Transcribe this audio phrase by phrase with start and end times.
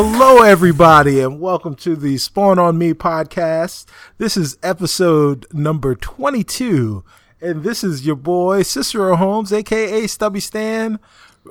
[0.00, 3.86] Hello, everybody, and welcome to the Spawn on Me podcast.
[4.16, 7.02] This is episode number 22,
[7.40, 11.00] and this is your boy Cicero Holmes, aka Stubby Stan,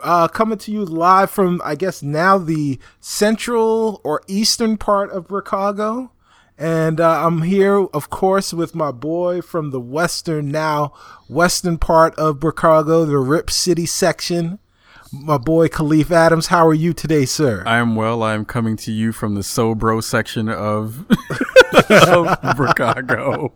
[0.02, 5.28] uh, coming to you live from, I guess, now the central or eastern part of
[5.28, 6.14] Chicago.
[6.58, 10.94] And uh, I'm here, of course, with my boy from the western, now
[11.28, 14.60] western part of Chicago, the Rip City section.
[15.12, 17.64] My boy Kahlief Adams, how are you today, sir?
[17.66, 18.24] I am well.
[18.24, 21.06] I am coming to you from the Sobro section of,
[21.90, 23.54] of Chicago.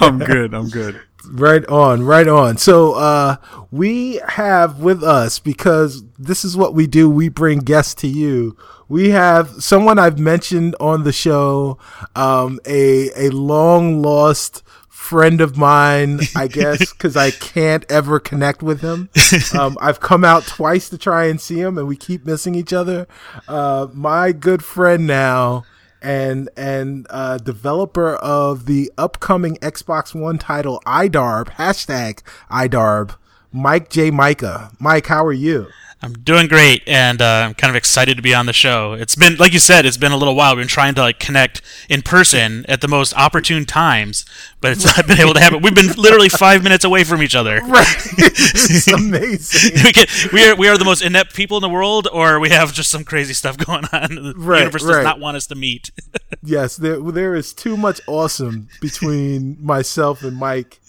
[0.00, 0.54] I'm good.
[0.54, 1.00] I'm good.
[1.30, 2.58] Right on, right on.
[2.58, 3.36] So uh
[3.70, 8.56] we have with us because this is what we do, we bring guests to you.
[8.88, 11.78] We have someone I've mentioned on the show,
[12.14, 14.62] um a a long lost
[15.02, 19.10] friend of mine, I guess, because I can't ever connect with him.
[19.58, 22.72] Um, I've come out twice to try and see him, and we keep missing each
[22.72, 23.06] other.
[23.48, 25.64] Uh, my good friend now,
[26.02, 33.16] and and uh, developer of the upcoming Xbox One title iDarb hashtag iDarb,
[33.52, 34.70] Mike J Mika.
[34.78, 35.68] Mike, how are you?
[36.04, 38.94] I'm doing great, and uh, I'm kind of excited to be on the show.
[38.94, 40.56] It's been, like you said, it's been a little while.
[40.56, 44.24] We've been trying to like connect in person at the most opportune times,
[44.62, 45.60] but it's not been able to happen.
[45.60, 47.60] We've been literally five minutes away from each other.
[47.60, 49.72] Right, it's amazing.
[49.84, 52.48] we, can, we are we are the most inept people in the world, or we
[52.50, 54.14] have just some crazy stuff going on.
[54.14, 54.94] The Right, universe right.
[54.94, 55.90] does not want us to meet.
[56.42, 60.80] yes, there there is too much awesome between myself and Mike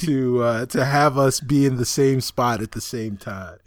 [0.00, 3.58] to uh, to have us be in the same spot at the same time.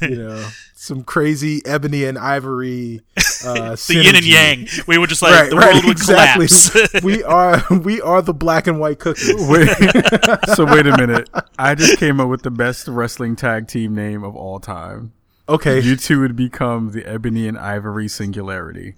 [0.00, 0.48] You know,
[0.86, 3.02] some crazy ebony and ivory.
[3.44, 4.68] Uh, the yin and yang.
[4.86, 6.46] We would just like Right, the right, world would exactly.
[6.46, 7.02] collapse.
[7.02, 9.34] we are we are the black and white cookies.
[9.48, 9.68] Wait.
[10.54, 11.28] so wait a minute.
[11.58, 15.12] I just came up with the best wrestling tag team name of all time.
[15.48, 15.80] Okay.
[15.80, 18.94] You two would become the Ebony and Ivory Singularity.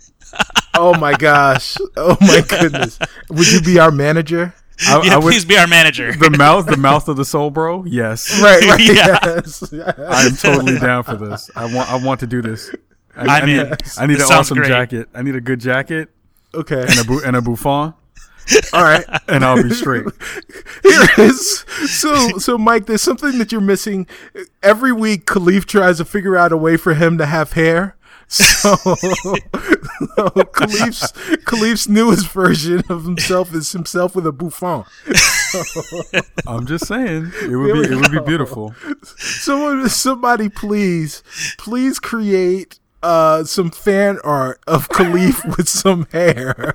[0.75, 1.77] oh my gosh.
[1.97, 2.99] Oh my goodness.
[3.31, 4.55] Would you be our manager?
[4.87, 6.13] I, yeah, I would, please be our manager.
[6.17, 7.85] the mouth, the mouth of the soul, bro.
[7.85, 8.63] Yes, Right.
[8.65, 8.81] Right.
[8.81, 9.19] Yeah.
[9.25, 9.73] Yes.
[9.73, 11.51] I am totally down for this.
[11.57, 12.71] I want, I want to do this.
[13.17, 13.73] I, I'm I need, in.
[13.99, 14.69] I need This an awesome great.
[14.69, 15.09] jacket.
[15.15, 16.11] I need a good jacket
[16.55, 16.81] Okay.
[16.89, 17.95] and a bu- and a bouffant,
[18.73, 19.05] All right.
[19.27, 20.05] and I'll be straight.
[20.85, 21.59] Here is
[21.91, 22.87] so so Mike.
[22.87, 24.07] There's something that you're missing.
[24.63, 27.97] Every week, Kahlief tries to figure out a way for him to have hair.
[28.31, 28.95] So, so
[30.53, 31.13] Kahlief's
[31.45, 34.87] Kahlief's newest version of himself is himself with a bouffant.
[36.47, 38.75] I'm just saying, it would be, it would be beautiful.
[39.17, 41.23] Someone, somebody, please,
[41.57, 46.75] please create uh some fan art of Kahlief with some hair.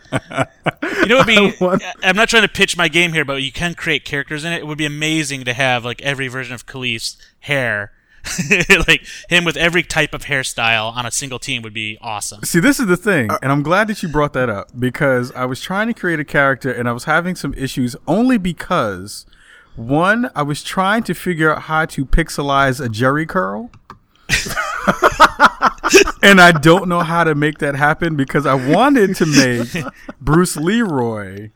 [1.01, 1.53] You know, what would be.
[1.59, 4.53] want- I'm not trying to pitch my game here, but you can create characters in
[4.53, 4.59] it.
[4.59, 7.91] It would be amazing to have like every version of Kahlief's hair,
[8.87, 12.41] like him with every type of hairstyle on a single team would be awesome.
[12.43, 15.31] See, this is the thing, uh, and I'm glad that you brought that up because
[15.33, 19.25] I was trying to create a character and I was having some issues only because
[19.75, 23.71] one, I was trying to figure out how to pixelize a Jerry curl.
[26.23, 29.83] and I don't know how to make that happen because I wanted to make
[30.21, 31.49] Bruce Leroy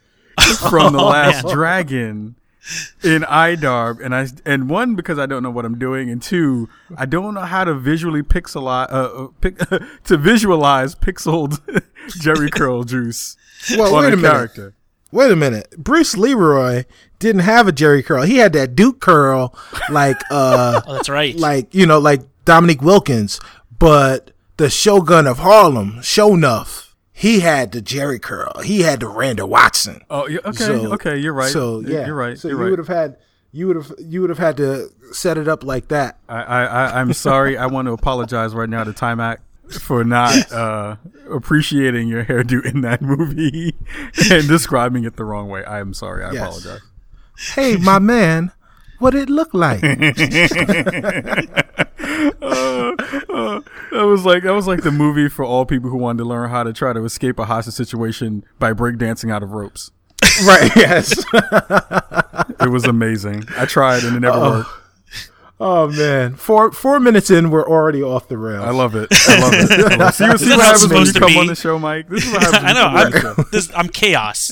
[0.69, 1.53] from The oh, Last man.
[1.53, 2.35] Dragon
[3.03, 6.69] in iDarb, and I and one because I don't know what I'm doing, and two,
[6.97, 9.57] I don't know how to visually pixelize uh, uh, pic,
[10.05, 11.59] to visualize pixeled
[12.19, 13.37] Jerry Curl juice
[13.77, 14.31] Well, on wait a, a minute.
[14.31, 14.73] character.
[15.11, 15.73] Wait a minute.
[15.77, 16.83] Bruce Leroy
[17.19, 18.23] didn't have a Jerry curl.
[18.23, 19.55] He had that Duke curl,
[19.89, 21.35] like uh, Oh, that's right.
[21.37, 23.39] like you know, like Dominique Wilkins.
[23.79, 26.86] But the Shogun of Harlem, Sho'nuff,
[27.17, 28.61] he had the Jerry curl.
[28.61, 30.01] He had the Randall Watson.
[30.09, 31.51] Oh, okay, So- okay, you're right.
[31.51, 32.37] So yeah, you're right.
[32.37, 32.69] So you're you right.
[32.69, 33.17] would have had
[33.51, 36.19] you would have you would have had to set it up like that.
[36.29, 37.57] I, I, I'm sorry.
[37.57, 39.37] I want to apologize right now to Taimak
[39.81, 40.97] for not uh,
[41.31, 43.73] appreciating your hairdo in that movie
[44.31, 45.63] and describing it the wrong way.
[45.63, 46.23] I am sorry.
[46.23, 46.45] I Yes.
[46.57, 46.81] apologize.
[47.55, 48.51] Hey, my man,
[48.99, 49.81] what it look like?
[52.41, 52.95] Uh,
[53.29, 53.59] uh,
[53.91, 56.49] that was like that was like the movie for all people who wanted to learn
[56.49, 59.91] how to try to escape a hostage situation by breakdancing out of ropes.
[60.45, 60.71] right.
[60.75, 61.23] Yes.
[62.59, 63.43] It was amazing.
[63.55, 64.69] I tried and it never worked.
[65.59, 68.63] Oh man, four four minutes in, we're already off the rails.
[68.63, 69.07] I love it.
[69.11, 69.71] I love it.
[69.91, 70.13] I love it.
[70.13, 71.55] See, what- see This what is happens when supposed you to come be- on the
[71.55, 72.07] show, Mike.
[72.09, 72.63] This is what happens.
[72.67, 72.81] I know.
[72.81, 73.35] You come on the show.
[73.39, 74.51] I'm, this, I'm chaos.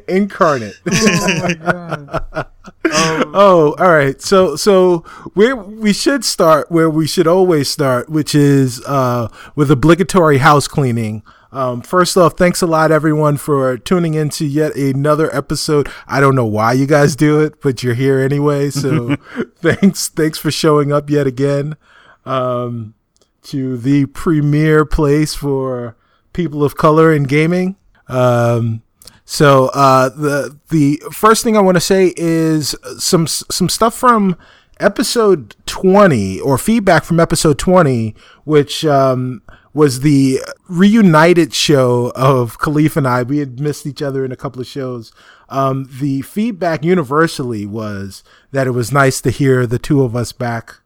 [0.08, 0.74] incarnate.
[0.90, 2.46] Oh my god.
[2.86, 4.20] Oh, all right.
[4.20, 9.70] So so we we should start where we should always start, which is uh, with
[9.70, 11.22] obligatory house cleaning.
[11.54, 15.88] Um, first off, thanks a lot everyone for tuning in to yet another episode.
[16.08, 18.70] I don't know why you guys do it, but you're here anyway.
[18.70, 19.14] So
[19.58, 21.76] thanks thanks for showing up yet again.
[22.26, 22.94] Um,
[23.44, 25.96] to the premier place for
[26.32, 27.76] people of color in gaming.
[28.08, 28.82] Um,
[29.24, 34.36] so uh, the the first thing I want to say is some some stuff from
[34.80, 38.12] episode 20 or feedback from episode 20,
[38.42, 39.40] which um,
[39.74, 43.22] was the reunited show of Kahlief and I.
[43.24, 45.12] We had missed each other in a couple of shows.
[45.48, 48.22] Um, the feedback universally was
[48.52, 50.76] that it was nice to hear the two of us back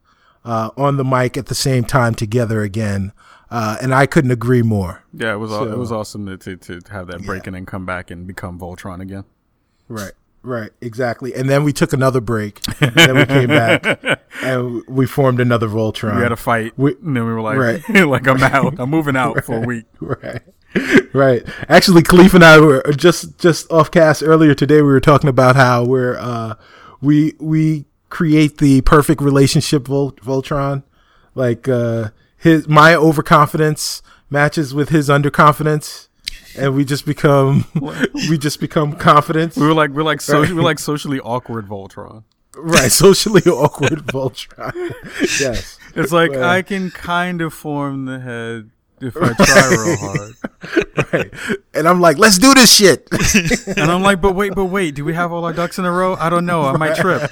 [0.45, 3.13] uh, on the mic at the same time together again.
[3.51, 5.05] Uh, and I couldn't agree more.
[5.13, 7.67] Yeah, it was So- it was awesome to, to to have that break and then
[7.67, 9.25] come back and become Voltron again.
[9.89, 10.13] Right.
[10.49, 11.35] Right, exactly.
[11.35, 12.61] And then we took another break.
[12.81, 13.85] And then we came back
[14.43, 16.17] and we formed another Voltron.
[16.17, 17.83] We had a fight, We- and then we were like, Right.
[18.07, 19.85] like I'm out, I'm moving out for a week.
[20.01, 20.41] right.
[21.13, 21.47] Right.
[21.69, 24.77] Actually, Kahlief and I were just just off cast earlier today.
[24.77, 26.55] We were talking about how we're uh,
[27.01, 30.83] we we create the perfect relationship Vol- Voltron,
[31.35, 36.08] like uh, his my overconfidence matches with his underconfidence,
[36.59, 37.65] and we just become
[38.29, 39.57] we just become confident.
[39.57, 42.25] We were like, we're like, so, we're like socially awkward Voltron.
[42.57, 44.73] Right, socially awkward Voltron.
[45.41, 45.79] yes.
[45.95, 46.45] It's like Well.
[46.45, 51.33] I can kind of form the head if I try real hard, Right.
[51.75, 53.09] And I'm like, let's do this shit.
[53.77, 55.93] and I'm like, but wait, but wait, do we have all our ducks in a
[55.93, 56.15] row?
[56.17, 57.31] I don't know, I might trip.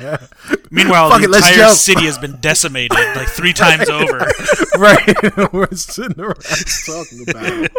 [0.71, 1.77] Meanwhile, Fuck the it, let's entire jump.
[1.77, 4.19] city has been decimated like three times over.
[4.79, 5.53] right.
[5.53, 6.43] We're sitting around
[6.87, 7.71] talking about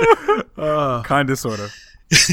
[0.57, 1.03] it.
[1.05, 1.73] Kind of, sort of.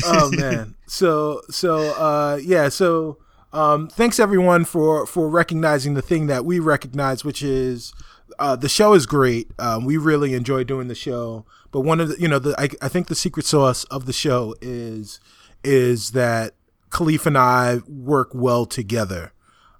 [0.04, 3.18] oh man so so uh yeah so
[3.52, 7.92] um thanks everyone for for recognizing the thing that we recognize which is
[8.38, 9.48] uh the show is great.
[9.58, 11.44] Um we really enjoy doing the show.
[11.70, 14.12] But one of the you know the i, I think the secret sauce of the
[14.12, 15.20] show is
[15.62, 16.54] is that
[16.90, 19.32] kahlief and i work well together.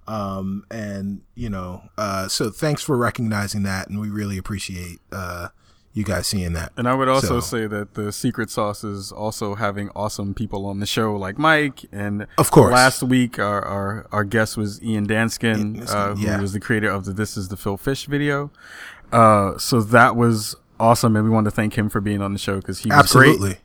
[0.07, 3.89] Um and you know uh so thanks for recognizing that.
[3.89, 5.49] And we really appreciate uh
[5.95, 9.11] you guys seeing that And I would also So- say that the secret sauce is
[9.11, 11.85] also having awesome people on the show like Mike.
[11.91, 12.71] And Of course.
[12.73, 16.39] last week our our, our guest was Ian Danskin, Danskin, uh, who yeah.
[16.39, 18.51] was the creator of the "This Is the Phil Fish" video.
[19.11, 22.39] Uh, so that was awesome, and we want to thank him for being on the
[22.39, 23.57] show because he was great.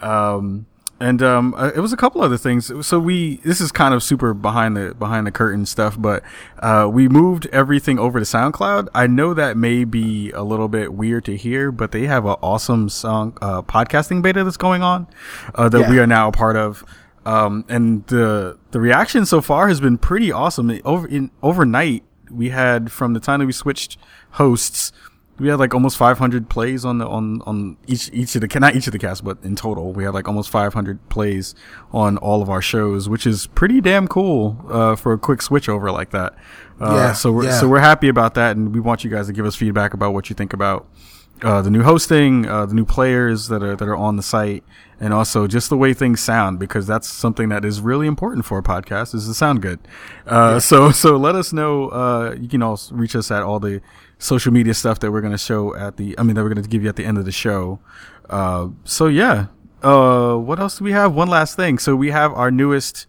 [0.00, 0.66] Um,
[1.02, 2.70] and um, uh, it was a couple other things.
[2.86, 6.22] So we this is kind of super behind the behind the curtain stuff, but
[6.60, 8.88] uh, we moved everything over to SoundCloud.
[8.94, 12.36] I know that may be a little bit weird to hear, but they have an
[12.42, 15.06] awesome song uh, podcasting beta that's going on
[15.54, 15.90] uh, that Yeah.
[15.90, 16.84] we are now a part of.
[17.24, 20.70] Um, and the the reaction so far has been pretty awesome.
[20.84, 23.96] Over in overnight, we had from the time that we switched
[24.32, 24.92] hosts,
[25.42, 28.76] we had like almost 500 plays on the on on each each of the not
[28.76, 31.56] each of the casts, but in total, we had like almost 500 plays
[31.90, 35.92] on all of our shows, which is pretty damn cool uh, for a quick switchover
[35.92, 36.34] like that.
[36.80, 37.58] Uh, Yeah, so we're yeah.
[37.60, 40.14] so we're happy about that, and we want you guys to give us feedback about
[40.14, 40.86] what you think about
[41.42, 44.62] uh, the new hosting, uh, the new players that are that are on the site,
[45.00, 48.58] and also just the way things sound because that's something that is really important for
[48.58, 49.80] a podcast is to sound good.
[50.24, 51.88] Uh, So so let us know.
[51.88, 53.80] Uh, you can also reach us at all the
[54.22, 56.14] social media stuff that we're going to show at the.
[56.18, 57.80] I mean that we're going to give you at the end of the show.
[58.30, 59.46] Uh, so yeah.
[59.82, 61.12] Uh, what else do we have?
[61.12, 61.78] One last thing.
[61.78, 63.06] So we have our newest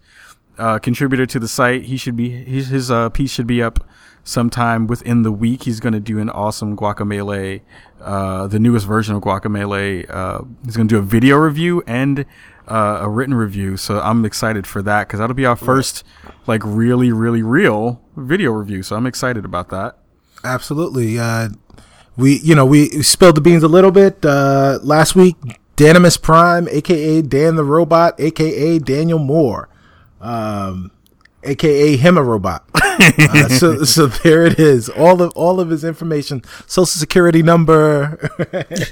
[0.58, 1.84] uh, contributor to the site.
[1.84, 3.86] He should be his, his uh, piece should be up
[4.24, 5.64] sometime within the week.
[5.64, 7.60] He's going to do an awesome Guacamelee,
[8.00, 10.10] uh, the newest version of Guacamelee.
[10.10, 12.24] Uh, he's going to do a video review and
[12.66, 13.76] uh, a written review.
[13.76, 16.02] So I'm excited for that because that'll be our first
[16.46, 18.82] like really really real video review.
[18.82, 19.98] So I'm excited about that.
[20.44, 21.18] Absolutely.
[21.18, 21.48] Uh,
[22.16, 25.36] we, you know, we spilled the beans a little bit uh, last week.
[25.76, 29.68] Danimus Prime, aka Dan the Robot, aka Daniel Moore,
[30.20, 30.92] um,
[31.42, 32.64] aka him a robot.
[32.74, 34.88] uh, so, so there it is.
[34.88, 38.30] All of all of his information, social security number.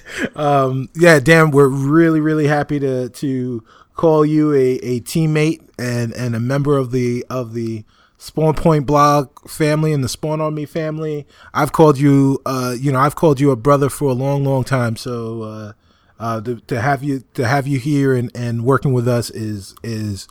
[0.34, 3.62] um, yeah, Dan, we're really really happy to to
[3.94, 7.84] call you a, a teammate and and a member of the of the
[8.22, 11.26] Spawn Point blog family and the Spawn on Me family.
[11.52, 14.62] I've called you, uh, you know, I've called you a brother for a long, long
[14.62, 14.94] time.
[14.94, 15.72] So, uh,
[16.20, 19.74] uh, to, to have you to have you here and, and working with us is
[19.82, 20.28] is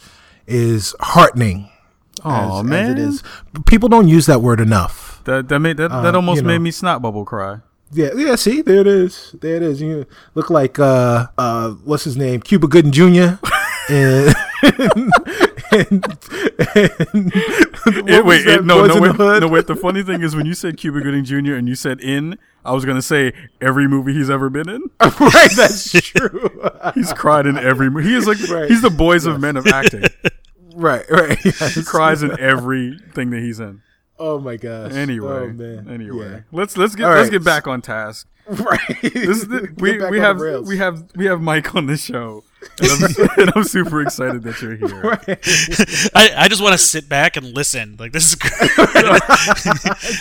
[0.48, 1.69] is heartening.
[2.24, 3.24] Oh man, as it is.
[3.65, 5.21] People don't use that word enough.
[5.25, 6.48] that that made that, that Uh, almost you know.
[6.48, 7.57] made me snot bubble cry.
[7.91, 8.36] Yeah, yeah.
[8.36, 9.36] See, there it is.
[9.41, 9.81] There it is.
[9.81, 13.36] You look like uh, uh, what's his name, Cuba Gooding Jr.
[13.89, 14.33] and,
[15.71, 16.05] and,
[17.13, 17.70] and
[18.07, 19.67] It- wait, it- no, no, wait, no, wait.
[19.67, 21.53] The funny thing is when you said Cuba Gooding Jr.
[21.55, 24.81] and you said in, I was gonna say every movie he's ever been in.
[25.01, 26.50] right, that's true.
[26.95, 28.09] He's cried in every movie.
[28.09, 28.69] He is like Right.
[28.69, 30.03] he's the boys of men of acting.
[30.75, 31.38] right, right.
[31.39, 33.81] He cries in everything that he's in.
[34.19, 34.91] Oh my gosh.
[34.93, 35.89] Anyway, Oh man.
[35.89, 36.39] anyway, Yeah.
[36.51, 38.27] let's let's get All let's get back on task.
[38.47, 38.79] right.
[39.01, 42.43] This is the, we we have we have we have Mike on the show,
[42.79, 45.19] and I'm, and I'm super excited that you're here.
[46.15, 47.95] I, I just want to sit back and listen.
[47.99, 48.71] Like this is great.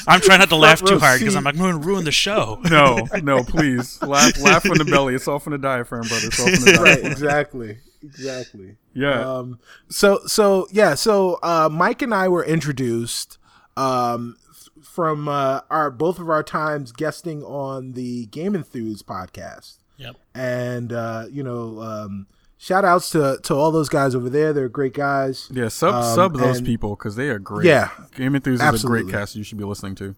[0.07, 1.37] I'm trying not to laugh too hard because.
[1.37, 2.61] I'm like, I'm going to ruin the show.
[2.71, 5.15] No, no, please laugh laugh from the belly.
[5.15, 6.27] It's all from the diaphragm, brother.
[6.27, 6.95] It's all from the right.
[6.95, 7.13] diaphragm.
[7.13, 7.79] Exactly.
[8.03, 8.77] Exactly.
[8.95, 9.21] Yeah.
[9.21, 13.39] Um, so so yeah, so uh, Mike and I were introduced
[13.77, 14.37] um,
[14.83, 20.17] from uh, our both of our times guesting on the Game Enthuse podcast, Yep.
[20.35, 22.27] and uh, you know, um,
[22.59, 24.53] shout outs to to all those guys over there.
[24.53, 25.49] They're great guys.
[25.53, 27.67] yeah, sub um, sub those and- people because they are great.
[27.67, 30.15] Yeah, Game Enthusiast is a great cast you should be listening to.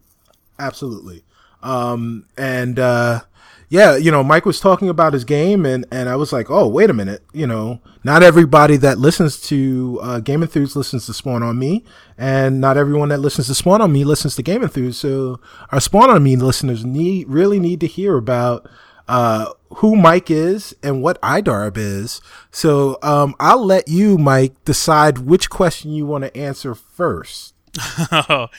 [0.58, 1.24] absolutely.
[1.62, 3.20] Um, and uh,
[3.68, 6.66] yeah, you know, Mike was talking about his game, and and I was like, oh,
[6.68, 11.14] wait a minute, you know, not everybody that listens to uh, Game Enthuse listens to
[11.14, 11.84] Spawn on Me,
[12.18, 14.98] and not everyone that listens to Spawn on Me listens to Game Enthuse.
[14.98, 18.68] So our Spawn on Me listeners need really need to hear about.
[19.08, 22.20] Uh, who Mike is and what iDarb is.
[22.50, 27.54] So um, I'll let you, Mike, decide which question you want to answer first.
[28.10, 28.50] well,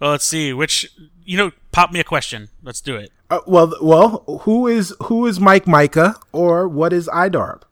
[0.00, 0.52] let's see.
[0.52, 0.90] Which
[1.24, 2.48] you know, pop me a question.
[2.62, 3.12] Let's do it.
[3.28, 7.62] Uh, well, well, who is who is Mike Mika or what is iDarb?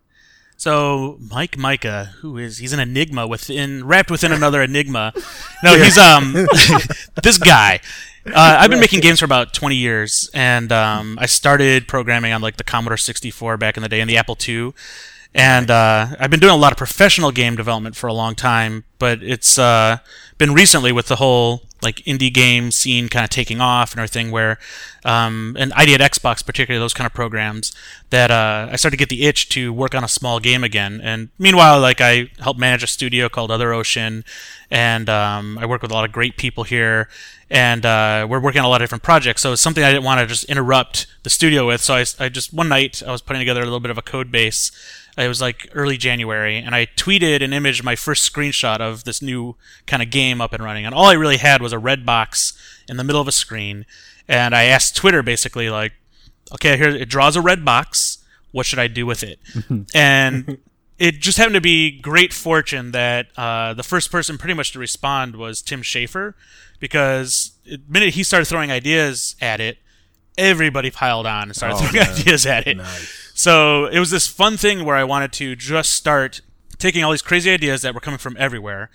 [0.56, 5.12] So Mike Mika, who is he's an enigma within wrapped within another enigma.
[5.62, 6.32] No, he's um
[7.22, 7.80] this guy.
[8.26, 12.40] Uh, I've been making games for about 20 years, and um, I started programming on
[12.40, 14.72] like the Commodore 64 back in the day, and the Apple II.
[15.34, 18.84] And uh, I've been doing a lot of professional game development for a long time,
[18.98, 19.98] but it's uh,
[20.38, 24.30] been recently with the whole like indie game scene kind of taking off and everything,
[24.30, 24.58] where
[25.04, 27.72] um, and ID at Xbox, particularly those kind of programs,
[28.10, 31.00] that uh, I started to get the itch to work on a small game again.
[31.02, 34.24] And meanwhile, like I help manage a studio called Other Ocean,
[34.70, 37.08] and um, I work with a lot of great people here,
[37.50, 39.42] and uh, we're working on a lot of different projects.
[39.42, 41.80] So it's something I didn't want to just interrupt the studio with.
[41.80, 44.02] So I, I just one night I was putting together a little bit of a
[44.02, 44.72] code base.
[45.16, 49.22] It was like early January, and I tweeted an image, my first screenshot of this
[49.22, 49.56] new
[49.86, 50.84] kind of game up and running.
[50.84, 52.52] And all I really had was a red box
[52.88, 53.86] in the middle of a screen.
[54.26, 55.92] And I asked Twitter basically, like,
[56.54, 58.18] okay, here it draws a red box.
[58.50, 59.38] What should I do with it?
[59.94, 60.58] and
[60.98, 64.78] it just happened to be great fortune that uh, the first person pretty much to
[64.78, 66.34] respond was Tim Schafer,
[66.80, 69.78] because the minute he started throwing ideas at it,
[70.36, 72.14] everybody piled on and started Oh, throwing man.
[72.20, 72.78] ideas at it.
[73.36, 76.40] So it was this fun thing where I wanted to just start
[76.78, 78.90] taking all these crazy ideas that were coming from everywhere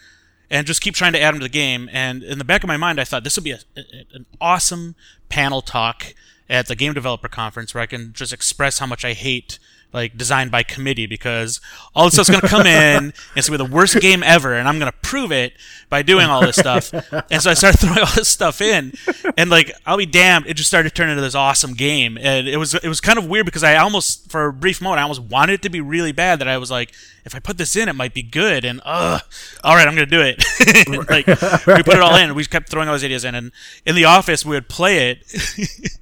[0.49, 1.89] and just keep trying to add them to the game.
[1.91, 4.25] And in the back of my mind, I thought this would be a, a- an
[4.39, 4.95] awesome
[5.27, 6.13] panel talk
[6.49, 9.59] at the game developer conference where I can just express how much I hate
[9.91, 11.59] like designed by committee because
[11.95, 12.67] all this stuff's going to come in
[13.03, 15.53] and it's going to be the worst game ever and I'm going to prove it
[15.89, 16.93] by doing all this stuff.
[17.31, 18.93] and so I started throwing all this stuff in
[19.35, 22.57] and like I'll be damned it just started turning into this awesome game and it
[22.57, 25.21] was it was kind of weird because I almost for a brief moment I almost
[25.23, 26.93] wanted it to be really bad that I was like
[27.25, 29.19] if I put this in it might be good and uh
[29.63, 30.43] all right I'm going to do it.
[31.09, 33.51] like we put it all in and we kept throwing all these ideas in and
[33.85, 35.23] in the office we would play it.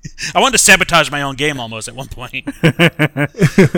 [0.35, 2.45] I wanted to sabotage my own game almost at one point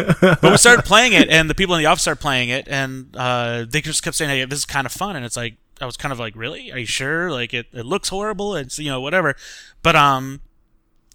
[0.21, 3.15] but we started playing it, and the people in the office started playing it, and
[3.15, 5.85] uh, they just kept saying, "Hey, this is kind of fun." And it's like I
[5.85, 6.71] was kind of like, "Really?
[6.71, 7.31] Are you sure?
[7.31, 8.55] Like it, it looks horrible.
[8.55, 9.35] It's you know whatever."
[9.81, 10.41] But um,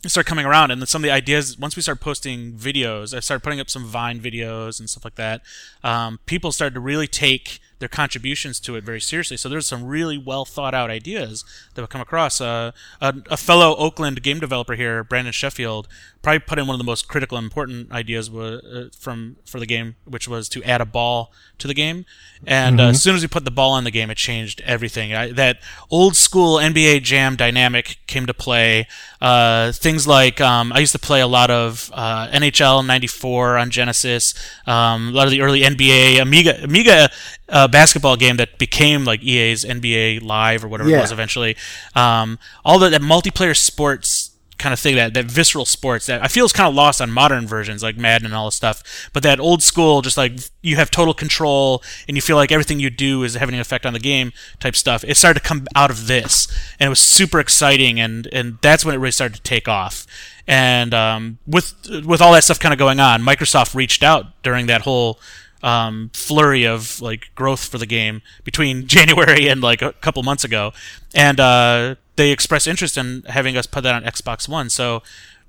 [0.05, 1.59] it started coming around, and then some of the ideas.
[1.59, 5.17] Once we started posting videos, I started putting up some Vine videos and stuff like
[5.17, 5.43] that.
[5.83, 9.37] Um, people started to really take their contributions to it very seriously.
[9.37, 12.41] So there's some really well thought out ideas that would come across.
[12.41, 15.87] Uh, a, a fellow Oakland game developer here, Brandon Sheffield,
[16.23, 19.61] probably put in one of the most critical and important ideas wa- uh, from for
[19.61, 22.07] the game, which was to add a ball to the game.
[22.47, 25.15] And uh, as soon as we put the ball in the game, it changed everything.
[25.15, 25.59] I, that
[25.91, 28.87] old school NBA Jam dynamic came to play.
[29.21, 33.71] Uh, things like um, I used to play a lot of uh, NHL '94 on
[33.71, 34.35] Genesis,
[34.67, 37.11] um, a lot of the early NBA Amiga Amiga
[37.49, 41.57] uh, basketball game that became like EA's NBA Live or whatever it was eventually.
[41.97, 46.29] Um, all the, that multiplayer sports kind of thing, that, that visceral sports that I
[46.29, 49.11] feel is kind of lost on modern versions like Madden and all this stuff.
[49.13, 52.79] But that old school, just like you have total control and you feel like everything
[52.79, 55.03] you do is having an effect on the game type stuff.
[55.03, 56.47] It started to come out of this,
[56.79, 60.07] and it was super exciting, and and that's when it really started to take off.
[60.47, 61.75] And um, with
[62.07, 65.19] with all that stuff kind of going on, Microsoft reached out during that whole
[65.65, 70.45] um, flurry of like growth for the game between January and like a couple months
[70.45, 70.73] ago,
[71.15, 74.71] and uh, they expressed interest in having us put that on Xbox One.
[74.71, 75.03] So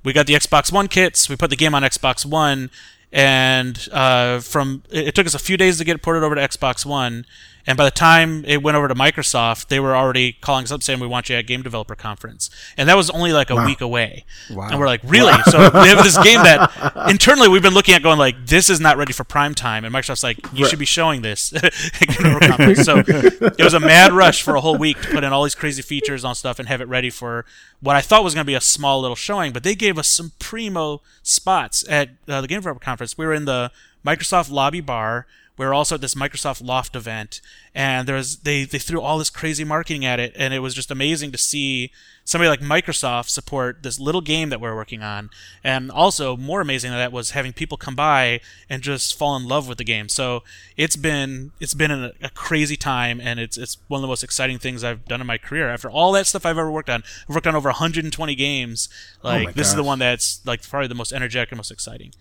[0.04, 1.30] we got the Xbox One kits.
[1.30, 2.72] We put the game on Xbox One,
[3.12, 6.42] and uh, from it, it took us a few days to get ported over to
[6.42, 7.26] Xbox One,
[7.68, 10.84] And by the time it went over to Microsoft, they were already calling us up
[10.84, 13.82] saying, "We want you at Game Developer Conference," and that was only like a week
[13.82, 14.26] away.
[14.52, 14.70] Wow.
[14.70, 18.04] And we're like, "Really?" So we have this game that internally we've been looking at,
[18.04, 20.86] going like, "This is not ready for prime time," and Microsoft's like, "You should be
[20.86, 24.78] showing this at Game Developer Conference." So it was a mad rush for a whole
[24.78, 27.46] week to put in all these crazy features on stuff and have it ready for
[27.82, 29.54] what I thought was going to be a small little showing.
[29.54, 33.18] But they gave us some primo spots at uh, the Game Developer Conference.
[33.18, 33.72] We were in the
[34.06, 35.26] Microsoft lobby bar.
[35.58, 37.40] We were also at this Microsoft Loft event,
[37.74, 40.74] and there was they they threw all this crazy marketing at it, and it was
[40.74, 41.92] just amazing to see
[42.26, 45.30] somebody like Microsoft support this little game that we're working on,
[45.64, 49.48] and also more amazing than that was having people come by and just fall in
[49.48, 50.10] love with the game.
[50.10, 50.44] So
[50.76, 54.24] it's been it's been a, a crazy time, and it's it's one of the most
[54.24, 55.70] exciting things I've done in my career.
[55.70, 58.90] After all that stuff I've ever worked on, I've worked on over 120 games.
[59.24, 61.72] Oh like my this is the one that's like probably the most energetic and most
[61.72, 62.12] exciting.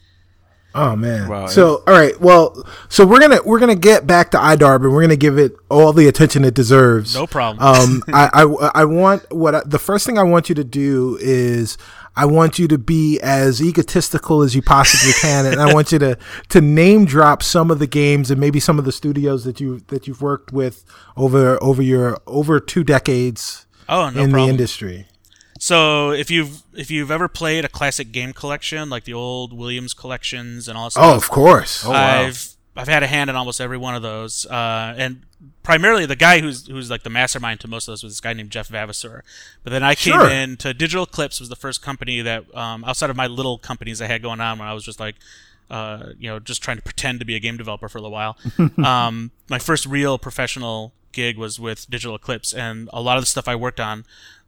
[0.75, 1.29] Oh man.
[1.29, 4.93] Wow, so all right, well, so we're gonna we're gonna get back to iDarb and
[4.93, 7.15] we're gonna give it all the attention it deserves.
[7.15, 7.65] No problem.
[7.65, 11.17] Um, I, I I want what I, the first thing I want you to do
[11.21, 11.79] is
[12.17, 15.99] I want you to be as egotistical as you possibly can, and I want you
[16.01, 19.61] to to name drop some of the games and maybe some of the studios that
[19.61, 20.85] you that you've worked with
[21.17, 25.07] over over your over two decades Oh, no in the industry.
[25.65, 29.95] So if you've if you've ever played a classic game collection like the old Williams
[29.95, 31.83] collections and all that Oh, stuff, of course.
[31.87, 32.21] wow.
[32.21, 35.23] I've I've had a hand in almost every one of those, uh, and
[35.63, 38.35] primarily the guy who's who's like the mastermind to most of those was this guy
[38.35, 39.23] named Jeff Vavasour.
[39.63, 40.29] But then I came Sure.
[40.29, 44.03] in to Digital Eclipse was the first company that um, outside of my little companies
[44.03, 45.15] I had going on when I was just like.
[45.71, 48.13] Uh, you know, just trying to pretend to be a game developer for a little
[48.13, 48.37] while.
[48.85, 53.27] um, my first real professional gig was with Digital Eclipse, and a lot of the
[53.27, 54.05] stuff I worked on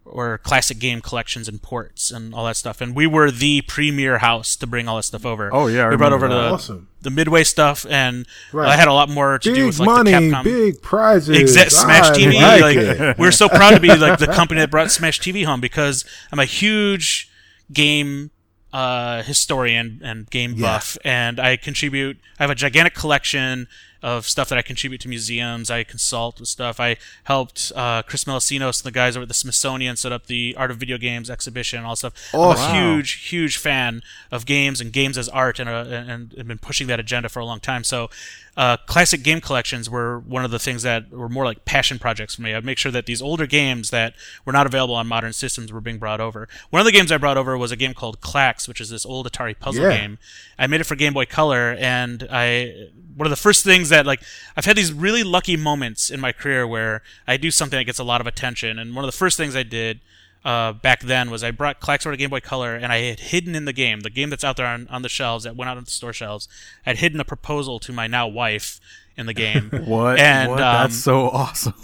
[0.07, 2.81] were classic game collections and ports and all that stuff.
[2.81, 5.51] And we were the premier house to bring all that stuff over.
[5.53, 6.55] Oh, yeah, I we brought over remember the.
[6.55, 6.89] Awesome.
[7.03, 8.69] the Midway stuff, and Right.
[8.69, 10.45] I had a lot more to do with like money, the Capcom.
[10.45, 11.37] big prizes.
[11.57, 12.61] Exa- Smash I TV.
[12.61, 15.61] like Like, we're so proud to be like the company that brought Smash TV home
[15.61, 17.31] because I'm a huge
[17.73, 18.31] game
[18.73, 22.19] uh, historian and game buff, and I contribute.
[22.39, 23.69] I have a gigantic collection
[24.03, 25.71] of stuff that I contribute to museums.
[25.71, 26.79] I consult with stuff.
[26.81, 30.55] I helped uh, Chris Melissinos and the guys over at the Smithsonian set up the
[30.59, 32.13] Art of Video Games exhibition and all stuff.
[32.35, 32.75] I'm a Awesome.
[32.77, 36.87] huge, huge fan of games and games as art, and, uh, and, and been pushing
[36.89, 37.85] that agenda for a long time.
[37.85, 38.11] So,
[38.57, 42.37] uh, classic game collections were one of the things that were more like passion projects
[42.37, 42.55] for me.
[42.55, 44.15] I'd make sure that these older games that
[44.47, 46.49] were not available on modern systems were being brought over.
[46.71, 49.05] One of the games I brought over was a game called Klax, which is this
[49.05, 49.99] old Atari puzzle Yeah.
[49.99, 50.19] game.
[50.59, 54.07] I made it for Game Boy Color, and I one of the first things that
[54.07, 54.23] like
[54.57, 57.99] I've had these really lucky moments in my career where I do something that gets
[57.99, 60.01] a lot of attention, and one of the first things I did
[60.45, 63.19] uh, back then was I brought Klax over to Game Boy Color, and I had
[63.19, 65.69] hidden in the game, the game that's out there on, on the shelves that went
[65.69, 66.49] out on the store shelves.
[66.87, 68.81] I'd hidden a proposal to my now wife
[69.17, 69.71] in the game.
[69.87, 70.19] What?
[70.19, 70.61] And what?
[70.61, 71.75] um, That's so awesome.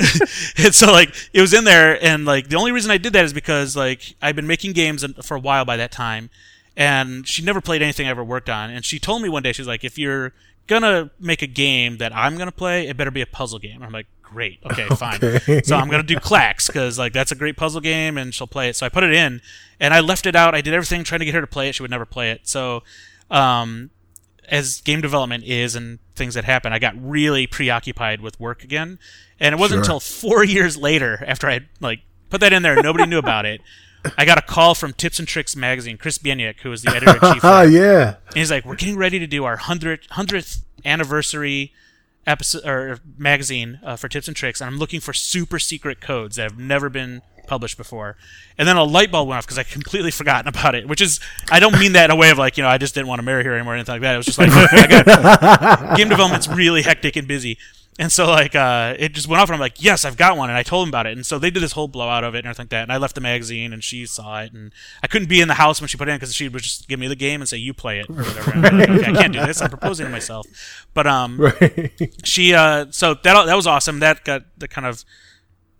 [0.58, 3.24] and so like it was in there and like the only reason i did that
[3.24, 6.30] is because like i've been making games for a while by that time
[6.76, 9.52] and she never played anything i ever worked on and she told me one day
[9.52, 10.32] she's like if you're
[10.66, 13.82] gonna make a game that i'm gonna play it better be a puzzle game.
[13.82, 14.60] I'm like great.
[14.64, 15.20] Okay fine.
[15.64, 18.68] So i'm gonna do Klax because like that's a great puzzle game and she'll play
[18.68, 18.76] it.
[18.76, 19.40] So i put it in
[19.80, 20.54] and i left it out.
[20.54, 21.74] I did everything trying to get her to play it.
[21.74, 22.48] She would never play it.
[22.48, 22.82] So
[23.30, 23.90] um
[24.48, 28.98] as game development is and things that happen, I got really preoccupied with work again.
[29.40, 29.94] And it wasn't Sure.
[29.96, 33.60] until four years later, after I like put that in there, nobody knew about it.
[34.18, 37.12] I got a call from Tips and Tricks magazine, Chris Bieniek, who was the editor
[37.12, 37.44] in chief.
[37.44, 38.16] Oh yeah.
[38.26, 41.72] And he's like, "We're getting ready to do our hundredth hundredth anniversary
[42.26, 46.36] episode or magazine uh, for Tips and Tricks, and I'm looking for super secret codes
[46.36, 48.16] that have never been published before."
[48.58, 50.88] And then a light bulb went off because I completely forgotten about it.
[50.88, 52.94] Which is, I don't mean that in a way of like, you know, I just
[52.94, 54.14] didn't want to marry her anymore or anything like that.
[54.14, 57.58] It was just like, I got, game development's really hectic and busy.
[57.98, 60.48] And so like uh, it just went off, and I'm like, yes, I've got one,
[60.48, 62.38] and I told him about it, and so they did this whole blowout of it
[62.38, 62.82] and everything like that.
[62.84, 65.54] And I left the magazine, and she saw it, and I couldn't be in the
[65.54, 67.48] house when she put it in because she would just give me the game and
[67.48, 68.50] say, you play it or whatever.
[68.52, 69.60] And I'm like, okay, I can't do this.
[69.60, 70.46] I'm proposing to myself.
[70.94, 71.92] But um, Right.
[72.24, 73.98] she uh, so that that was awesome.
[74.00, 75.04] That got that kind of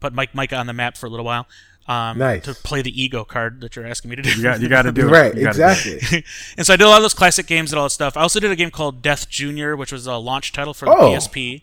[0.00, 1.46] put Mike Mika on the map for a little while.
[1.88, 2.44] Um, Nice.
[2.44, 4.30] to play the ego card that you're asking me to do.
[4.36, 5.10] You got you got to do it.
[5.10, 5.34] right.
[5.34, 5.94] You gotta do it.
[5.96, 6.24] Exactly.
[6.58, 8.16] and so I did a lot of those classic games and all that stuff.
[8.18, 10.92] I also did a game called Death Junior, which was a launch title for the
[10.92, 11.10] Oh.
[11.10, 11.62] PSP.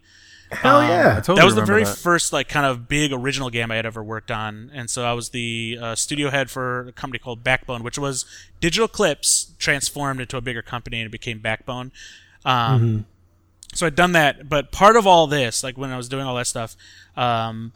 [0.51, 1.11] Hell yeah.
[1.11, 1.97] I totally that was the very that.
[1.97, 5.13] first like kind of big original game I had ever worked on, and so I
[5.13, 8.25] was the uh, studio head for a company called Backbone, which was
[8.59, 11.91] Digital Eclipse transformed into a bigger company and it became Backbone.
[12.45, 13.05] Um,
[13.73, 16.35] So I'd done that, but part of all this, like when I was doing all
[16.37, 16.75] that stuff,
[17.15, 17.71] um,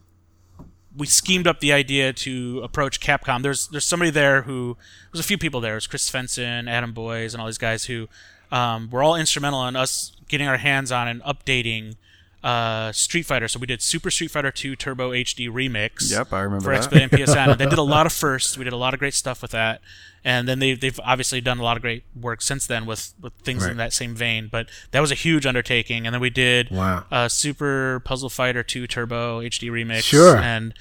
[0.98, 3.44] we schemed up the idea to approach Capcom.
[3.44, 4.78] There's there's somebody there who
[5.12, 5.74] there's a few people there.
[5.74, 8.08] There's Chris Svensson, Adam Boyes, and all these guys who
[8.52, 11.96] um, were all instrumental in us getting our hands on and updating
[12.44, 13.48] uh, Street Fighter.
[13.48, 16.12] So we did Super Street Fighter 2 Turbo HD Remix.
[16.12, 16.90] Yep, I remember for that.
[16.92, 17.58] XBLA and PSN.
[17.58, 18.58] they did a lot of firsts.
[18.58, 19.82] We did a lot of great stuff with that.
[20.26, 23.34] And then they, they've obviously done a lot of great work since then with, with
[23.44, 23.72] things Right.
[23.72, 24.48] in that same vein.
[24.52, 26.06] But that was a huge undertaking.
[26.06, 27.06] And then we did Wow.
[27.12, 30.04] uh, Super Puzzle Fighter 2 Turbo HD Remix.
[30.04, 30.38] Sure.
[30.38, 30.74] And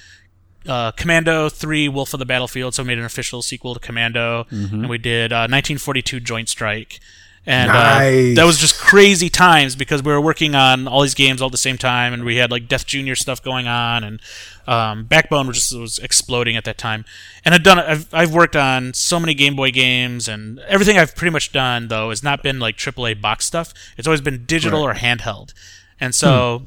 [0.67, 2.75] uh, Commando 3 Wolf of the Battlefield.
[2.75, 4.47] So we made an official sequel to Commando.
[4.51, 7.01] And we did uh, 1942 Joint Strike.
[7.45, 8.39] And Nice.
[8.39, 11.47] uh, that was just crazy times because we were working on all these games all
[11.47, 14.21] at the same time, and we had like Death Junior stuff going on, and
[14.69, 17.05] um, Backbone was just was exploding at that time.
[17.45, 21.17] And I've done I've I've worked on so many Game Boy games, and everything I've
[21.17, 23.75] pretty much done though has not been like AAA box stuff.
[23.97, 25.53] It's always been digital or handheld,
[26.01, 26.65] and so.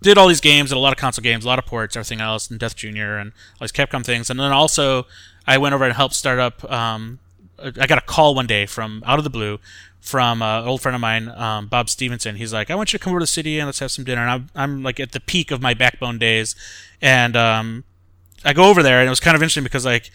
[0.00, 2.20] Did all these games, and a lot of console games, a lot of ports, everything
[2.20, 4.30] else, and Death Junior, and all these Capcom things.
[4.30, 5.08] And then also,
[5.44, 6.70] I went over and helped start up.
[6.70, 7.18] Um,
[7.62, 9.58] I got a call one day from out of the blue
[10.00, 12.36] from uh, an old friend of mine, um, Bob Stevenson.
[12.36, 14.04] He's like, "I want you to come over to the city and let's have some
[14.04, 16.54] dinner." And I'm, I'm like at the peak of my backbone days,
[17.02, 17.84] and um,
[18.44, 20.10] I go over there, and it was kind of interesting because like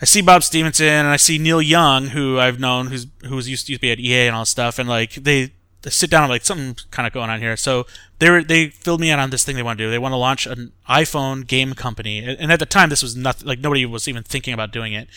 [0.00, 3.66] I see Bob Stevenson and I see Neil Young, who I've known, who's who's used
[3.66, 6.44] to be at EA and all stuff, and like they, they sit down, I'm like
[6.44, 7.56] something kind of going on here.
[7.56, 7.86] So
[8.18, 9.90] they they filled me in on this thing they want to do.
[9.90, 13.48] They want to launch an iPhone game company, and at the time this was nothing
[13.48, 15.08] like nobody was even thinking about doing it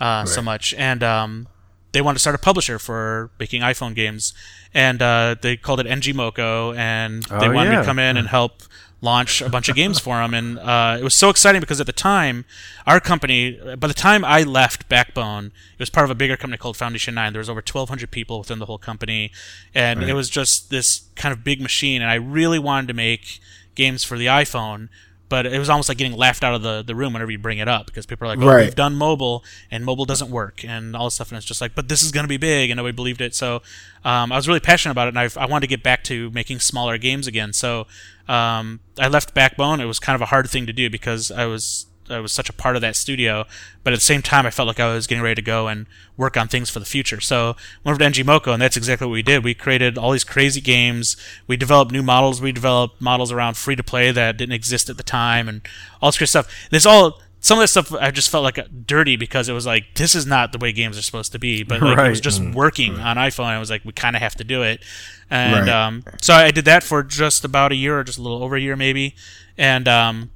[0.00, 1.48] uh, so much, and um,
[1.92, 4.32] they wanted to start a publisher for making iPhone games,
[4.74, 8.16] and uh, they called it NG Moco, and they Oh, wanted me to come in
[8.16, 8.62] and help
[9.04, 11.86] launch a bunch of games for them, and uh, it was so exciting because at
[11.86, 12.44] the time,
[12.86, 16.56] our company, by the time I left Backbone, it was part of a bigger company
[16.56, 17.32] called Foundation Nine.
[17.32, 19.32] There was over 1,200 people within the whole company,
[19.74, 23.40] and it was just this kind of big machine, and I really wanted to make
[23.74, 24.88] games for the iPhone.
[25.32, 27.56] But it was almost like getting laughed out of the, the room whenever you bring
[27.56, 28.64] it up because people are like, "Oh, Right.
[28.66, 31.74] we've done mobile and mobile doesn't work and all this stuff." And it's just like,
[31.74, 33.34] "But this is going to be big," and nobody believed it.
[33.34, 33.62] So
[34.04, 36.30] um, I was really passionate about it, and I, I wanted to get back to
[36.32, 37.54] making smaller games again.
[37.54, 37.86] So
[38.28, 39.80] um, I left Backbone.
[39.80, 42.48] It was kind of a hard thing to do because I was I was such
[42.48, 43.46] a part of that studio,
[43.84, 45.86] but at the same time, I felt like I was getting ready to go and
[46.16, 47.20] work on things for the future.
[47.20, 49.44] So went over to NG Moco, and that's exactly what we did.
[49.44, 51.16] We created all these crazy games.
[51.46, 52.40] We developed new models.
[52.40, 55.62] We developed models around free to play that didn't exist at the time, and
[56.00, 56.48] all this great stuff.
[56.70, 59.94] It's all some of that stuff I just felt like dirty because it was like
[59.96, 61.64] this is not the way games are supposed to be.
[61.64, 62.22] But like, it was Right.
[62.22, 63.46] just working on iPhone.
[63.46, 64.80] I was like, we kind of have to do it,
[65.28, 65.68] and Right.
[65.86, 68.54] um, so I did that for just about a year or just a little over
[68.54, 69.16] a year maybe,
[69.58, 70.30] and um,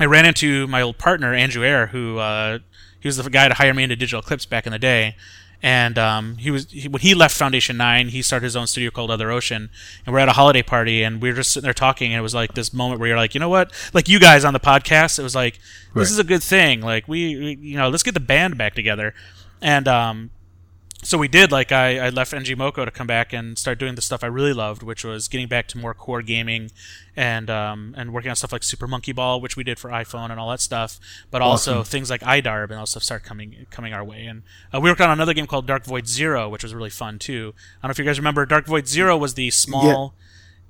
[0.00, 2.58] I ran into my old partner Andrew Ayre, who uh,
[3.00, 5.16] he was the guy to hire me into Digital Eclipse back in the day.
[5.60, 8.92] And um, he was he, when he left Foundation Nine, he started his own studio
[8.92, 9.70] called Other Ocean,
[10.06, 12.22] and we're at a holiday party, and we were just sitting there talking, and it
[12.22, 14.60] was like this moment where you're like, you know what, like you guys on the
[14.60, 15.58] podcast, it was like
[15.94, 16.02] Right.
[16.02, 18.74] this is a good thing, like we, we you know, let's get the band back
[18.74, 19.14] together,
[19.60, 20.30] and um,
[21.02, 23.94] so we did like I, I left NG Moco to come back and start doing
[23.94, 26.70] the stuff I really loved, which was getting back to more core gaming
[27.16, 30.30] and um, and working on stuff like Super Monkey Ball, which we did for iPhone
[30.30, 30.98] and all that stuff,
[31.30, 34.26] but also things like iDarb and all stuff started coming coming our way.
[34.26, 34.42] And
[34.74, 37.54] uh, we worked on another game called Dark Void Zero, which was really fun too.
[37.80, 38.44] I don't know if you guys remember.
[38.44, 40.14] Dark Void Zero was the small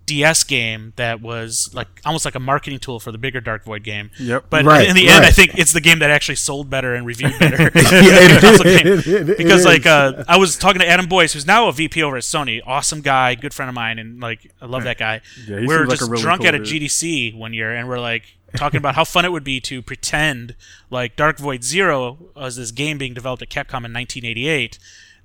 [0.09, 3.85] DS game that was like almost like a marketing tool for the bigger Dark Void
[3.85, 4.11] game.
[4.19, 4.47] Yep.
[4.51, 7.07] But Right, in the end, I think it's the game that actually sold better and
[7.07, 7.57] reviewed better.
[7.75, 8.83] Yeah, than it console is.
[8.83, 9.15] game.
[9.15, 9.67] It- it because is.
[9.67, 12.61] like uh, I was talking to Adam Boyes, who's now a VP over at Sony,
[12.67, 15.21] awesome guy, good friend of mine, and like I love that guy.
[15.47, 16.83] Yeah, he we were seems like just a really drunk cool at a dude.
[16.83, 18.25] GDC one year, and we're like
[18.57, 20.55] talking about how fun it would be to pretend
[20.91, 24.79] like Dark Void Zero was this game being developed at Capcom in 1988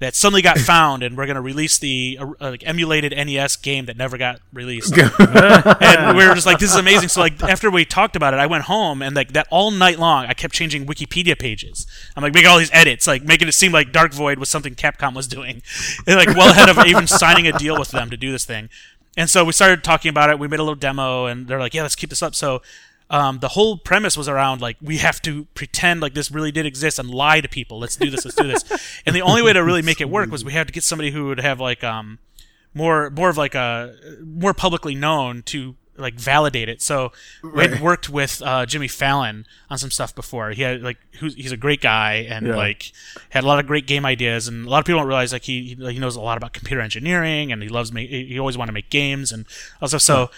[0.03, 3.85] that suddenly got found, and we're going to release the uh, like emulated NES game
[3.85, 4.97] that never got released.
[5.19, 8.39] and we were just like, "This is amazing." So like after we talked about it,
[8.39, 11.87] I went home and like that all night long, I kept changing Wikipedia pages.
[12.15, 14.75] I'm like making all these edits, like making it seem like Dark Void was something
[14.75, 15.61] Capcom was doing,
[16.07, 18.69] and like well ahead of even signing a deal with them to do this thing.
[19.15, 20.39] And so we started talking about it.
[20.39, 22.61] We made a little demo, and they're like, "Yeah, let's keep this up." So
[23.13, 26.65] um, the whole premise was around like we have to pretend like this really did
[26.65, 27.79] exist and lie to people.
[27.79, 28.25] Let's do this.
[28.25, 28.63] Let's do this.
[29.05, 31.11] and the only way to really make it work was we had to get somebody
[31.11, 32.17] who would have like um,
[32.73, 33.95] more more of like a
[34.25, 36.81] more publicly known to like validate it.
[36.81, 37.11] So
[37.43, 40.49] we had worked with uh, Jimmy Fallon on some stuff before.
[40.49, 42.55] He had like who's, he's a great guy and Yeah.
[42.55, 42.91] like
[43.29, 44.47] had a lot of great game ideas.
[44.47, 46.81] And a lot of people don't realize like he he knows a lot about computer
[46.81, 48.07] engineering and he loves me.
[48.07, 49.45] He always wanted to make games and
[49.85, 50.01] stuff.
[50.01, 50.31] So.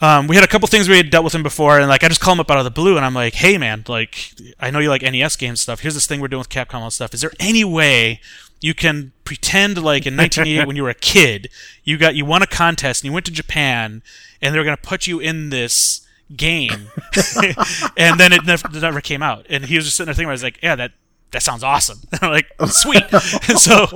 [0.00, 2.08] Um, we had a couple things we had dealt with him before, and like I
[2.08, 4.70] just call him up out of the blue, and I'm like, "Hey, man, like I
[4.70, 5.80] know you like NES game stuff.
[5.80, 7.12] Here's this thing we're doing with Capcom and stuff.
[7.12, 8.20] Is there any way
[8.60, 11.48] you can pretend like in 1988 when you were a kid,
[11.84, 14.02] you got you won a contest and you went to Japan,
[14.40, 16.88] and they're gonna put you in this game,
[17.96, 19.46] and then it never, it never came out.
[19.50, 20.92] And he was just sitting there thinking, I was like, "Yeah, that."
[21.32, 22.00] That sounds awesome.
[22.22, 23.04] Like, sweet.
[23.56, 23.86] So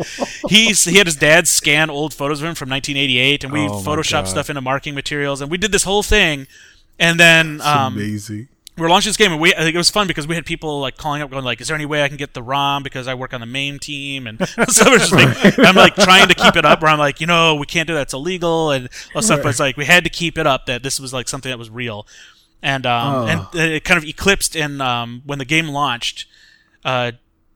[0.49, 3.81] he's he had his dad scan old photos of him from 1988, and we Oh,
[3.83, 6.47] photoshopped stuff into marketing materials, and we did this whole thing.
[6.99, 8.47] And then um, Amazing.
[8.77, 10.47] we were launching this game, and we I think it was fun because we had
[10.47, 12.83] people like calling up, going like, "Is there any way I can get the ROM
[12.85, 15.97] because I work on the main team?" And so it was just like, I'm like
[15.97, 18.15] trying to keep it up, where I'm like, you know, we can't do that; it's
[18.15, 19.41] illegal and all stuff.
[19.43, 21.59] But it's like we had to keep it up that this was like something that
[21.59, 22.07] was real,
[22.63, 23.27] and um, Oh.
[23.27, 26.27] and it kind of eclipsed in um, when the game launched.
[26.85, 27.13] Uh,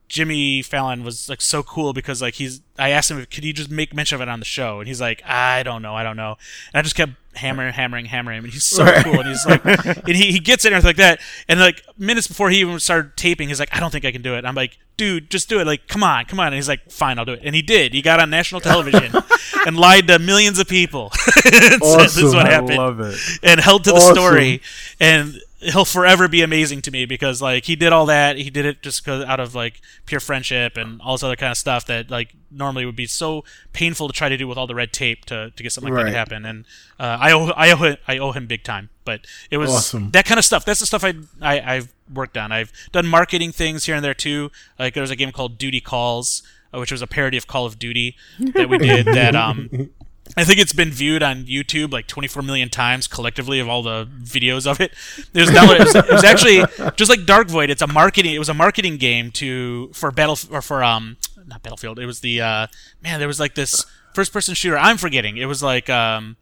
[0.09, 3.53] Jimmy Fallon was like so cool because like he's I asked him if could he
[3.53, 4.79] just make mention of it on the show?
[4.79, 6.35] And he's like I don't know I don't know.
[6.73, 8.39] And I just kept hammering hammering hammering.
[8.39, 9.03] Him and he's so Right.
[9.05, 9.63] cool and he's like
[10.07, 11.19] and he, he gets it and like that.
[11.47, 14.23] And like minutes before he even started taping he's like I don't think I can
[14.23, 14.45] do it.
[14.45, 15.67] I'm like dude just do it.
[15.67, 16.47] Like come on come on.
[16.47, 17.41] And he's like fine I'll do it.
[17.43, 17.93] And he did.
[17.93, 19.13] He got on national television
[19.67, 21.11] and lied to millions of people.
[21.45, 22.37] And this is Awesome.
[22.37, 23.15] what I love it.
[23.43, 24.61] and held to the story.
[24.99, 28.37] And he'll forever be amazing to me because like he did all that.
[28.37, 31.51] He did it just 'cause- out of like pure friendship and all this other kind
[31.51, 33.43] of stuff that like normally would be so
[33.73, 36.05] painful to try to do with all the red tape to, to get something like
[36.05, 36.45] that to happen.
[36.45, 36.65] And
[36.99, 38.89] uh, I owe I owe I owe him big time.
[39.05, 40.11] But it was Awesome.
[40.11, 40.65] that kind of stuff.
[40.65, 42.51] That's the stuff I, I I've worked on.
[42.51, 44.51] I've done marketing things here and there too.
[44.77, 46.41] Like there was a game called Duty Calls
[46.73, 49.89] uh, which was a parody of Call of Duty that we did that um
[50.39, 54.07] I think it's been viewed on YouTube like 24 million times collectively of all the
[54.21, 54.93] videos of it.
[55.33, 55.79] It was downloaded.
[55.81, 57.69] It was, it was actually just like Dark Void.
[57.69, 58.33] It's a marketing.
[58.33, 61.99] It was a marketing game to for battle or for um not Battlefield.
[61.99, 62.67] It was the uh
[63.01, 63.19] man.
[63.19, 64.77] There was like this first person shooter.
[64.77, 65.37] I'm forgetting.
[65.37, 66.37] It was like um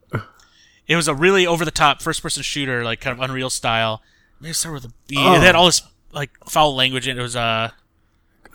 [0.87, 4.01] it was a really over the top first person shooter like kind of Unreal style.
[4.39, 5.15] Maybe start with a B.
[5.17, 5.35] Oh.
[5.35, 5.81] It had all this
[6.11, 7.19] like foul language in it.
[7.19, 7.71] It was uh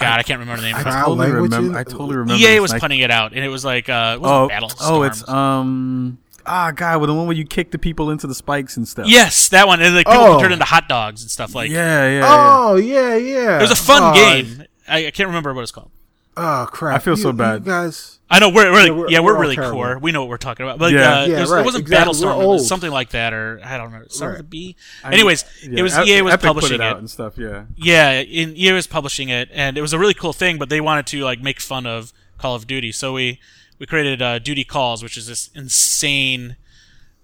[0.02, 0.76] God I can't remember the name.
[0.76, 1.78] I Foul totally remember.
[1.78, 2.42] I totally remember.
[2.42, 4.48] EA was and I- punting it out, and it was like uh, it wasn't Oh,
[4.48, 6.18] Battle oh, it's um.
[6.44, 9.06] Ah, God, well, the one where you kick the people into the spikes and stuff.
[9.08, 9.80] Yes, that one.
[9.80, 10.40] And like people Oh.
[10.40, 11.70] turn into hot dogs and stuff like.
[11.70, 12.18] yeah, yeah.
[12.18, 12.26] yeah.
[12.28, 13.58] Oh yeah, yeah.
[13.58, 14.64] It was a fun Oh, game.
[14.88, 15.90] I, I can't remember what it's called.
[16.36, 16.94] Oh crap!
[16.96, 17.60] I feel so bad.
[17.66, 19.98] You guys, I know we're, we're Yeah, we're- yeah, we're, we're really core.
[19.98, 20.78] We know what we're talking about.
[20.78, 21.00] But Yeah.
[21.20, 22.00] uh, Yeah, it, was, right, it wasn't exactly.
[22.00, 22.36] Battlestorm.
[22.38, 22.68] We're It was old.
[22.68, 24.02] something like that, or I don't know.
[24.08, 24.32] Something Right.
[24.38, 24.76] with a B.
[25.04, 26.96] I- Anyways, yeah, it was Ep- EA was Epic publishing put it, it.
[26.96, 27.34] and stuff.
[27.36, 27.64] Yeah.
[27.76, 30.56] Yeah, in EA was publishing it, and it was a really cool thing.
[30.58, 33.38] But they wanted to like make fun of Call of Duty, so we
[33.78, 36.56] we created uh, Duty Calls, which is this insane,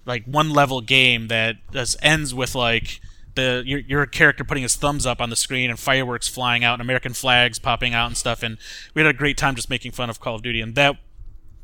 [0.04, 3.00] like one level game that just ends with like
[3.38, 6.74] the your, your character putting his thumbs up on the screen and fireworks flying out
[6.74, 8.42] and American flags popping out and stuff.
[8.42, 8.58] And
[8.94, 10.96] we had a great time just making fun of Call of Duty, and that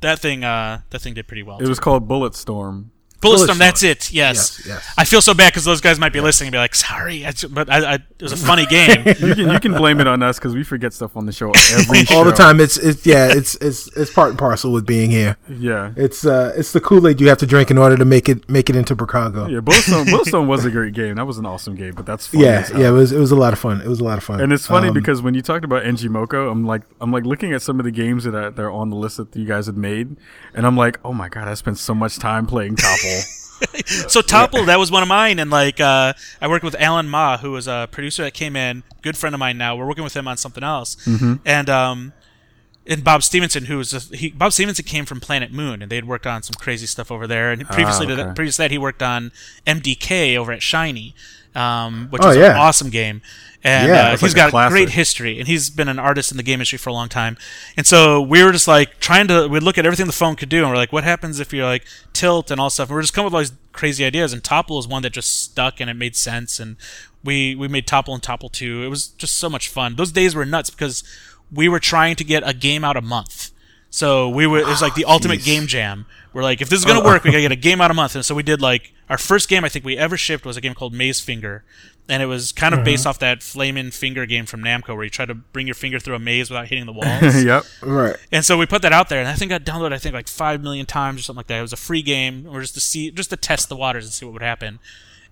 [0.00, 1.58] that thing uh, that thing did pretty well.
[1.58, 2.90] It was called Bulletstorm.
[3.24, 3.58] Bulletstorm, Bulletstorm.
[3.58, 4.12] that's it.
[4.12, 4.58] Yes.
[4.60, 4.94] Yes, yes.
[4.98, 7.32] I feel so bad because those guys might be listening and be like, "Sorry," I
[7.32, 9.02] ju- but I, I, it was a funny game.
[9.24, 11.50] You can you can blame it on us because we forget stuff on the show
[11.72, 12.60] every all the time.
[12.60, 13.28] It's it's yeah.
[13.30, 15.36] It's it's it's part and parcel with being here.
[15.48, 15.92] Yeah.
[15.96, 18.48] It's uh it's the Kool Aid you have to drink in order to make it
[18.48, 19.46] make it into Chicago.
[19.46, 21.16] Yeah, Bulletstorm, Bulletstorm was a great game.
[21.16, 22.88] That was an awesome game, but that's funny yeah, as yeah.
[22.88, 23.80] It was it was a lot of fun.
[23.80, 24.40] It was a lot of fun.
[24.40, 27.24] And it's funny Um, because when you talked about NG Moco, I'm like I'm like
[27.24, 29.44] looking at some of the games that are, that are on the list that you
[29.46, 30.16] guys had made,
[30.54, 33.13] and I'm like, oh my god, I spent so much time playing Topple.
[34.08, 37.38] So Topple, that was one of mine, and like uh, I worked with Alan Ma,
[37.38, 39.74] who was a producer that came in, good friend of mine now.
[39.76, 40.96] We're working with him on something else,
[41.46, 42.12] and um,
[42.86, 45.96] and Bob Stevenson, who was a, he, Bob Stevenson came from Planet Moon, and they
[45.96, 47.50] had worked on some crazy stuff over there.
[47.50, 48.22] And previously to okay.
[48.24, 49.32] that, previous to that, he worked on
[49.66, 51.14] MDK over at Shiny,
[51.54, 53.22] um, which Oh, is an awesome game.
[53.66, 56.36] And Yeah, uh, he's like a got great history, and he's been an artist in
[56.36, 57.38] the game industry for a long time.
[57.78, 60.50] And so we were just like trying to we'd look at everything the phone could
[60.50, 62.90] do, and we're like, what happens if you're like tilt and all stuff?
[62.90, 64.34] And we're just coming up with all these crazy ideas.
[64.34, 66.60] And Topple is one that just stuck, and it made sense.
[66.60, 66.76] And
[67.24, 68.82] we we made Topple and Topple two.
[68.82, 69.96] It was just so much fun.
[69.96, 71.02] Those days were nuts because
[71.54, 73.52] we were trying to get a game out a month.
[73.90, 75.44] So we were it was like the ah, ultimate jeez.
[75.44, 76.06] game jam.
[76.32, 78.16] We're like, if this is gonna work, we gotta get a game out a month.
[78.16, 80.60] And so we did like our first game I think we ever shipped was a
[80.60, 81.64] game called Maze Finger.
[82.08, 82.84] And it was kind of uh-huh.
[82.84, 85.98] based off that Flamin' Finger game from Namco where you try to bring your finger
[85.98, 87.42] through a maze without hitting the walls.
[87.44, 87.64] yep.
[87.82, 88.16] right.
[88.30, 90.28] And so we put that out there, and I think got downloaded I think like
[90.28, 91.60] five million times or something like that.
[91.60, 94.12] It was a free game, or just to see, just to test the waters and
[94.12, 94.80] see what would happen.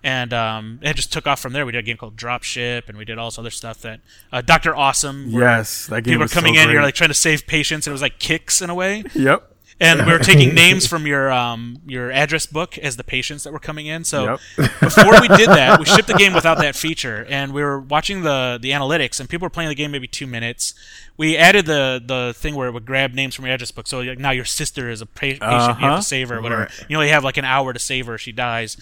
[0.05, 1.65] And um, it just took off from there.
[1.65, 4.01] We did a game called Dropship, and we did all this other stuff that
[4.33, 5.29] uh, Doctor Awesome.
[5.31, 7.93] Yes, that game people were coming so in, you're like trying to save patients, and
[7.93, 9.05] it was like kicks in a way.
[9.15, 9.51] Yep.
[9.81, 13.53] And we were taking names from your um, your address book as the patients that
[13.53, 14.03] were coming in.
[14.05, 14.71] So Yep.
[14.81, 18.23] before we did that, we shipped the game without that feature, and we were watching
[18.23, 20.75] the the analytics, and people were playing the game maybe two minutes.
[21.17, 23.87] We added the the thing where it would grab names from your address book.
[23.87, 25.97] So like, now your sister is a pa- patient, you have Uh-huh.
[25.99, 26.63] to save her, or whatever.
[26.63, 26.87] Right.
[26.89, 28.77] You only have like an hour to save her, she dies.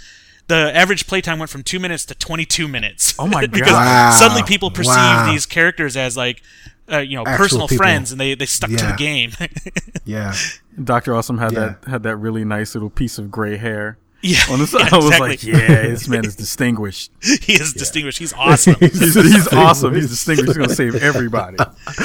[0.50, 3.14] The average playtime went from two minutes to 22 minutes.
[3.20, 3.84] Oh my because God.
[3.86, 4.10] Wow.
[4.10, 5.30] suddenly people perceive Wow.
[5.30, 6.42] these characters as like,
[6.90, 7.84] uh, you know, Actual personal people.
[7.84, 9.30] friends, and they, they stuck to the game.
[10.04, 10.34] Yeah.
[10.82, 11.60] Doctor Awesome had Yeah.
[11.82, 13.96] that had that really nice little piece of gray hair.
[14.22, 14.80] Yeah, on the side.
[14.82, 15.28] yeah, I was exactly.
[15.28, 17.10] like, yeah, this man is distinguished.
[17.22, 18.18] he is distinguished.
[18.18, 18.74] He's awesome.
[18.80, 19.94] He's, he's awesome.
[19.94, 20.48] He's distinguished.
[20.48, 21.56] He's gonna save everybody.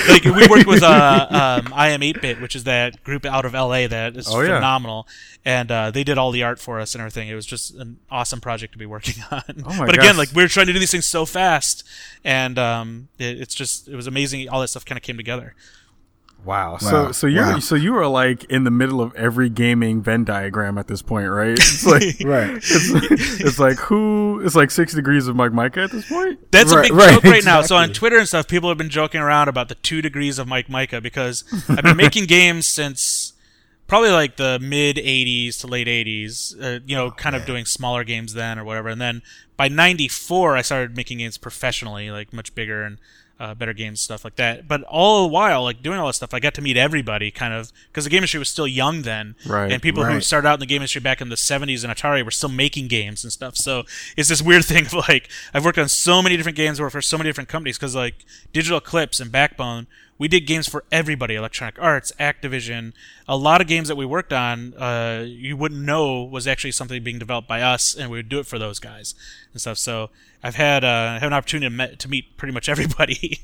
[0.09, 1.27] like we worked with uh,
[1.65, 4.55] um, I am 8-bit, which is that group out of LA that is Oh, yeah.
[4.57, 5.07] phenomenal,
[5.43, 7.27] and uh, they did all the art for us and everything.
[7.27, 9.43] It was just an awesome project to be working on.
[9.65, 10.17] Oh but again, gosh.
[10.17, 11.83] like we were trying to do these things so fast,
[12.23, 14.47] and um, it, it's just it was amazing.
[14.49, 15.53] All that stuff kind of came together.
[16.45, 16.77] Wow.
[16.77, 17.11] So Wow.
[17.11, 17.59] so you're Wow.
[17.59, 21.29] so you are like in the middle of every gaming Venn diagram at this point,
[21.29, 21.51] right?
[21.53, 22.51] It's like Right.
[22.57, 26.39] it's, it's like who it's like six degrees of Mike Mika at this point.
[26.51, 27.61] That's a big right, joke right now.
[27.63, 27.89] So on.
[27.93, 31.01] Twitter and stuff, people have been joking around about the two degrees of Mike Mika
[31.01, 33.33] because I've been making games since
[33.87, 38.03] probably like the mid 80s to late 80s, uh, you know, kind of doing smaller
[38.03, 38.89] games then or whatever.
[38.89, 39.21] And then
[39.57, 42.97] by 94, I started making games professionally, like much bigger and
[43.39, 44.67] uh, better games, stuff like that.
[44.67, 47.53] But all the while, like doing all that stuff, I got to meet everybody kind
[47.53, 49.35] of because the game industry was still young then.
[49.45, 51.93] Right, And people who started out in the game industry back in the 70s and
[51.93, 53.55] Atari were still making games and stuff.
[53.57, 53.83] So
[54.15, 57.01] it's this weird thing of like, I've worked on so many different games, worked for
[57.01, 61.35] so many different companies because like Digital Eclipse and Backbone, we did games for everybody
[61.35, 62.93] Electronic Arts, Activision.
[63.27, 67.03] A lot of games that we worked on, uh, you wouldn't know was actually something
[67.03, 69.15] being developed by us, and we would do it for those guys
[69.51, 69.77] and stuff.
[69.77, 70.09] So
[70.41, 73.39] I've had, uh, had an opportunity to, met, to meet pretty much everybody.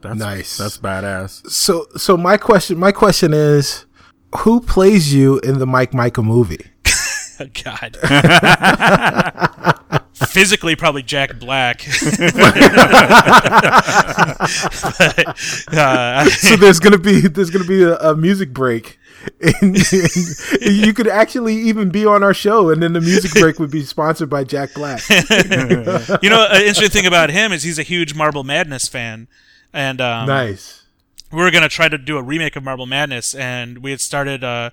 [0.00, 0.56] That's, Nice.
[0.56, 1.50] That's badass.
[1.50, 3.84] So so my question my question is,
[4.38, 6.70] who plays you in the Mike Mika movie?
[7.64, 7.98] God.
[10.28, 11.86] Physically, probably Jack Black.
[14.50, 18.98] But, uh, so there's gonna be there's gonna be a, a music break.
[19.42, 23.58] And, and you could actually even be on our show, and then the music break
[23.58, 25.02] would be sponsored by Jack Black.
[25.10, 29.28] you know, an interesting thing about him is he's a huge Marble Madness fan,
[29.74, 30.84] and um, nice.
[31.30, 34.42] we were gonna try to do a remake of Marble Madness, and we had started
[34.42, 34.70] uh,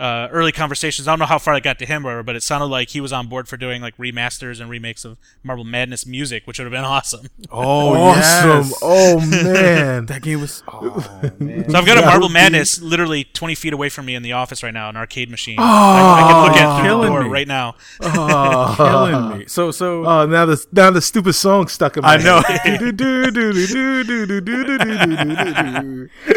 [0.00, 1.06] uh, early conversations.
[1.06, 3.00] I don't know how far I got to him, or but it sounded like he
[3.00, 6.64] was on board for doing like remasters and remakes of Marble Madness music, which would
[6.64, 7.28] have been awesome.
[7.50, 8.68] Oh, awesome!
[8.68, 8.78] Yes.
[8.82, 10.62] Oh man, that game was.
[10.66, 11.70] Oh, oh man.
[11.70, 14.32] So I've got yeah, a Marble Madness literally 20 feet away from me in the
[14.32, 15.58] office right now, an arcade machine.
[15.58, 17.28] Oh, I, I can oh, look at through the door me.
[17.28, 17.76] right now.
[18.00, 19.46] Oh, killing me.
[19.46, 20.04] So so.
[20.04, 22.14] Oh, now the now the stupid song stuck in my.
[22.14, 22.40] I know.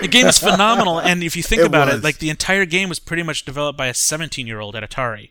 [0.01, 1.97] the game is phenomenal, and if you think about was.
[1.97, 4.89] it, like the entire game was pretty much developed by a 17 year old at
[4.89, 5.29] Atari.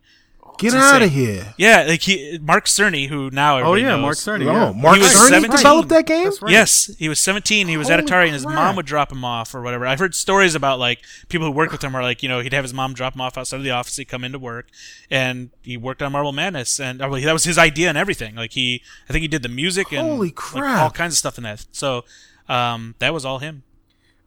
[0.56, 1.52] Get It's out of here.
[1.58, 4.02] Yeah, like he, Mark Cerny, who now oh yeah, knows.
[4.02, 4.46] Mark Cerny.
[4.46, 4.72] Oh, Yeah.
[4.80, 5.50] Mark He was Cerny 17.
[5.50, 6.30] developed that game?
[6.40, 6.52] Right.
[6.52, 7.66] Yes, he was 17.
[7.66, 9.84] He was at Holy Atari, and his mom would drop him off or whatever.
[9.84, 12.52] I've heard stories about like people who worked with him are like, you know, he'd
[12.52, 13.96] have his mom drop him off outside of the office.
[13.96, 14.68] He'd come into work,
[15.10, 18.36] and he worked on Marble Madness, and well, that was his idea and everything.
[18.36, 20.82] Like he, I think he did the music and Holy like, crap.
[20.82, 21.66] all kinds of stuff in that.
[21.72, 22.04] So
[22.48, 23.64] um, that was all him.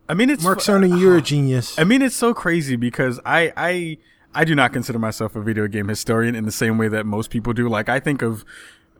[0.09, 1.77] I mean, it's Mark fu- Cerny, you're a genius.
[1.77, 3.97] I mean, it's so crazy because I, I,
[4.33, 7.29] I do not consider myself a video game historian in the same way that most
[7.29, 7.67] people do.
[7.67, 8.45] Like, I think of,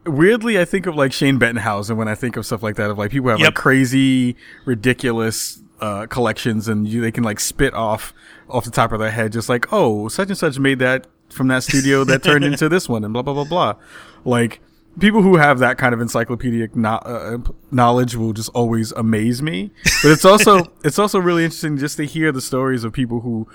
[0.06, 2.90] weirdly, I think of like Shane Bettenhausen when I think of stuff like that.
[2.90, 3.48] Of like people have Yep.
[3.48, 8.14] like crazy, ridiculous uh, collections, and you, they can like spit off
[8.50, 11.48] off the top of their head, just like, oh, such and such made that from
[11.50, 13.76] that studio that turned into this one, and blah blah blah blah.
[14.26, 14.60] Like
[15.00, 17.38] people who have that kind of encyclopedic no- uh,
[17.72, 19.72] knowledge will just always amaze me.
[20.04, 23.48] But it's also it's also really interesting just to hear the stories of people who.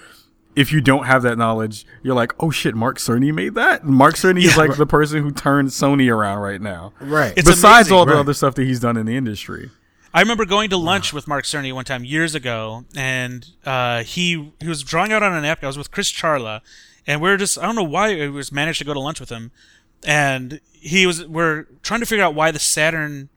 [0.54, 3.86] If you don't have that knowledge, you're like, oh shit, Mark Cerny made that.
[3.86, 4.64] Mark Cerny is Yeah.
[4.64, 6.92] like the person who turned Sony around right now.
[7.00, 7.32] right.
[7.38, 7.96] It's Besides amazing.
[7.96, 8.18] all the Right.
[8.20, 9.70] other stuff that he's done in the industry.
[10.12, 14.52] I remember going to lunch with Mark Cerny one time years ago, and uh, he
[14.60, 15.64] he was drawing out on a napkin.
[15.64, 16.60] I was with Chris Charla,
[17.06, 19.20] and we are just I don't know why we just managed to go to lunch
[19.20, 19.52] with him,
[20.04, 23.28] and he was we're trying to figure out why the Saturn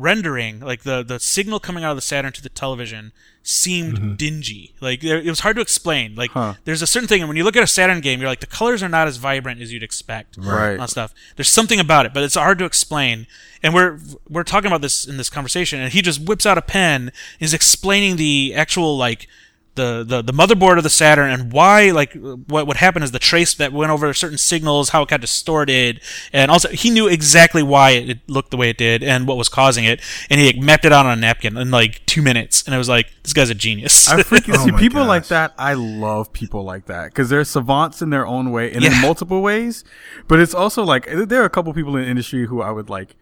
[0.00, 4.14] rendering, like the the signal coming out of the Saturn to the television, seemed mm-hmm.
[4.14, 4.74] dingy.
[4.80, 6.14] Like there, it was hard to explain.
[6.14, 6.54] Like Huh.
[6.64, 8.46] there's a certain thing, and when you look at a Saturn game, you're like the
[8.46, 10.80] colors are not as vibrant as you'd expect Right.
[10.80, 11.14] and stuff.
[11.36, 13.26] There's something about it, but it's hard to explain.
[13.62, 16.62] And we're we're talking about this in this conversation, and he just whips out a
[16.62, 19.28] pen, is explaining the actual like
[19.74, 23.18] the, the the motherboard of the Saturn and why like what what happened is the
[23.18, 26.00] trace that went over certain signals, how it got distorted,
[26.32, 29.48] and also he knew exactly why it looked the way it did and what was
[29.48, 32.62] causing it, and he like, mapped it out on a napkin in like two minutes,
[32.64, 34.08] and it was like this guy's a genius.
[34.08, 35.08] I freaking Oh see my people gosh.
[35.08, 35.54] like that.
[35.56, 39.40] I love people like that because they're savants in their own way and in multiple
[39.40, 39.84] ways.
[40.28, 42.90] But it's also like there are a couple people in the industry who I would
[42.90, 43.16] like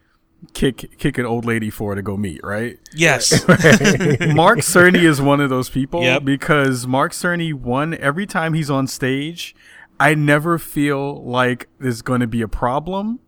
[0.54, 2.40] kick kick an old lady for to go meet.
[2.44, 2.78] Right?
[2.94, 6.24] yes, Mark Cerny is one of those people Yep.
[6.24, 9.54] because Mark Cerny, one every time he's on stage,
[10.00, 13.20] I never feel like there's going to be a problem.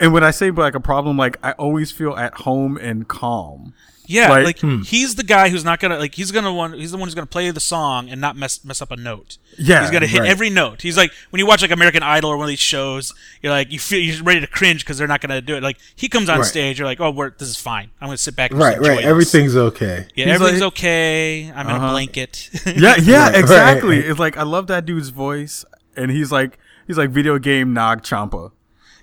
[0.00, 3.72] and when I say like a problem, like I always feel at home and calm.
[4.06, 4.82] Yeah, Like, like hmm.
[4.82, 7.26] he's the guy who's not gonna like he's gonna one he's the one who's gonna
[7.26, 9.38] play the song and not mess mess up a note.
[9.58, 10.28] Yeah, he's gonna hit right.
[10.28, 10.82] every note.
[10.82, 13.72] He's like when you watch like American Idol or one of these shows, you're like
[13.72, 15.62] you feel you're ready to cringe because they're not gonna do it.
[15.62, 16.46] Like he comes on Right.
[16.46, 17.90] stage, you're like, oh, we're, this is fine.
[18.00, 18.50] I'm gonna sit back.
[18.50, 18.96] and Right, right.
[18.98, 19.04] this.
[19.06, 20.06] Everything's okay.
[20.14, 21.50] Yeah, He's everything's like- okay.
[21.54, 21.90] I'm in a Uh-huh.
[21.92, 22.50] blanket.
[22.66, 23.96] Yeah, yeah, Right, exactly.
[24.00, 24.08] right.
[24.10, 25.64] It's like I love that dude's voice,
[25.96, 28.50] and he's like he's like video game Nag Champa.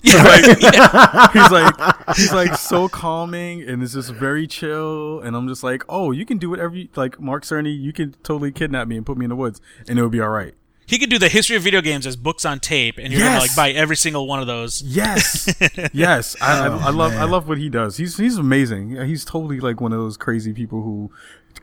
[0.04, 5.48] yeah, Like, he's like he's like so calming and it's just very chill and I'm
[5.48, 8.88] just like, oh, you can do whatever you like Mark Cerny, you can totally kidnap
[8.88, 10.56] me and put me in the woods and it would be all right.
[10.88, 13.40] he could do the history of video games as books on tape, and you're gonna
[13.40, 14.82] like buy every single one of those.
[14.82, 15.54] Yes,
[15.94, 16.36] yes.
[16.42, 17.98] I, Oh, I, I love I love what he does.
[17.98, 19.00] He's he's amazing.
[19.06, 21.12] He's totally like one of those crazy people who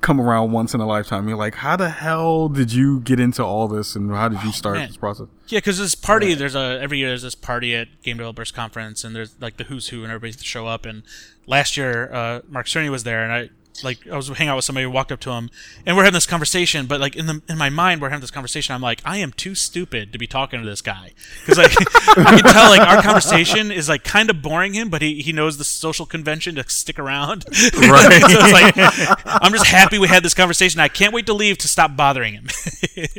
[0.01, 1.29] come around once in a lifetime.
[1.29, 4.53] You're like, how the hell did you get into all this and how did you
[4.53, 4.89] start man.
[4.89, 5.27] this process?
[5.49, 9.05] Yeah, because this party, there's a every year there's this party at Game Developers Conference,
[9.05, 10.87] and there's like the who's who, and everybody show up.
[10.87, 11.03] And
[11.47, 13.51] last year, uh, Mark Cerny was there, and I
[13.85, 15.51] like I was hanging out with somebody, walked up to him,
[15.87, 16.87] and we're having this conversation.
[16.87, 18.75] But like in the in my mind, we're having this conversation.
[18.75, 21.13] I'm like, I am too stupid to be talking to this guy
[21.45, 21.73] because like
[22.19, 25.33] I can tell like our conversation is like kind of boring him, but he he
[25.33, 27.45] knows the social convention to stick around.
[27.89, 28.21] Right.
[28.21, 30.81] so it's like I'm just happy we had this conversation.
[30.81, 32.47] I can't wait to leave to stop bothering him.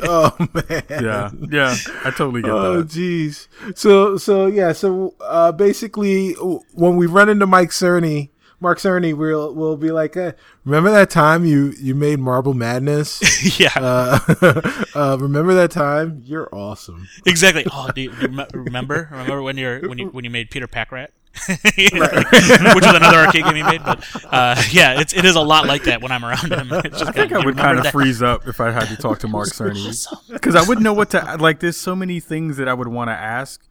[0.03, 0.83] Oh man.
[0.89, 1.75] Yeah, yeah.
[2.03, 2.79] I totally get Oh that.
[2.79, 3.47] Oh jeez.
[3.77, 4.73] So so yeah.
[4.73, 6.33] So uh, basically,
[6.73, 8.29] when we run into Mike Cerny,
[8.61, 10.33] Mark Cerny, we'll we'll be like, uh,
[10.65, 13.59] remember that time you you made Marble Madness?
[13.59, 13.71] yeah.
[13.75, 14.19] uh,
[14.95, 16.21] uh, remember that time?
[16.25, 17.07] You're awesome.
[17.25, 17.65] Exactly.
[17.71, 19.07] Oh, do you, do you remember?
[19.11, 21.07] Remember when you're when you when you made Peter Packrat,
[21.47, 23.83] which was another arcade game he made.
[23.83, 26.67] But uh, yeah, it's it is a lot like that when I'm around him.
[26.83, 29.19] It's just I think I would kind of freeze up if I had to talk
[29.19, 31.61] to Mark Cerny because I wouldn't know what to like.
[31.61, 33.65] There's so many things that I would want to ask,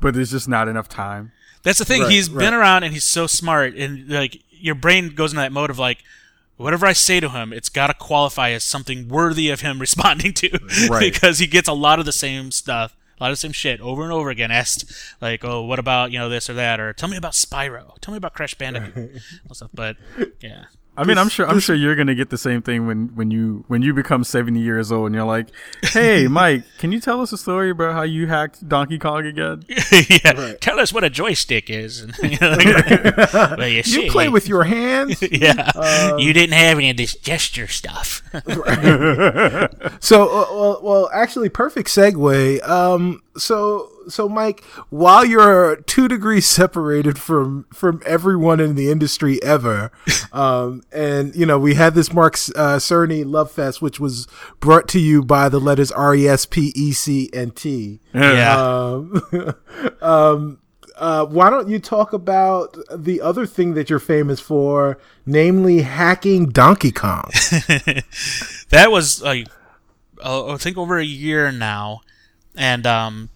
[0.00, 1.32] but there's just not enough time.
[1.64, 2.02] That's the thing.
[2.02, 2.44] Right, He's right.
[2.44, 5.78] been around and he's so smart, and like your brain goes into that mode of
[5.78, 5.98] like.
[6.56, 10.32] Whatever I say to him, it's got to qualify as something worthy of him responding
[10.34, 10.50] to,
[10.88, 11.00] Right.
[11.12, 13.80] because he gets a lot of the same stuff, a lot of the same shit
[13.80, 14.52] over and over again.
[14.52, 14.84] Asked
[15.20, 18.12] like, "Oh, what about you know this or that?" or "Tell me about Spyro," "Tell
[18.12, 19.70] me about Crash Bandicoot," all stuff.
[19.74, 19.96] But
[20.40, 20.66] yeah,
[20.96, 23.64] I mean, I'm sure I'm sure you're gonna get the same thing when when you
[23.68, 25.48] when you become 70 years old and you're like,
[25.82, 29.64] "Hey, Mike, can you tell us a story about how you hacked Donkey Kong again?"
[29.68, 30.54] yeah.
[30.60, 32.00] Tell us what a joystick is.
[32.00, 32.56] And, you know,
[33.58, 35.20] well, you, You play with your hands.
[35.22, 36.16] yeah.
[36.16, 38.22] you didn't have any of this gesture stuff.
[40.00, 42.68] So, uh, well, well, actually, perfect segue.
[42.68, 49.42] Um, so, so, Mike, while you're two degrees separated from from everyone in the industry
[49.42, 49.90] ever,
[50.32, 54.26] um, and you know, we had this Mark uh, Cerny Love Fest, which was
[54.60, 58.00] brought to you by the letters R E S P E C and T.
[58.12, 58.56] yeah.
[58.56, 59.22] Um,
[60.00, 60.58] um,
[60.96, 66.46] uh, why don't you talk about the other thing that you're famous for, namely hacking
[66.46, 67.28] Donkey Kong?
[68.70, 69.48] that was like
[70.22, 72.00] uh, I think over a year now,
[72.56, 73.30] and um,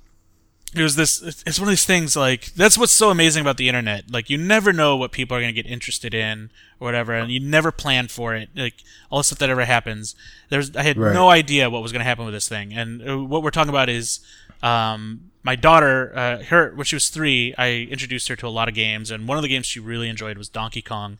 [0.74, 1.22] it was this.
[1.46, 4.10] It's one of these things like that's what's so amazing about the internet.
[4.10, 7.30] Like you never know what people are going to get interested in or whatever, and
[7.30, 8.50] you never plan for it.
[8.54, 8.74] Like
[9.10, 10.14] all the stuff that ever happens.
[10.50, 11.14] There's I had Right.
[11.14, 13.70] no idea what was going to happen with this thing, and uh, what we're talking
[13.70, 14.20] about is.
[14.62, 18.68] Um, my daughter, uh, her when she was three, I introduced her to a lot
[18.68, 21.16] of games, and one of the games she really enjoyed was Donkey Kong,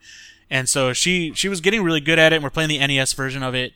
[0.51, 2.37] and so she she was getting really good at it.
[2.37, 3.73] and We're playing the NES version of it,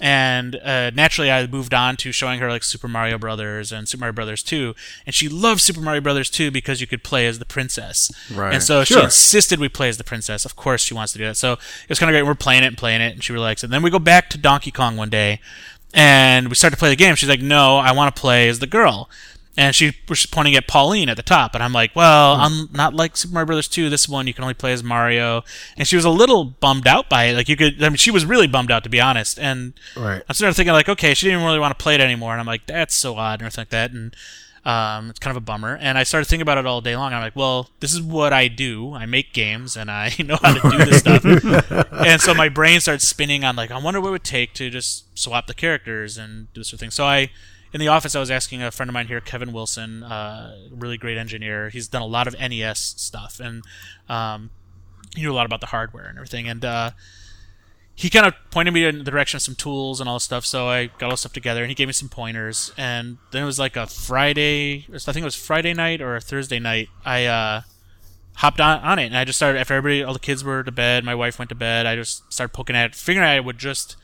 [0.00, 4.00] and uh, naturally I moved on to showing her like Super Mario Brothers and Super
[4.00, 4.74] Mario Brothers 2,
[5.06, 8.10] and she loved Super Mario Brothers 2 because you could play as the princess.
[8.34, 8.54] Right.
[8.54, 10.44] And so she insisted we play as the princess.
[10.44, 11.36] Of course she wants to do that.
[11.36, 12.26] So it was kind of great.
[12.26, 13.66] We're playing it and playing it, and she really likes it.
[13.66, 15.40] And then we go back to Donkey Kong one day,
[15.92, 17.14] and we start to play the game.
[17.14, 19.10] She's like, "No, I want to play as the girl."
[19.60, 22.94] And she was pointing at Pauline at the top, and I'm like, "Well, I'm not
[22.94, 23.90] like Super Mario Brothers 2.
[23.90, 25.44] This one you can only play as Mario."
[25.76, 27.34] And she was a little bummed out by it.
[27.36, 29.38] Like you could, I mean, she was really bummed out to be honest.
[29.38, 30.22] And Right.
[30.26, 32.40] I'm sort of thinking like, okay, she didn't really want to play it anymore, and
[32.40, 34.16] I'm like, that's so odd and everything like that, and
[34.64, 35.76] um, it's kind of a bummer.
[35.76, 37.12] And I started thinking about it all day long.
[37.12, 38.94] I'm like, well, this is what I do.
[38.94, 41.22] I make games, and I know how to do this stuff.
[41.92, 44.70] and so my brain starts spinning on like, I wonder what it would take to
[44.70, 46.90] just swap the characters and do this sort of thing.
[46.90, 47.30] So I.
[47.72, 50.96] In the office, I was asking a friend of mine here, Kevin Wilson, uh, really
[50.96, 51.68] great engineer.
[51.68, 53.62] He's done a lot of NES stuff, and
[54.08, 54.50] um,
[55.14, 56.48] he knew a lot about the hardware and everything.
[56.48, 56.90] And uh,
[57.94, 60.44] he kind of pointed me in the direction of some tools and all this stuff.
[60.44, 62.72] So I got all this stuff together, and he gave me some pointers.
[62.76, 66.20] And then it was like a Friday, I think it was Friday night or a
[66.20, 66.88] Thursday night.
[67.04, 67.60] I uh,
[68.36, 70.72] hopped on, on it, and I just started after everybody, all the kids were to
[70.72, 71.86] bed, my wife went to bed.
[71.86, 73.96] I just started poking at it, figuring I would just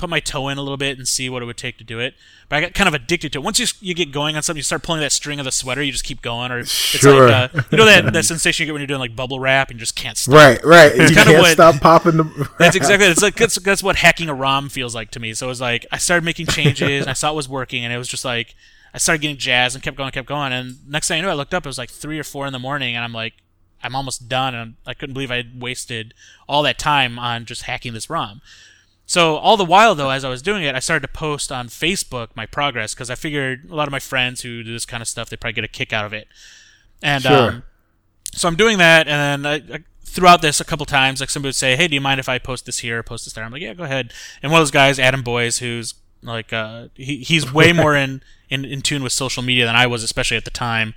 [0.00, 2.00] put my toe in a little bit and see what it would take to do
[2.00, 2.14] it.
[2.48, 3.42] But I got kind of addicted to it.
[3.42, 5.82] Once you you get going on something, you start pulling that string of the sweater,
[5.82, 6.50] you just keep going.
[6.50, 7.28] Or it's Sure.
[7.28, 9.70] like uh, you know that, that sensation you get when you're doing like bubble wrap
[9.70, 10.34] and you just can't stop.
[10.34, 10.92] Right, right.
[10.92, 12.48] you kinda can't what- stop popping the.
[12.58, 13.06] That's exactly.
[13.06, 15.34] It's like that's, that's what hacking a ROM feels like to me.
[15.34, 17.92] So it was like I started making changes, and I saw it was working, and
[17.92, 18.54] it was just like
[18.94, 21.34] I started getting jazzed and kept going, kept going, and next thing I knew, I
[21.34, 23.34] looked up, it was like three or four in the morning, and I'm like,
[23.84, 26.12] I'm almost done, and I couldn't believe I had wasted
[26.48, 28.40] all that time on just hacking this ROM.
[29.10, 31.66] So all the while, though, as I was doing it, I started to post on
[31.66, 35.00] Facebook my progress because I figured a lot of my friends who do this kind
[35.00, 36.28] of stuff, they probably get a kick out of it.
[37.02, 37.48] And Sure.
[37.50, 37.62] um,
[38.32, 41.48] so I'm doing that, and then I, I, throughout this, a couple times, like somebody
[41.48, 43.42] would say, "Hey, do you mind if I post this here, or post this there?"
[43.42, 44.12] I'm like, "Yeah, go ahead."
[44.44, 48.22] And one of those guys, Adam Boyes, who's like, uh, he, he's way more in,
[48.48, 50.94] in in tune with social media than I was, especially at the time.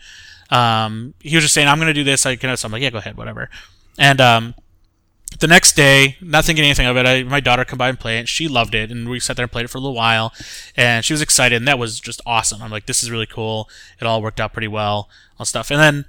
[0.52, 2.84] Um, he was just saying, "I'm going to do this." I can, so I'm like,
[2.84, 3.50] "Yeah, go ahead, whatever."
[3.98, 4.54] And um,
[5.44, 8.16] the next day, not thinking anything of it, I, my daughter come by and play
[8.16, 8.20] it.
[8.22, 10.34] And she loved it, and we sat there and played it for a little while,
[10.78, 12.62] and she was excited, and that was just awesome.
[12.62, 13.70] I'm like, this is really cool.
[14.00, 15.70] It all worked out pretty well, all stuff.
[15.70, 16.06] And then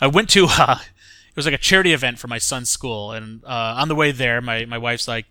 [0.00, 3.42] I went to uh, it was like a charity event for my son's school, and
[3.44, 5.26] uh, on the way there, my my wife's like,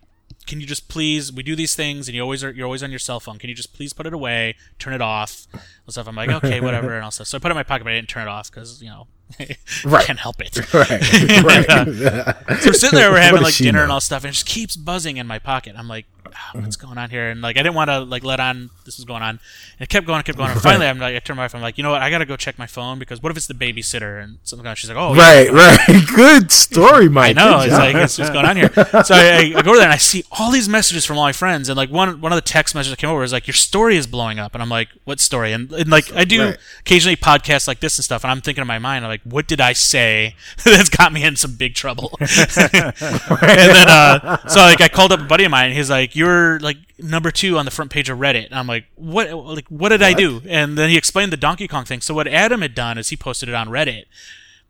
[0.46, 1.32] "Can you just please?
[1.32, 3.38] We do these things, and you always are you're always on your cell phone.
[3.38, 6.60] Can you just please put it away, turn it off, and stuff?" I'm like, "Okay,
[6.60, 7.26] whatever," and all stuff.
[7.28, 8.90] So I put it in my pocket, but I didn't turn it off because you
[8.90, 9.06] know.
[9.38, 10.04] I Right.
[10.06, 10.56] can't help it.
[10.74, 10.90] right,
[11.44, 12.60] right.
[12.60, 13.82] So we're sitting there, we're having like dinner know?
[13.84, 15.74] and all stuff, and it just keeps buzzing in my pocket.
[15.76, 17.28] I'm like, "Ah, what's going on here?
[17.30, 19.38] And like, I didn't want to like let on this was going on, and
[19.80, 20.50] it kept going, kept going.
[20.52, 21.54] And finally, I'm like, I turned my wife.
[21.54, 22.02] I'm like, you know what?
[22.02, 24.64] I gotta go check my phone because what if it's the babysitter and something?
[24.64, 24.76] Like.
[24.76, 25.22] She's like, oh, yeah.
[25.22, 26.04] right, right.
[26.14, 27.36] Good story, Mike.
[27.36, 27.58] I know.
[27.58, 27.80] Good It's job.
[27.80, 28.70] like it's what's going on here.
[29.04, 31.68] So I, I go there and I see all these messages from all my friends,
[31.68, 33.96] and like one one of the text messages that came over is like, "Your story
[33.96, 36.58] is blowing up," and I'm like, "What story?" And, and like I do Right.
[36.80, 39.46] occasionally podcasts like this and stuff, and I'm thinking in my mind, I'm like, "What
[39.48, 44.80] did I say that's got me in some big trouble?" and then uh, so like
[44.80, 47.64] I called up a buddy of mine, and he's like, "You're like number two on
[47.64, 49.30] the front page of Reddit," and I'm like, "What?
[49.32, 52.00] Like what did I do?" And then he explained the Donkey Kong thing.
[52.00, 54.06] So what Adam had done is he posted it on Reddit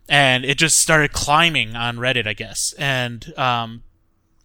[0.08, 2.74] and it just started climbing on Reddit, I guess.
[2.78, 3.82] And um,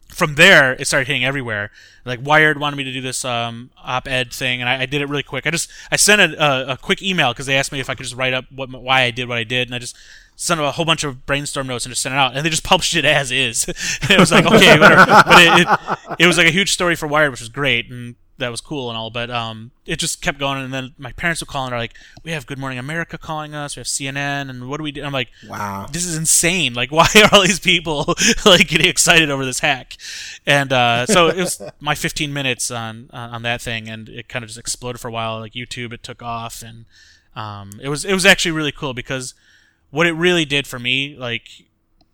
[0.09, 1.71] from there, it started hitting everywhere.
[2.03, 5.09] Like Wired wanted me to do this um, op-ed thing, and I, I did it
[5.09, 5.45] really quick.
[5.45, 7.95] I just I sent a, a, a quick email because they asked me if I
[7.95, 9.95] could just write up what why I did what I did, and I just
[10.41, 12.63] sent a whole bunch of brainstorm notes and just sent it out, and they just
[12.63, 13.65] published it as is.
[14.09, 15.05] it was like okay, whatever.
[15.05, 18.15] But it, it it was like a huge story for Wired, which was great, and
[18.39, 19.11] that was cool and all.
[19.11, 21.93] But um, it just kept going, and then my parents would call and are like,
[22.23, 23.75] "We have Good Morning America calling us.
[23.75, 25.85] We have CNN, and what do we do?" I'm like, Wow.
[25.91, 26.73] this is insane.
[26.73, 29.95] Like, why are all these people like getting excited over this hack?
[30.47, 34.27] And uh, so it was my 15 minutes on uh, on that thing, and it
[34.27, 35.39] kind of just exploded for a while.
[35.39, 36.85] Like YouTube, it took off, and
[37.35, 39.35] um, it was it was actually really cool because
[39.91, 41.47] what it really did for me, like,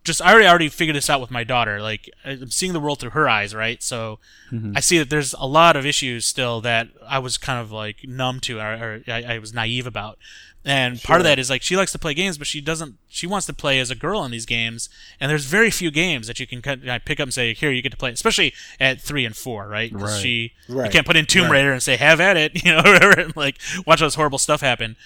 [0.04, 1.80] just I already already figured this out with my daughter.
[1.80, 3.82] Like, I'm seeing the world through her eyes, right?
[3.82, 4.18] So
[4.50, 4.72] mm-hmm.
[4.76, 7.98] I see that there's a lot of issues still that I was kind of like
[8.04, 10.18] numb to, or, or I, I was naive about.
[10.64, 12.96] And part of that is like she likes to play games, but she doesn't.
[13.08, 16.26] She wants to play as a girl in these games, and there's very few games
[16.26, 18.52] that you can kind of pick up and say, "Here, you get to play." Especially
[18.78, 19.90] at three and four, right?
[19.90, 20.20] 'Cause Right.
[20.20, 21.52] She you can't put in Tomb Right.
[21.52, 24.60] Raider and say, "Have at it," you know, and like watch all this horrible stuff
[24.60, 24.96] happen.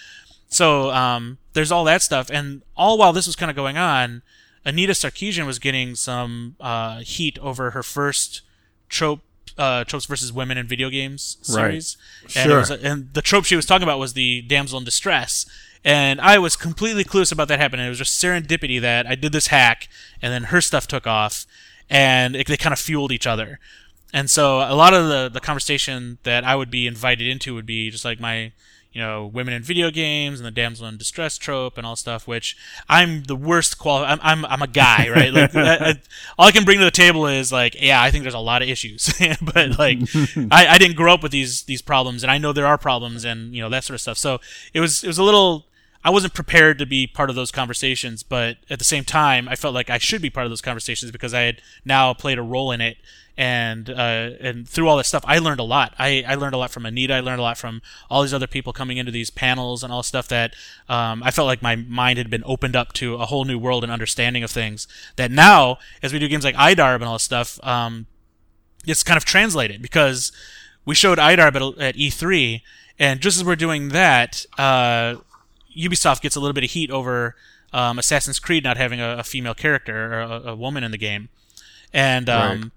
[0.53, 4.23] So um, there's all that stuff, and all while this was kind of going on,
[4.65, 8.43] Anita Sarkeesian was getting some uh, heat over her first
[8.89, 9.21] trope.
[9.59, 12.59] Uh, tropes versus women in video games series, and, it Sure.
[12.61, 15.45] was, and the trope she was talking about was the damsel in distress.
[15.85, 17.85] And I was completely clueless about that happening.
[17.85, 19.89] It was just serendipity that I did this hack,
[20.23, 21.45] and then her stuff took off,
[21.91, 23.59] and it, they kind of fueled each other.
[24.15, 27.67] And so a lot of the, the conversation that I would be invited into would
[27.67, 28.53] be just like my,
[28.93, 32.29] you know, women in video games and the damsel in distress trope and all stuff,
[32.29, 32.57] which
[32.89, 35.33] I'm the worst quali- I'm, I'm, I'm a guy, right?
[35.33, 35.95] Like, I, I,
[36.39, 38.63] all I can bring to the table is like, yeah, I think there's a lot
[38.63, 39.13] of issues,
[39.43, 39.99] but like,
[40.51, 43.25] I, I didn't grow up with these, these problems and I know there are problems
[43.25, 44.19] and, you know, that sort of stuff.
[44.19, 44.41] So
[44.75, 45.65] it was, it was a little,
[46.05, 49.55] I wasn't prepared to be part of those conversations, but at the same time, I
[49.55, 52.43] felt like I should be part of those conversations because I had now played a
[52.43, 52.97] role in it,
[53.37, 55.95] and uh, and through all this stuff, I learned a lot.
[55.99, 57.15] I, I learned a lot from Anita.
[57.15, 60.03] I learned a lot from all these other people coming into these panels and all
[60.03, 60.55] stuff that
[60.89, 63.85] um, I felt like my mind had been opened up to a whole new world
[63.85, 64.89] and understanding of things.
[65.17, 68.07] That now, as we do games like IDARB and all this stuff, um,
[68.85, 70.33] it's kind of translated because
[70.85, 72.61] we showed IDARB at, at E3,
[72.99, 75.17] and just as we're doing that, uh,
[75.77, 77.37] Ubisoft gets a little bit of heat over
[77.73, 80.99] um, Assassin's Creed not having a, a female character or a, a woman in the
[80.99, 81.29] game,
[81.93, 82.73] and um,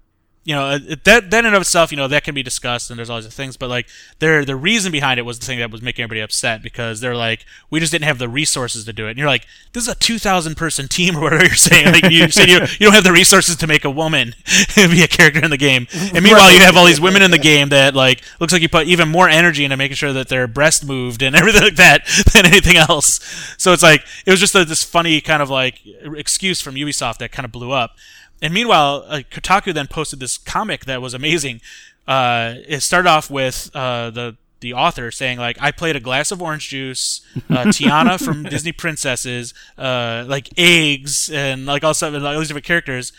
[0.46, 2.96] you know uh, that that in of itself, you know, that can be discussed, and
[2.96, 3.56] there's all these things.
[3.56, 3.88] But like,
[4.20, 7.16] their the reason behind it was the thing that was making everybody upset because they're
[7.16, 9.10] like, we just didn't have the resources to do it.
[9.10, 11.86] And you're like, this is a two thousand person team or whatever you're saying.
[11.86, 14.36] Like you said, you, you don't have the resources to make a woman
[14.76, 15.88] be a character in the game.
[15.92, 18.68] And meanwhile, you have all these women in the game that like looks like you
[18.68, 22.06] put even more energy into making sure that their breast moved and everything like that
[22.32, 23.18] than anything else.
[23.58, 27.18] So it's like it was just a, this funny kind of like excuse from Ubisoft
[27.18, 27.96] that kind of blew up.
[28.42, 31.60] And meanwhile, uh, Kotaku then posted this comic that was amazing.
[32.06, 36.30] Uh, it started off with uh, the the author saying like, "I played a glass
[36.30, 37.20] of orange juice,
[37.50, 42.48] uh, Tiana from Disney Princesses, uh, like eggs, and like all stuff, and all these
[42.48, 43.12] different characters."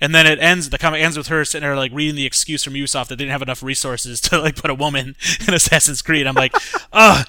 [0.00, 0.70] And then it ends.
[0.70, 3.24] The comic ends with her sitting there like reading the excuse from Ubisoft that they
[3.24, 5.16] didn't have enough resources to like put a woman
[5.48, 6.26] in Assassin's Creed.
[6.26, 6.54] I'm like,
[6.92, 7.22] oh,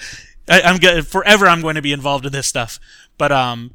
[0.50, 1.48] I, I'm go- forever.
[1.48, 2.80] I'm going to be involved in this stuff.
[3.18, 3.75] But um,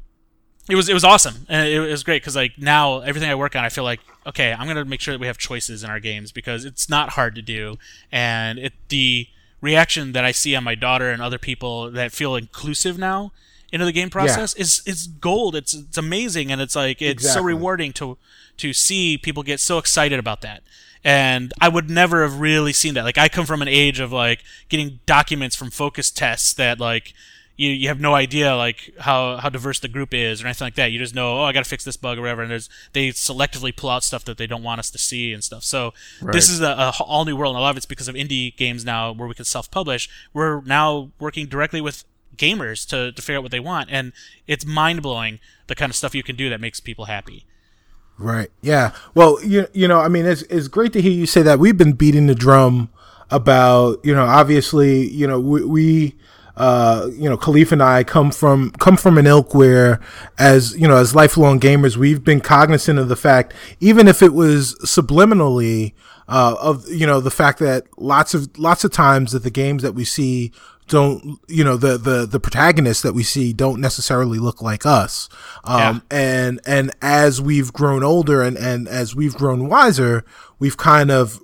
[0.71, 1.45] it was it was awesome.
[1.49, 4.53] And it, was great because like now everything I work on I feel like okay
[4.53, 7.35] I'm gonna make sure that we have choices in our games because it's not hard
[7.35, 7.77] to do.
[8.11, 9.27] And it the
[9.59, 13.31] reaction that I see on my daughter and other people that feel inclusive now
[13.71, 14.61] into the game process yeah.
[14.61, 15.55] is is gold.
[15.55, 16.51] It's it's amazing.
[16.51, 17.41] And it's like it's exactly.
[17.41, 18.17] so rewarding to
[18.57, 20.63] to see people get so excited about that.
[21.03, 23.03] And I would never have really seen that.
[23.03, 27.13] Like I come from an age of like getting documents from focus tests that like
[27.61, 30.75] you, you have no idea like how, how diverse the group is or anything like
[30.75, 30.91] that.
[30.91, 32.41] You just know, oh, I got to fix this bug or whatever.
[32.41, 35.43] And there's they selectively pull out stuff that they don't want us to see and
[35.43, 35.63] stuff.
[35.63, 36.33] So right.
[36.33, 37.55] this is a, a, all new world.
[37.55, 40.09] And a lot of it's because of indie games now where we can self publish.
[40.33, 42.03] We're now working directly with
[42.35, 44.13] gamers to, to figure out what they want, and
[44.47, 47.45] it's mind blowing the kind of stuff you can do that makes people happy.
[48.17, 48.49] Right.
[48.61, 48.93] Yeah.
[49.13, 51.59] Well, you you know, I mean, it's it's great to hear you say that.
[51.59, 52.89] We've been beating the drum
[53.29, 55.63] about you know, obviously, you know, we.
[55.63, 56.15] we
[56.57, 59.99] uh, you know, Kahlief and I come from come from an ilk where,
[60.37, 64.33] as you know, as lifelong gamers, we've been cognizant of the fact, even if it
[64.33, 65.93] was subliminally,
[66.27, 69.83] uh, of you know, the fact that lots of lots of times that the games
[69.83, 70.51] that we see
[70.87, 75.29] don't you know the the the protagonists that we see don't necessarily look like us
[75.63, 76.17] um yeah.
[76.17, 80.25] and and as we've grown older and and as we've grown wiser
[80.59, 81.39] we've kind of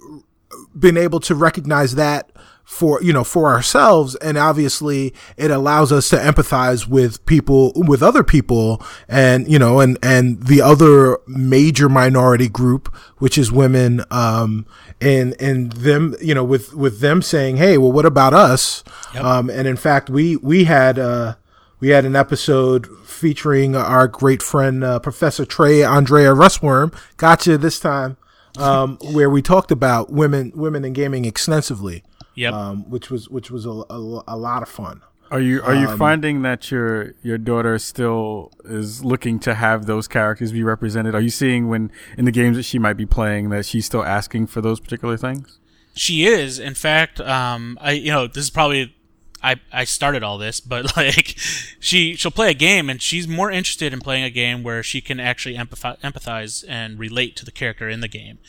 [0.79, 2.31] been able to recognize that
[2.67, 4.15] for you know for ourselves.
[4.15, 9.79] And obviously it allows us to empathize with people with other people and you know
[9.79, 14.65] and and the other major minority group which is women um
[14.99, 18.83] and and them you know with with them saying hey well what about us?
[19.13, 19.23] Yep.
[19.23, 21.35] um and in fact we we had uh
[21.79, 28.17] we had an episode featuring our great friend uh, professor TreaAndrea Russworm gotcha this time
[28.59, 32.03] um, where we talked about women women in gaming extensively
[32.37, 32.53] Yep.
[32.53, 35.01] Um, which was which was a, a, a, lot of fun.
[35.31, 39.87] Are you are you um, finding that your your daughter still is looking to have
[39.87, 41.15] those characters be represented?
[41.15, 44.03] Are you seeing when in the games that she might be playing that she's still
[44.03, 45.57] asking for those particular things?
[45.95, 46.59] She is.
[46.59, 48.95] In fact, um, I you know this is probably
[49.41, 51.35] I, I started all this, but like
[51.79, 55.01] she she'll play a game and she's more interested in playing a game where she
[55.01, 58.39] can actually empathize, empathize and relate to the character in the game.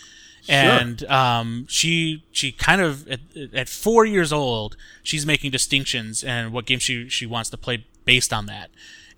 [0.48, 1.12] And sure.
[1.12, 3.20] um, she she kind of at,
[3.52, 7.84] at, four years old she's making distinctions and what game she she wants to play
[8.06, 8.70] based on that.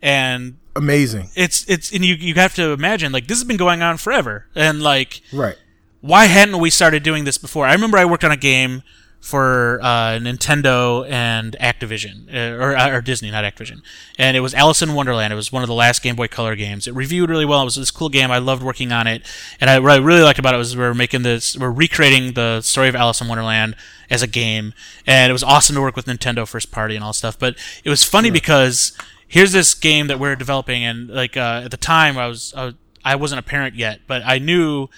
[0.02, 1.30] And amazing.
[1.36, 4.46] it's it's and you you have to imagine like this has been going on forever.
[4.56, 5.56] And like right.
[6.00, 7.64] why hadn't we started doing this before?
[7.66, 8.82] I remember i worked on a game
[9.20, 13.82] for uh, Nintendo and Activision, uh, or, uh, or Disney, not Activision.
[14.18, 15.32] And it was Alice in Wonderland.
[15.32, 16.88] It was one of the last Game Boy Color games.
[16.88, 17.60] It reviewed really well.
[17.60, 18.30] It was this cool game.
[18.30, 19.22] I loved working on it.
[19.60, 22.32] And I, what I really liked about it was we are making this, we're recreating
[22.32, 23.76] the story of Alice in Wonderland
[24.08, 24.72] as a game.
[25.06, 27.38] And it was awesome to work with Nintendo first party and all stuff.
[27.38, 28.96] But it was funny because
[29.28, 32.64] here's this game that we're developing, and like uh, at the time I was, I
[32.66, 34.88] was I wasn't a parent yet, but I knew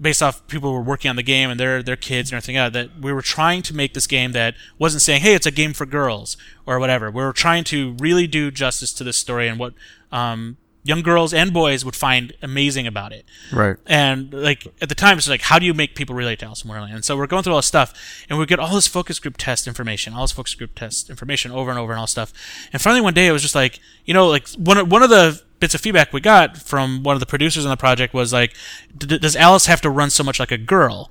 [0.00, 2.56] based off people who were working on the game and their their kids and everything
[2.56, 5.50] else, that we were trying to make this game that wasn't saying, "Hey, it's a
[5.50, 6.36] game for girls"
[6.66, 7.10] or whatever.
[7.10, 9.74] We were trying to really do justice to this story and what
[10.12, 13.26] um, young girls and boys would find amazing about it.
[13.52, 13.76] Right.
[13.86, 16.64] And like at the time, it's like, how do you make people relate to Alice
[16.64, 16.94] in Wonderland?
[16.94, 19.36] And so we're going through all this stuff, and we get all this focus group
[19.36, 22.32] test information, all this focus group test information over and over and all stuff.
[22.72, 25.42] And finally, one day, it was just like, you know, like one one of the
[25.60, 28.54] bits of feedback we got from one of the producers on the project was like,
[28.96, 31.10] does Alice have to run so much like a girl?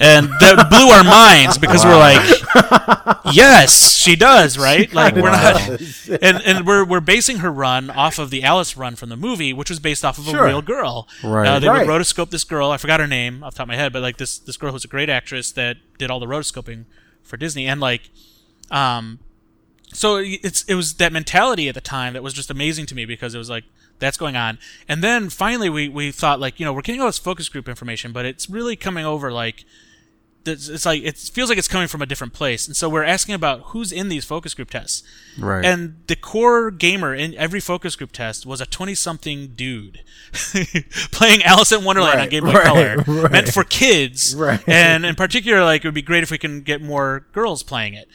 [0.00, 1.92] and that blew our minds because wow.
[1.92, 4.90] we're like, yes, she does, right?
[4.90, 5.80] She like we're not,
[6.22, 9.52] and and we're we're basing her run off of the Alice run from the movie,
[9.52, 10.44] which was based off of sure.
[10.44, 11.08] a real girl.
[11.22, 11.46] Right.
[11.46, 11.86] Uh, they right.
[11.86, 12.70] would rotoscope this girl.
[12.70, 14.72] I forgot her name off the top of my head, but like this this girl
[14.72, 16.86] who's a great actress that did all the rotoscoping
[17.22, 18.10] for Disney, and like,
[18.70, 19.20] um,
[19.92, 23.04] so it's it was that mentality at the time that was just amazing to me
[23.04, 23.64] because it was like
[23.98, 27.06] that's going on and then finally we we thought like you know we're getting all
[27.06, 29.64] this focus group information but it's really coming over like
[30.46, 33.02] it's, it's like it feels like it's coming from a different place and so we're
[33.04, 35.02] asking about who's in these focus group tests
[35.38, 35.64] Right.
[35.64, 40.00] and the core gamer in every focus group test was a 20 something dude
[41.12, 43.32] playing Alice in Wonderland on Game Boy right, Color right.
[43.32, 44.62] meant for kids Right.
[44.68, 47.94] and in particular like it would be great if we can get more girls playing
[47.94, 48.08] it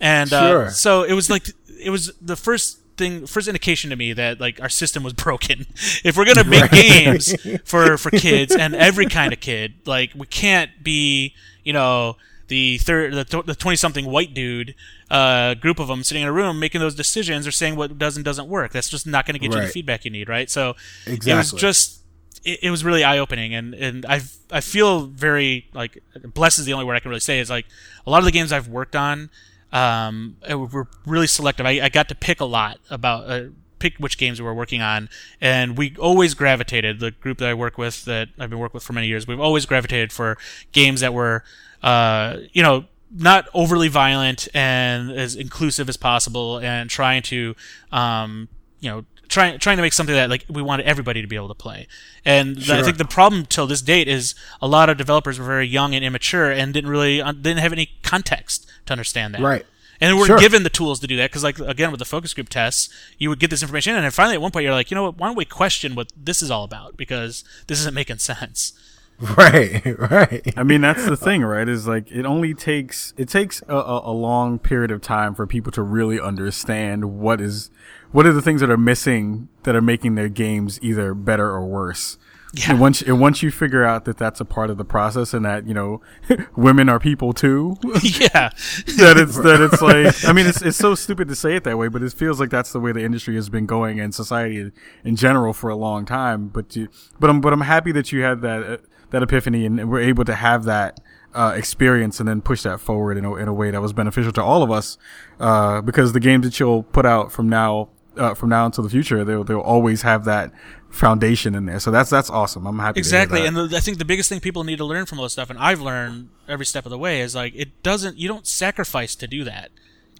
[0.00, 0.66] and Sure.
[0.66, 1.48] uh, so it was like
[1.80, 2.78] it was the first
[3.26, 5.66] first indication to me that like our system was broken.
[6.04, 7.34] If we're gonna make games
[7.64, 11.34] for for kids and every kind of kid like we can't be
[11.64, 12.16] you know
[12.48, 14.74] the third the, the 20 something white dude
[15.10, 18.16] uh, group of them sitting in a room making those decisions or saying what does
[18.16, 18.72] and doesn't work.
[18.72, 20.50] That's just not going to get you the feedback you need right?
[20.50, 20.70] So
[21.06, 21.58] it was Exactly.
[21.60, 22.00] just
[22.44, 26.02] it, it was really eye opening, and and I I feel very like
[26.34, 27.66] blessed is the only word I can really say is like
[28.06, 29.30] a lot of the games I've worked on,
[29.72, 31.66] um, were really selective.
[31.66, 33.28] I, I got to pick a lot about.
[33.28, 33.42] Uh,
[33.78, 35.08] pick which games we were working on
[35.40, 38.84] and we always gravitated the group that i work with that i've been working with
[38.84, 40.38] for many years we've always gravitated for
[40.70, 41.42] games that were
[41.82, 47.56] uh, you know not overly violent and as inclusive as possible and trying to
[47.90, 48.48] um,
[48.78, 51.48] you know trying trying to make something that like we wanted everybody to be able
[51.48, 51.86] to play
[52.24, 55.44] and th- i think the problem till this date is a lot of developers were
[55.46, 59.40] very young and immature and didn't really uh, didn't have any context to understand that
[59.40, 59.64] Right.
[60.00, 60.38] and we're Sure.
[60.38, 63.28] given the tools to do that because like again with the focus group tests you
[63.30, 65.16] would get this information and then finally at one point you're like you know what
[65.18, 68.72] why don't we question what this is all about because this isn't making sense
[69.38, 69.84] Right.
[70.10, 70.52] Right.
[70.56, 71.68] I mean, that's the thing, right?
[71.68, 75.46] Is like it only takes it takes a, a, a long period of time for
[75.46, 77.70] people to really understand what is
[78.12, 81.66] what are the things that are missing that are making their games either better or
[81.66, 82.18] worse.
[82.54, 82.72] Yeah.
[82.72, 85.42] And once and once you figure out that that's a part of the process and
[85.46, 86.02] that you know
[86.56, 88.50] women are people too, yeah
[88.98, 91.78] that it's that it's like I mean it's it's so stupid to say it that
[91.78, 94.70] way, but it feels like that's the way the industry has been going and society
[95.02, 96.48] in general for a long time.
[96.48, 96.88] But you,
[97.18, 98.76] but I'm but I'm happy that you had that uh,
[99.12, 101.00] that epiphany and were able to have that
[101.34, 104.32] uh, experience and then push that forward in a, in a way that was beneficial
[104.32, 104.98] to all of us.
[105.40, 108.90] Uh, because the games that you'll put out from now uh, from now until the
[108.90, 110.52] future, they'll they'll always have that
[110.90, 111.80] foundation in there.
[111.80, 112.66] So that's that's awesome.
[112.66, 112.98] I'm happy.
[112.98, 115.32] exactly and the, i think the biggest thing people need to learn from all this
[115.32, 118.46] stuff and i've learned every step of the way is like it doesn't you don't
[118.46, 119.70] sacrifice to do that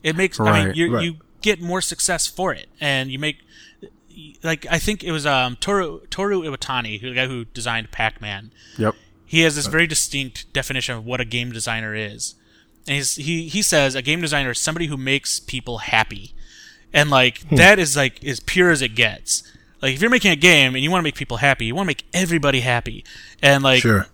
[0.03, 1.05] it makes i mean Right, you, right.
[1.05, 3.38] you get more success for it and you make
[4.43, 8.51] like i think it was um toru toru iwatani who the guy who designed pac-man
[8.78, 8.95] yep.
[9.26, 12.34] he has this very distinct definition of what a game designer is.
[12.86, 16.34] And he's, he he says a game designer is somebody who makes people happy,
[16.93, 19.43] and like that is like as pure as it gets.
[19.80, 21.86] Like if you're making a game and you want to make people happy, you want
[21.86, 23.05] to make everybody happy,
[23.43, 24.07] and like Sure.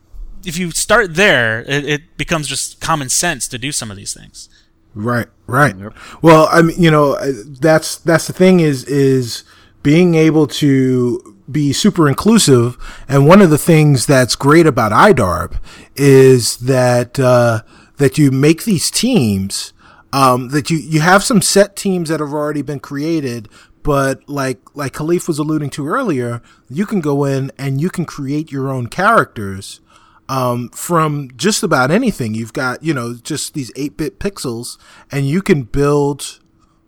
[0.45, 4.14] if you start there, it, it becomes just common sense to do some of these
[4.14, 4.49] things.
[4.95, 5.74] Right, right.
[6.22, 9.45] Well, I mean, you know, uh, that's that's the thing is is
[9.83, 12.76] being able to be super inclusive,
[13.07, 15.59] and one of the things that's great about iDarb
[15.97, 17.62] is that uh,
[17.99, 19.72] that you make these teams.
[20.12, 23.48] Um, that you you have some set teams that have already been created,
[23.82, 26.40] but like like Kahlief was alluding to earlier,
[26.70, 29.80] you can go in and you can create your own characters
[30.28, 32.34] um, from just about anything.
[32.34, 34.78] You've got, you know, just these 8 bit pixels,
[35.11, 36.40] and you can build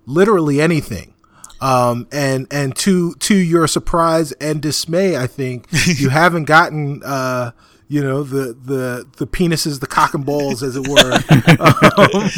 [0.07, 1.15] literally anything.
[1.61, 7.53] Um, and, and to, to your surprise and dismay, I think you haven't gotten, uh,
[7.91, 11.13] you know, the, the, the penises, the cock and balls, as it were.
[11.59, 12.31] um,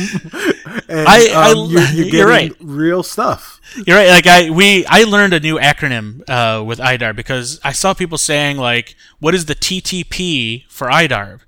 [0.89, 2.51] and, I- I- um, you're, you're, you're right.
[2.53, 3.61] getting real stuff.
[3.87, 4.09] You're right.
[4.09, 8.19] Like I we I learned a new acronym uh, with IDARB because I saw people
[8.19, 11.41] saying like, "What is the TTP for IDARB?"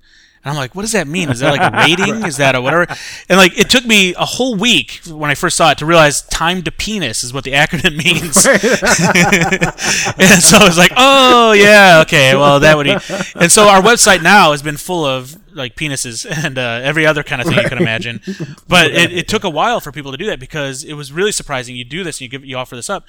[0.45, 1.31] And I'm like, "What does that mean?
[1.31, 2.23] Is that like a rating?
[2.23, 2.85] Is that a whatever?"
[3.27, 6.21] And like, it took me a whole week when I first saw it to realize
[6.21, 8.45] "time to penis" is what the acronym means.
[10.19, 12.35] and so I was like, "Oh yeah, okay.
[12.35, 12.95] Well, that would." Be.
[13.35, 17.23] And so our website now has been full of like penises and uh, every other
[17.23, 18.21] kind of thing you can imagine.
[18.67, 21.31] But it, it took a while for people to do that because it was really
[21.31, 21.75] surprising.
[21.75, 23.05] You do this and you give you offer this up.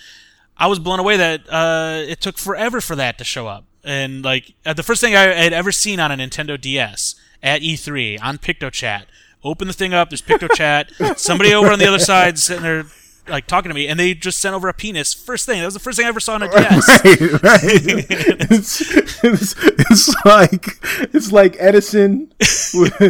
[0.57, 3.67] I was blown away that uh, it took forever for that to show up.
[3.85, 7.63] And like uh, the first thing I had ever seen on a Nintendo DS at
[7.63, 9.05] E3 on PictoChat.
[9.45, 10.11] Open the thing up.
[10.11, 11.19] There's PictoChat.
[11.19, 12.87] Somebody over on the other side sitting there
[13.29, 15.15] like talking to me, and they just sent over a penis.
[15.15, 16.89] First thing, that was the first thing I ever saw on a DS.
[17.05, 17.63] right, right.
[18.51, 18.81] it's,
[19.25, 20.67] it's, it's like
[21.15, 22.33] it's like Edison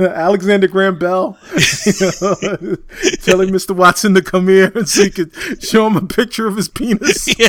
[0.00, 1.38] Alexander Graham Bell,
[1.86, 2.34] you know,
[3.22, 3.74] telling Mr.
[3.74, 7.38] Watson to come here and so he could show him a picture of his penis.
[7.38, 7.48] yeah,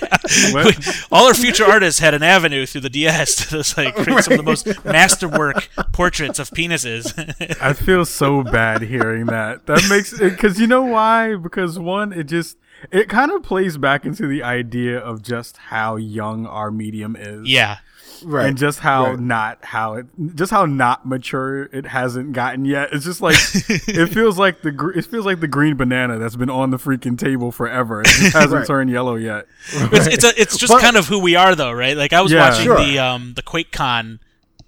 [0.53, 0.71] Well-
[1.11, 4.33] all our future artists had an avenue through the DS to just, like create some
[4.33, 7.13] of the most masterwork portraits of penises.
[7.61, 9.65] I feel so bad hearing that.
[9.65, 11.35] That makes because you know why?
[11.35, 12.57] Because one, it just
[12.91, 17.47] it kind of plays back into the idea of just how young our medium is.
[17.49, 17.77] yeah,
[18.23, 18.45] Right.
[18.47, 19.19] and just how Right.
[19.19, 22.89] not how it just how not mature it hasn't gotten yet.
[22.91, 23.35] It's just like
[23.69, 26.77] it feels like the gr- it feels like the green banana that's been on the
[26.77, 28.01] freaking table forever.
[28.01, 28.67] It just hasn't Right.
[28.67, 29.45] turned yellow yet.
[29.73, 31.95] it's it's, a, it's just But- kind of who we are, though, right?
[31.97, 32.49] Like I was Yeah.
[32.49, 32.77] watching Sure.
[32.83, 34.19] the um the QuakeCon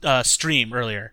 [0.04, 1.12] uh, stream earlier,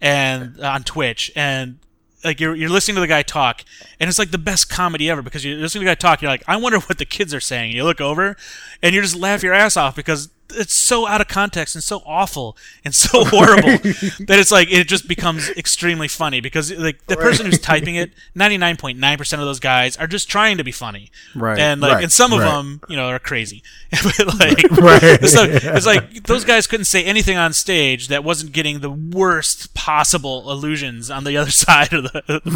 [0.00, 1.78] and on Twitch, and
[2.24, 3.62] like you're you're listening to the guy talk,
[4.00, 6.22] and it's like the best comedy ever because you're listening to the guy talk.
[6.22, 7.72] You're like, I wonder what the kids are saying.
[7.72, 8.36] You look over,
[8.82, 12.02] and you just laugh your ass off because it's so out of context and so
[12.06, 17.16] awful and so horrible that it's like it just becomes extremely funny because like the
[17.16, 20.56] person who's typing it, ninety nine point nine percent of those guys are just trying
[20.58, 21.58] to be funny, Right.
[21.58, 22.02] And like, Right.
[22.04, 22.50] and some of Right.
[22.50, 23.62] them, you know, are crazy.
[23.90, 25.02] but like, Right.
[25.02, 28.90] it's like it's like those guys couldn't say anything on stage that wasn't getting the
[28.90, 32.50] worst possible illusions on the other side of the, of the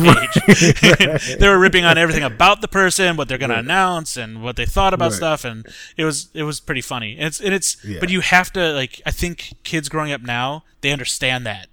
[1.25, 1.39] page.
[1.39, 4.57] they were ripping on everything about the person, what they're going to announce, and what
[4.57, 5.17] they thought about Right.
[5.17, 5.67] stuff, and
[5.97, 7.17] it was it was pretty funny.
[7.17, 8.01] And it's and it's Yeah.
[8.01, 11.69] but you have to like I think kids growing up now they understand that.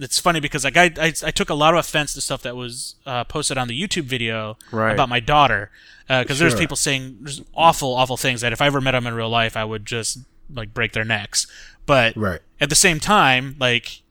[0.00, 2.54] It's funny because like I, I, I took a lot of offense to stuff that
[2.56, 4.92] was uh, posted on the YouTube video Right.
[4.92, 5.70] about my daughter
[6.08, 6.60] because there's Sure.
[6.60, 9.56] people saying there's awful awful things that if I ever met them in real life
[9.56, 10.18] I would just
[10.52, 11.46] like break their necks.
[11.86, 12.40] But Right.
[12.60, 14.02] at the same time, like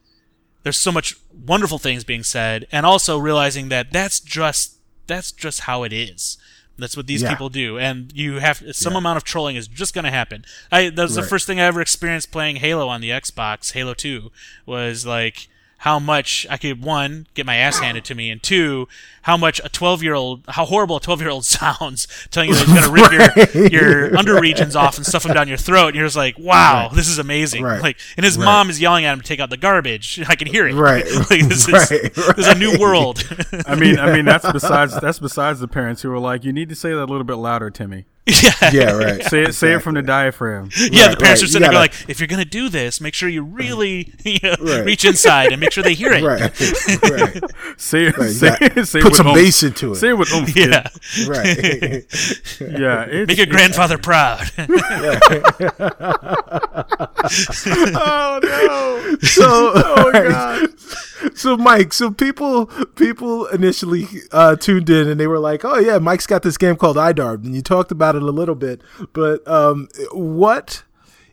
[0.63, 4.73] there's so much wonderful things being said, and also realizing that that's just
[5.07, 6.37] that's just how it is.
[6.77, 7.29] That's what these Yeah.
[7.29, 10.45] people do, and you have some amount of trolling is just going to happen.
[10.71, 13.71] I that was the first thing I ever experienced playing Halo on the Xbox.
[13.73, 14.31] Halo Two
[14.65, 15.47] was like
[15.81, 18.87] how much I could one get my ass handed to me, and two
[19.21, 22.55] how much a twelve year old how horrible a twelve year old sounds telling you
[22.55, 25.57] that he's going to rip your your under regions off and stuff them down your
[25.57, 27.63] throat, and you're just like, wow, this is amazing.
[27.63, 27.81] Right.
[27.81, 28.45] Like, and his Right.
[28.45, 30.19] mom is yelling at him to take out the garbage.
[30.27, 30.73] I can hear it.
[30.73, 31.05] Right.
[31.29, 32.13] like, this is Right.
[32.13, 33.23] this is a new world.
[33.67, 36.69] I mean, I mean that's besides that's besides the parents who are like, you need
[36.69, 38.05] to say that a little bit louder, Timmy.
[38.27, 38.71] Yeah.
[38.71, 39.23] Yeah, right.
[39.23, 40.69] Say it, say it from the diaphragm.
[40.77, 41.43] Yeah, Right, the parents right.
[41.43, 44.39] are sitting there gotta- like, if you're gonna do this, make sure you really you
[44.43, 44.85] know, Right.
[44.85, 46.23] reach inside and make sure they hear it.
[46.23, 46.41] Right.
[47.09, 47.41] right.
[47.79, 48.17] Say it.
[48.17, 49.35] Right, say, you gotta say it Put some oomph.
[49.37, 49.95] bass into it.
[49.95, 50.53] Say it with oomph.
[50.53, 50.69] kid.
[50.69, 50.87] Yeah,
[51.27, 51.57] Right.
[52.77, 53.05] Yeah.
[53.07, 54.49] It's, make your grandfather proud.
[57.95, 59.17] oh no.
[59.21, 60.69] so oh my god
[61.37, 65.97] so mike so people people initially uh tuned in and they were like oh yeah
[65.97, 68.81] mike's got this game called idarb and you talked about it a little bit
[69.13, 70.83] but um what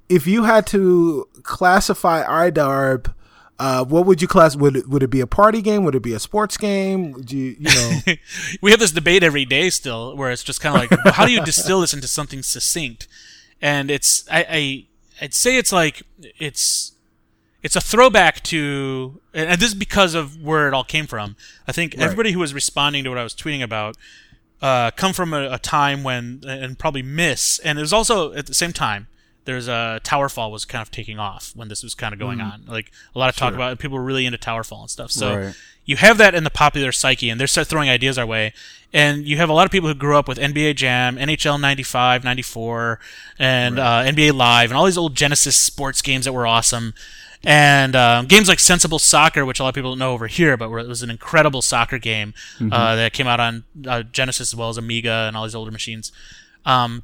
[0.09, 3.13] if you had to classify idarb
[3.59, 4.57] uh, what would you class?
[4.57, 5.85] Would it, would it be a party game?
[5.85, 7.13] Would it be a sports game?
[7.13, 8.15] Would you you know?
[8.61, 11.33] we have this debate every day still, where it's just kind of like, how do
[11.33, 13.07] you distill this into something succinct?
[13.63, 14.87] And it's I, I
[15.21, 16.93] I'd say it's like it's
[17.63, 21.37] it's a throwback to, and this is because of where it all came from.
[21.67, 23.97] I think everybody who was responding to what I was tweeting about
[24.63, 28.47] uh, come from a, a time when, and probably miss, and it was also at
[28.47, 29.09] the same time.
[29.47, 32.63] There's a Towerfall was kind of taking off when this was kind of going on.
[32.67, 33.79] Like a lot of talk about it.
[33.79, 35.11] People were really into Towerfall and stuff.
[35.11, 35.55] So Right.
[35.85, 38.55] you have that in the popular psyche, and they're start throwing ideas our way.
[38.91, 42.25] And you have a lot of people who grew up with NBA Jam, NHL 95,
[42.25, 43.01] 94,
[43.39, 46.95] and uh, NBA Live, and all these old Genesis sports games that were awesome.
[47.47, 50.57] And um, games like Sensible Soccer, which a lot of people don't know over here,
[50.57, 52.35] but it was an incredible soccer game
[52.73, 55.71] uh, that came out on uh, Genesis as well as Amiga and all these older
[55.71, 56.11] machines.
[56.65, 57.03] Um,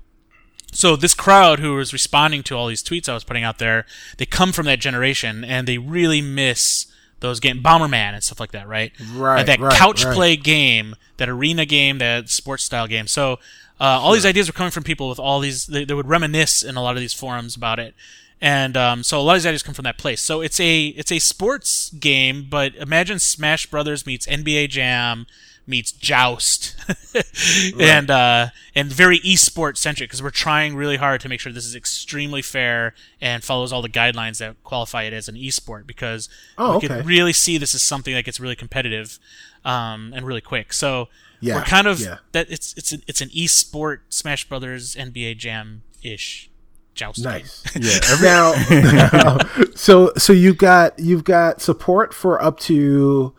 [0.73, 3.87] so this crowd who was responding to all these tweets I was putting out there,
[4.19, 6.87] they come from that generation and they really miss
[7.21, 8.93] those games, Bomberman and stuff like that, right?
[9.13, 10.15] Right, that right, couch right.
[10.15, 13.07] play game, that arena game, that sports style game.
[13.07, 13.35] So
[13.79, 15.67] uh, all these ideas were coming from people with all these.
[15.67, 17.95] They, they would reminisce in a lot of these forums about it,
[18.41, 20.21] and um, so a lot of these ideas come from that place.
[20.23, 25.27] So it's a it's a sports game, but imagine Smash Brothers meets NBA Jam
[25.67, 26.75] meets Joust,
[27.81, 31.67] and uh, and very esport centric because we're trying really hard to make sure this
[31.67, 36.29] is extremely fair and follows all the guidelines that qualify it as an esport because
[36.59, 36.89] Oh, we okay.
[36.89, 39.19] could really see this as something that gets really competitive
[39.65, 40.73] um, and really quick.
[40.73, 41.09] So
[41.41, 42.19] Yeah, we're kind of yeah.
[42.33, 46.50] that it's it's an, it's an esport Smash Brothers NBA Jam ish
[46.95, 47.23] joust.
[47.23, 47.33] game.
[47.33, 47.63] Nice.
[47.77, 48.17] Yeah.
[48.23, 49.39] now,
[49.75, 53.33] so so you've got you've got support for up to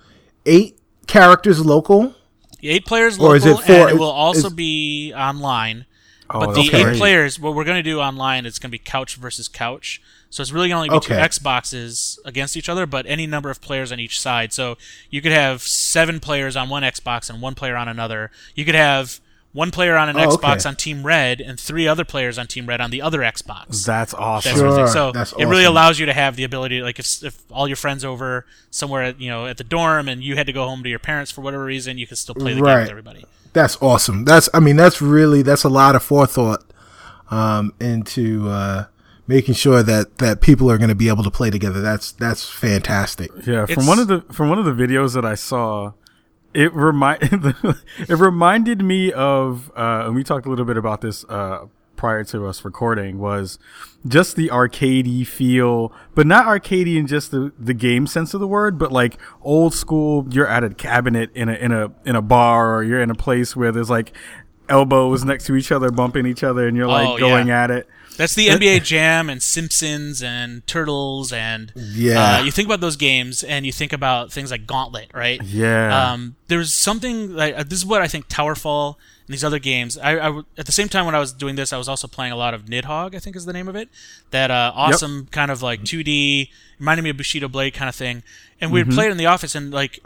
[0.45, 0.77] eight
[1.07, 2.15] characters local
[2.63, 5.85] eight players Or local, is it four- and it will also is- be online.
[6.33, 8.71] Oh, but the that's eight players, what we're going to do online, it's going to
[8.71, 10.01] be couch versus couch.
[10.29, 11.15] So it's really going to only be Okay.
[11.21, 14.53] two Xboxes against each other, but any number of players on each side.
[14.53, 14.77] So
[15.09, 18.31] you could have seven players on one Xbox and one player on another.
[18.55, 19.19] You could have
[19.53, 20.69] one player on an Oh, Xbox okay.
[20.69, 23.85] on Team Red and three other players on Team Red on the other Xbox.
[23.85, 24.53] That's awesome.
[24.53, 24.75] That sort of.
[24.77, 27.67] Sure, So that's it really allows you to have the ability, like if, if all
[27.67, 30.65] your friends over somewhere, at, you know, at the dorm, and you had to go
[30.67, 33.25] home to your parents for whatever reason, you could still play the game with everybody.
[33.53, 34.23] That's awesome.
[34.23, 36.63] That's I mean that's really that's a lot of forethought
[37.29, 38.85] um, into uh,
[39.27, 41.81] making sure that that people are going to be able to play together.
[41.81, 43.29] That's that's fantastic.
[43.45, 45.91] Yeah, from It's- one of the from one of the videos that I saw,
[46.53, 51.23] it remind it reminded me of, uh, and we talked a little bit about this
[51.25, 53.59] uh, prior to us recording, was
[54.07, 58.47] just the arcadey feel, but not arcadey in just the the game sense of the
[58.47, 60.25] word, but like old school.
[60.31, 63.15] You're at a cabinet in a in a in a bar, or you're in a
[63.15, 64.13] place where there's like
[64.69, 67.63] elbows next to each other, bumping each other, and you're like Oh, going yeah.
[67.63, 67.87] at it.
[68.17, 72.37] That's the NBA Jam and Simpsons and Turtles and Yeah.
[72.39, 75.41] Uh, you think about those games and you think about things like Gauntlet, right?
[75.43, 76.11] Yeah.
[76.11, 78.95] Um, there's something like uh, this is what I think Towerfall
[79.27, 79.97] and these other games.
[79.97, 82.33] I, I at the same time when I was doing this, I was also playing
[82.33, 83.15] a lot of Nidhogg.
[83.15, 83.89] I think is the name of it.
[84.31, 86.49] That uh, awesome kind of like 2D,
[86.79, 88.23] reminded me of Bushido Blade kind of thing.
[88.59, 89.99] And we play it in the office and like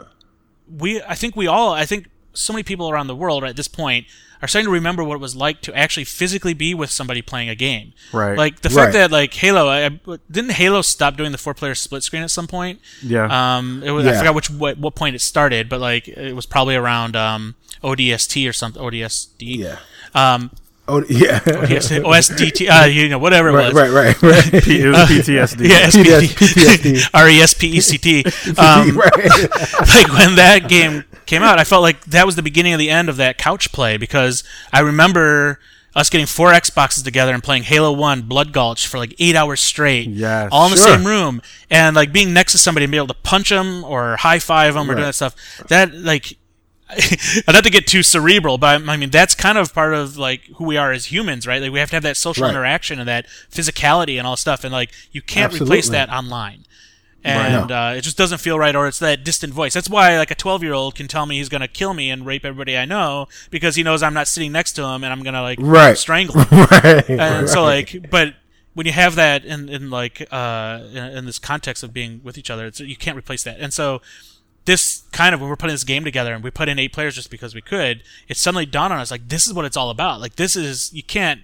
[0.78, 3.68] we I think we all I think so many people around the world at this
[3.68, 4.06] point
[4.42, 7.48] are starting to remember what it was like to actually physically be with somebody playing
[7.48, 7.92] a game.
[8.12, 8.36] Right.
[8.36, 8.84] Like the Right.
[8.84, 12.22] fact that like Halo I, I- didn't Halo stop doing the four player split screen
[12.22, 12.80] at some point?
[13.02, 13.56] Yeah.
[13.56, 16.46] Um it was, I forgot which what, what point it started, but like it was
[16.46, 19.56] probably around um ODST or something ODSD.
[19.58, 19.78] Yeah.
[20.14, 20.50] Um
[20.88, 21.40] Oh yeah.
[21.68, 23.90] yes, OSDT uh you know whatever it right, was.
[23.92, 24.22] right, right,
[24.52, 24.62] right.
[24.62, 25.68] P- it was PTSD.
[25.68, 26.98] Yeah, PTSD.
[26.98, 28.24] SPT, R-E-S-P-E-C-T.
[28.56, 29.12] Um, right.
[29.80, 32.90] like when that game came out, I felt like that was the beginning of the
[32.90, 35.58] end of that couch play because I remember
[35.94, 39.60] us getting four Xboxes together and playing Halo One Blood Gulch for like eight hours
[39.60, 40.50] straight, Yes.
[40.52, 43.14] all in the same room, and like being next to somebody and be able to
[43.14, 45.06] punch them or high five them or do Right.
[45.06, 45.34] that stuff.
[45.68, 46.36] That like.
[47.48, 50.64] Not to get too cerebral, but I mean that's kind of part of like who
[50.64, 51.60] we are as humans, right?
[51.60, 52.50] Like we have to have that social Right.
[52.50, 56.64] interaction and that physicality and all stuff, and like you can't replace that online
[57.26, 59.74] and uh, it just doesn't feel right or it's that distant voice.
[59.74, 62.10] That's why like a 12 year old can tell me he's going to kill me
[62.10, 65.12] and rape everybody i know because he knows i'm not sitting next to him and
[65.12, 65.96] i'm going to like Right.
[65.98, 66.66] strangle him.
[66.70, 67.08] Right.
[67.10, 68.34] and so like but
[68.74, 72.36] when you have that in, in like uh in, in this context of being with
[72.38, 73.58] each other it's, you can't replace that.
[73.58, 74.00] And so
[74.64, 77.14] this kind of when we're putting this game together and we put in eight players
[77.14, 79.90] just because we could it suddenly dawned on us like this is what it's all
[79.90, 80.20] about.
[80.20, 81.40] Like this is you can't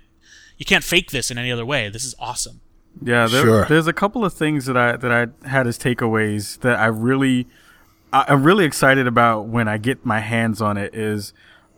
[0.58, 1.88] you can't fake this in any other way.
[1.88, 2.60] This is awesome
[3.00, 3.64] Yeah, there, Sure.
[3.66, 7.46] there's a couple of things that I that I had as takeaways that I really
[8.12, 10.94] I, I'm really excited about when I get my hands on it.
[10.94, 11.32] Is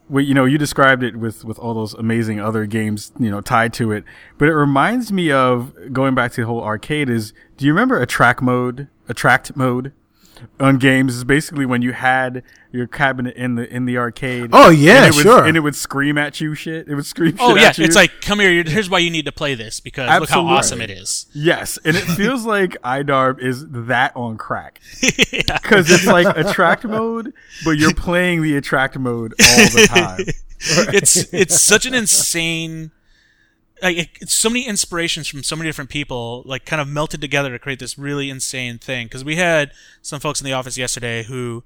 [0.09, 3.41] well, you know you described it with with all those amazing other games you know
[3.41, 4.05] tied to it,
[4.39, 7.09] but it reminds me of going back to the whole arcade.
[7.09, 8.89] Is do you remember attract mode?
[9.09, 9.93] Attract mode
[10.59, 14.51] on games is basically when you had your cabinet in the in the arcade.
[14.53, 15.45] Oh, yeah, and it would, sure.
[15.45, 16.89] and it would scream at you shit.
[16.89, 17.37] It would scream.
[17.39, 17.85] Oh yeah, at you.
[17.85, 18.63] it's like come here.
[18.65, 21.27] Here's why you need to play this because look how awesome it is.
[21.33, 27.33] Yes, and it feels like iDarb is that on crack because it's like attract mode,
[27.65, 30.27] but you're playing the attract mode all the time.
[30.67, 32.91] It's it's such an insane.
[33.85, 37.59] Like so many inspirations from so many different people, like kind of melted together to
[37.59, 39.07] create this really insane thing.
[39.07, 39.73] Because we had
[40.03, 41.63] some folks in the office yesterday who,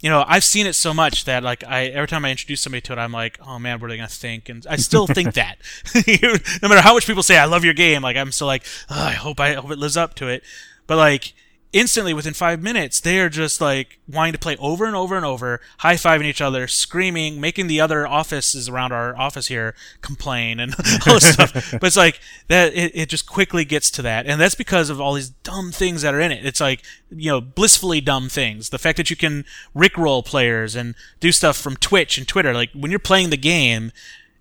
[0.00, 2.82] you know, I've seen it so much that like I every time I introduce somebody
[2.82, 4.48] to it, I'm like, oh man, what are they gonna think?
[4.48, 5.58] And I still think that,
[6.62, 9.02] no matter how much people say I love your game, like I'm still like, oh,
[9.02, 10.44] I hope I hope it lives up to it.
[10.86, 11.32] But like
[11.72, 15.24] instantly within five minutes, they are just like wanting to play over and over and
[15.24, 20.60] over, high fiving each other, screaming, making the other offices around our office here complain
[20.60, 20.74] and
[21.06, 21.52] all this stuff.
[21.72, 24.26] But it's like that, it, it just quickly gets to that.
[24.26, 26.44] And that's because of all these dumb things that are in it.
[26.44, 28.68] It's like, you know, blissfully dumb things.
[28.68, 29.44] The fact that you can
[29.74, 32.52] rickroll players and do stuff from Twitch and Twitter.
[32.52, 33.92] Like when you're playing the game,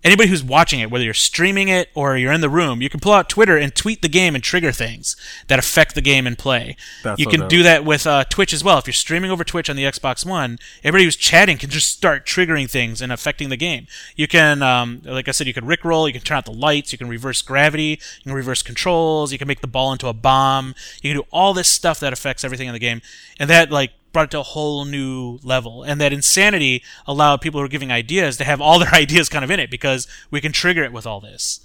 [0.04, 3.00] anybody who's watching it, whether you're streaming it or you're in the room, you can
[3.00, 5.16] pull out Twitter and tweet the game and trigger things
[5.48, 6.76] that affect the game and play.
[7.04, 8.78] That's you can do that with uh, Twitch as well.
[8.78, 12.26] If you're streaming over Twitch on the Xbox One, everybody who's chatting can just start
[12.26, 13.88] triggering things and affecting the game.
[14.16, 16.92] You can, um, like I said, you can rickroll, you can turn out the lights,
[16.92, 20.14] you can reverse gravity, you can reverse controls, you can make the ball into a
[20.14, 23.02] bomb, you can do all this stuff that affects everything in the game,
[23.40, 25.84] and that like brought it to a whole new level.
[25.84, 29.44] And that insanity allowed people who are giving ideas to have all their ideas kind
[29.44, 31.62] of in it because we can trigger it with all this.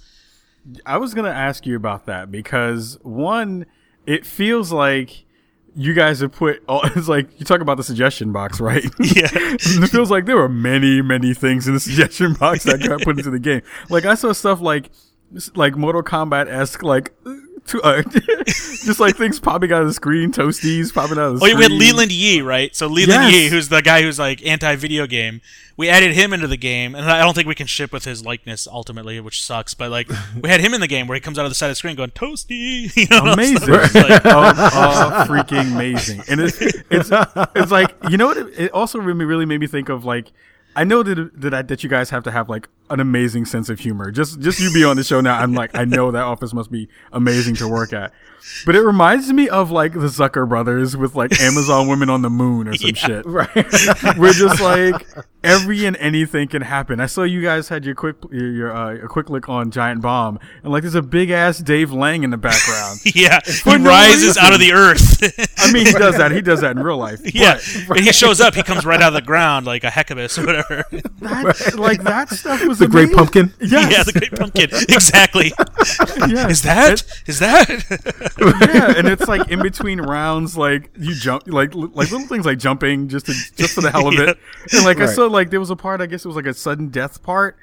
[0.85, 3.65] I was gonna ask you about that because one,
[4.05, 5.25] it feels like
[5.75, 8.83] you guys have put all it's like you talk about the suggestion box, right?
[8.99, 9.29] Yeah.
[9.31, 13.17] It feels like there were many, many things in the suggestion box that got put
[13.17, 13.61] into the game.
[13.89, 14.89] Like I saw stuff like
[15.55, 17.13] like Mortal Kombat esque like
[17.67, 21.45] to, uh, just like things popping out of the screen, toasties popping out of the
[21.45, 21.71] Oh, yeah, we had.
[21.71, 22.75] Leland Yee, right?
[22.75, 23.33] So Leland Yes.
[23.33, 25.41] Yee, who's the guy who's like anti-video game.
[25.75, 28.25] We added him into the game, and I don't think we can ship with his
[28.25, 29.75] likeness ultimately, which sucks.
[29.75, 30.09] But like,
[30.41, 31.75] we had him in the game where he comes out of the side of the
[31.75, 33.91] screen going "Toasty," you know, amazing, like-
[34.25, 36.21] oh, oh, freaking amazing!
[36.29, 37.09] And it's it's
[37.55, 38.37] it's like you know what?
[38.37, 40.31] It, it also really really made me think of like
[40.75, 43.69] I know that that I, that you guys have to have like an amazing sense
[43.69, 44.11] of humor.
[44.11, 46.71] Just just you be on the show now, I'm like I know that office must
[46.71, 48.13] be amazing to work at.
[48.65, 52.29] But it reminds me of like the Zucker brothers with like Amazon women on the
[52.29, 53.25] moon or some shit.
[53.25, 53.53] Right.
[54.17, 55.05] We're just like
[55.43, 56.99] every and anything can happen.
[56.99, 60.01] I saw you guys had your quick your, your uh, a quick look on Giant
[60.01, 62.99] Bomb, and like there's a big ass Dave Lang in the background.
[63.15, 64.43] yeah, he no rises reason.
[64.43, 65.23] out of the earth.
[65.57, 66.31] I mean, he does that.
[66.31, 67.19] He does that in real life.
[67.35, 67.59] yeah,
[67.89, 68.55] and he shows up.
[68.55, 70.85] He comes right out of the ground like a heckabus or whatever.
[71.19, 73.11] That, like that stuff was The Great.
[73.11, 73.53] Pumpkin.
[73.59, 73.91] Yes.
[73.91, 74.69] yeah, the great pumpkin.
[74.89, 75.53] Exactly.
[76.33, 76.47] yeah.
[76.47, 77.03] Is that?
[77.25, 77.69] Is that?
[78.39, 82.59] yeah, and it's like in between rounds, like you jump, like like little things like
[82.59, 84.37] jumping just to, just for the hell of it.
[84.73, 86.53] And like I saw, like there was a part, I guess it was like a
[86.53, 87.57] sudden death part,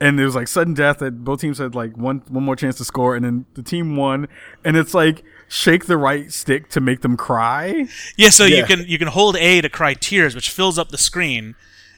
[0.00, 2.76] and there was like sudden death that both teams had like one one more chance
[2.78, 4.28] to score, and then the team won,
[4.64, 7.86] and it's like shake the right stick to make them cry.
[8.16, 10.98] Yeah, so you can you can hold A to cry tears, which fills up the
[10.98, 11.54] screen,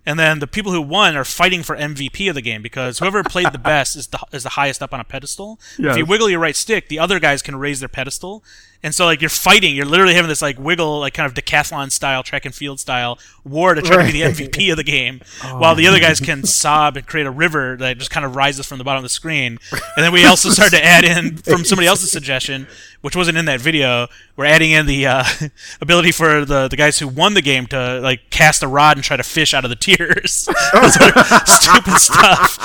[0.09, 3.23] and then the people who won are fighting for MVP of the game because whoever
[3.23, 5.61] played the best is the is the highest up on a pedestal.
[5.91, 8.43] If you wiggle your right stick, the other guys can raise their pedestal,
[8.83, 11.91] and so like you're fighting, you're literally having this like wiggle, like kind of decathlon
[11.91, 15.21] style, track and field style war to try to be the MVP of the game,
[15.45, 18.35] oh, while the other guys can sob and create a river that just kind of
[18.35, 19.59] rises from the bottom of the screen.
[19.73, 22.67] And then we also started to add in from somebody else's suggestion,
[23.01, 24.09] which wasn't in that video.
[24.37, 25.25] We're adding in the uh,
[25.81, 29.05] ability for the, the guys who won the game to like cast a rod and
[29.05, 30.33] try to fish out of the tears.
[31.47, 32.59] Stupid stuff.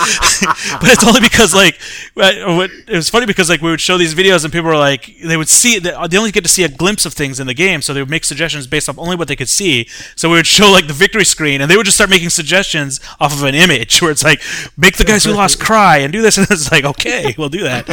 [0.82, 1.80] but it's only because like
[2.18, 4.78] uh, what, it was funny because like we would show these videos and people were
[4.78, 7.54] like they would see they only get to see a glimpse of things in the
[7.54, 9.88] game, so they would make suggestions based off only what they could see.
[10.16, 13.00] So we would show like the victory screen, and they would just start making suggestions
[13.20, 14.42] off of an image where it's like
[14.78, 17.64] make the guys who lost cry and do this, and it's like okay, we'll do
[17.64, 17.90] that.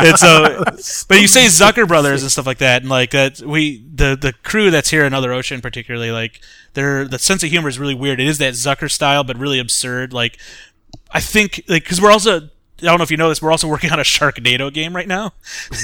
[0.00, 0.64] and so,
[1.08, 4.32] but you say Zucker Brothers and stuff like that, and like that we the the
[4.32, 6.40] crew that's here in Other Ocean particularly like
[6.74, 8.20] their the sense of humor is really weird.
[8.20, 10.12] It is that Zucker style, but really absurd.
[10.12, 10.38] Like
[11.10, 13.68] I think like because we're also I don't know if you know this, we're also
[13.68, 15.32] working on a Sharknado game right now.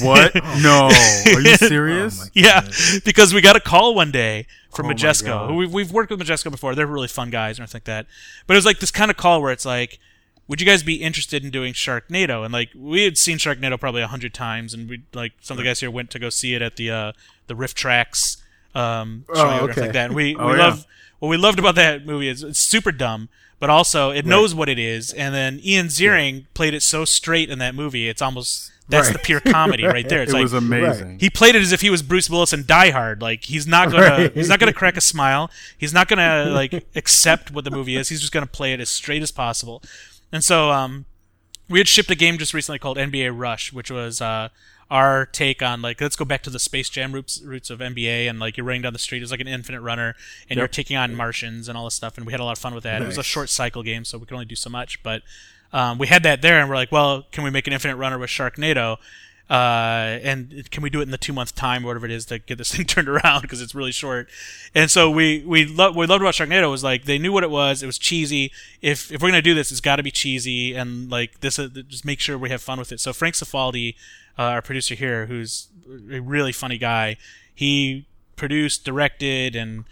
[0.03, 0.35] What?
[0.63, 0.91] no,
[1.35, 2.31] are you serious?
[2.35, 2.69] Yeah,
[3.05, 5.49] because we got a call one day from Oh Majesco.
[5.49, 6.75] Who We've, we've worked with Majesco before.
[6.75, 8.07] They're really fun guys and everything like that.
[8.47, 9.99] But it was like this kind of call where it's like,
[10.51, 12.45] would you guys be interested in doing Sharknado?
[12.45, 15.59] And like we had seen Sharknado probably a hundred times, and we like some of
[15.59, 17.13] the guys here went to go see it at the uh,
[17.47, 18.37] the RiffTrax
[18.75, 19.81] um, show Oh, okay.
[19.83, 20.07] like that.
[20.07, 20.59] And we, Oh, we yeah.
[20.59, 20.87] love
[21.21, 23.29] what we loved about that movie is it's super dumb,
[23.61, 25.13] but also it knows what it is.
[25.13, 29.13] And then Ian Ziering played it so straight in that movie, it's almost that's Right.
[29.13, 30.21] the pure comedy right there.
[30.23, 31.21] It's It like was amazing.
[31.21, 33.23] he played it as if he was Bruce Willis in Die Hard.
[33.23, 34.35] Like he's not gonna Right.
[34.35, 35.49] he's not gonna crack a smile.
[35.79, 38.09] He's not gonna like accept what the movie is.
[38.09, 39.81] He's just gonna play it as straight as possible.
[40.33, 41.07] And so um,
[41.69, 44.49] we had shipped a game just recently called NBA Rush, which was uh,
[44.91, 48.29] our take on like let's go back to the Space Jam roots roots of NBA
[48.29, 50.15] and like you're running down the street as like an infinite runner
[50.49, 52.17] and you're taking on Martians and all this stuff.
[52.17, 53.03] And we had a lot of fun with that.
[53.03, 55.23] It was a short cycle game, so we could only do so much, but.
[55.73, 58.19] Um, we had that there, and we're like, well, can we make an infinite runner
[58.19, 58.97] with Sharknado?
[59.51, 62.25] Uh, and can we do it in the two month time, or whatever it is,
[62.27, 64.29] to get this thing turned around because it's really short.
[64.77, 67.51] And so we we lo- we loved about Sharknado was like they knew what it
[67.51, 67.83] was.
[67.83, 68.53] It was cheesy.
[68.81, 71.59] If if we're gonna do this, it's got to be cheesy and like this.
[71.59, 73.01] Uh, just make sure we have fun with it.
[73.01, 73.97] So Frank Cifaldi,
[74.39, 75.67] uh, our producer here, who's
[76.13, 77.17] a really funny guy,
[77.53, 79.85] he produced, directed, and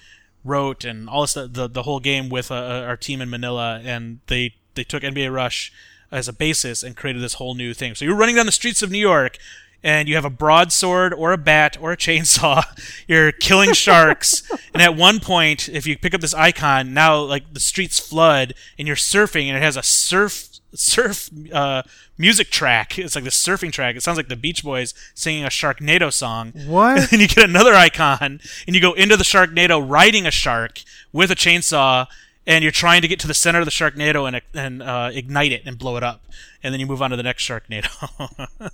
[0.44, 4.20] wrote and all this the the whole game with uh, our team in Manila, and
[4.28, 5.72] they they took NBA Rush
[6.10, 7.94] as a basis and created this whole new thing.
[7.94, 9.38] So you're running down the streets of New York.
[9.80, 12.64] And you have a broadsword or a bat or a chainsaw.
[13.06, 14.42] You're killing sharks.
[14.74, 18.54] and at one point, if you pick up this icon, now like the streets flood
[18.76, 21.82] and you're surfing and it has a surf surf uh,
[22.16, 22.98] music track.
[22.98, 23.96] It's like the surfing track.
[23.96, 26.52] It sounds like the Beach Boys singing a Sharknado song.
[26.66, 27.12] What?
[27.12, 30.82] and you get another icon, and you go into the Sharknado riding a shark
[31.12, 32.06] with a chainsaw,
[32.48, 35.52] and you're trying to get to the center of the Sharknado and and uh, ignite
[35.52, 36.24] it and blow it up,
[36.62, 37.88] and then you move on to the next Sharknado.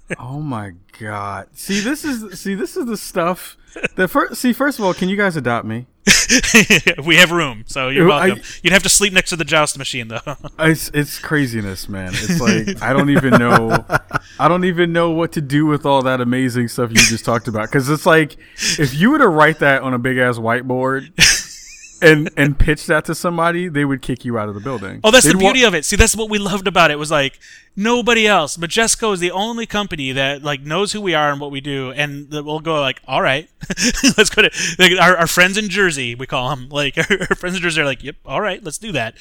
[0.19, 1.49] Oh my god!
[1.55, 3.57] See, this is see, this is the stuff
[3.97, 4.41] that first.
[4.41, 5.87] See, first of all, can you guys adopt me?
[7.07, 8.45] we have room, so you're I- welcome.
[8.63, 10.21] You'd have to sleep next to the joust machine, though.
[10.59, 12.11] It's it's craziness, man.
[12.13, 13.85] It's like I don't even know,
[14.39, 17.49] I don't even know what to do with all that amazing stuff you just talked
[17.49, 17.69] about.
[17.71, 18.37] Because it's like
[18.79, 21.11] if you were to write that on a big ass whiteboard
[22.03, 25.01] and and pitch that to somebody, they would kick you out of the building.
[25.05, 25.85] Oh, that's the They'd wa- beauty of it.
[25.85, 26.99] See, that's what we loved about it.
[26.99, 27.39] Was like
[27.77, 28.57] nobody else.
[28.57, 31.93] Majesco is the only company that like knows who we are and what we do,
[31.93, 33.49] and that we'll go like, all right,
[34.17, 36.15] let's go to like, our, our friends in Jersey.
[36.15, 38.93] We call them like our friends in Jersey are like, yep, all right, let's do
[38.93, 39.15] that.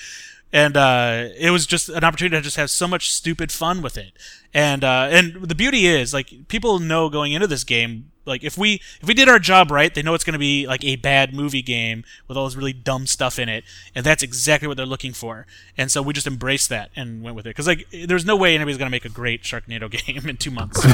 [0.52, 3.98] And uh, it was just an opportunity to just have so much stupid fun with
[3.98, 4.14] it.
[4.54, 8.58] And uh, and the beauty is like people know going into this game like if
[8.58, 10.95] we if we did our job right, they know it's going to be like a
[10.98, 13.64] bad movie game with all this really dumb stuff in it,
[13.95, 15.45] and that's exactly what they're looking for.
[15.78, 18.56] And so we just embraced that and went with it because like there's no way
[18.56, 20.84] anybody's going to make a great Sharknado game in two months.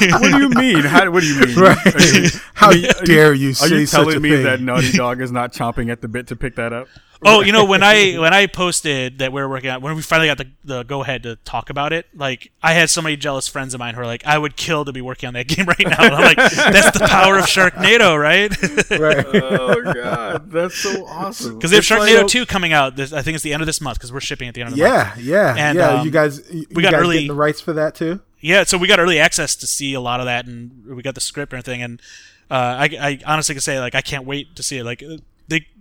[0.00, 0.80] What do you mean?
[0.84, 1.58] How, what do you mean?
[1.58, 1.76] Right.
[2.14, 4.44] You- How are you- dare you Are say you such telling a me thing?
[4.44, 6.88] that Naughty Dog is not chomping at the bit to pick that up?
[7.24, 10.02] Oh, you know when I when I posted that we were working on when we
[10.02, 13.16] finally got the, the go ahead to talk about it, like I had so many
[13.16, 15.46] jealous friends of mine who are like, I would kill to be working on that
[15.48, 15.96] game right now.
[16.04, 18.50] And I'm like, that's the power of Sharknado, right?
[18.98, 19.26] right.
[19.42, 21.54] Oh god, that's so awesome.
[21.56, 22.96] Because they have It's like- Sharknado 2 coming out.
[22.96, 24.72] This, I think it's the end of this month because we're shipping at the end
[24.72, 25.18] of the month.
[25.18, 25.88] Yeah, yeah, And, yeah.
[25.88, 28.20] um, you guys, you, we got guys early- the rights for that too.
[28.40, 31.16] Yeah, so we got early access to see a lot of that, and we got
[31.16, 31.82] the script and everything.
[31.82, 32.00] And
[32.48, 34.84] uh, I, I honestly can say, like, I can't wait to see it.
[34.84, 35.02] Like,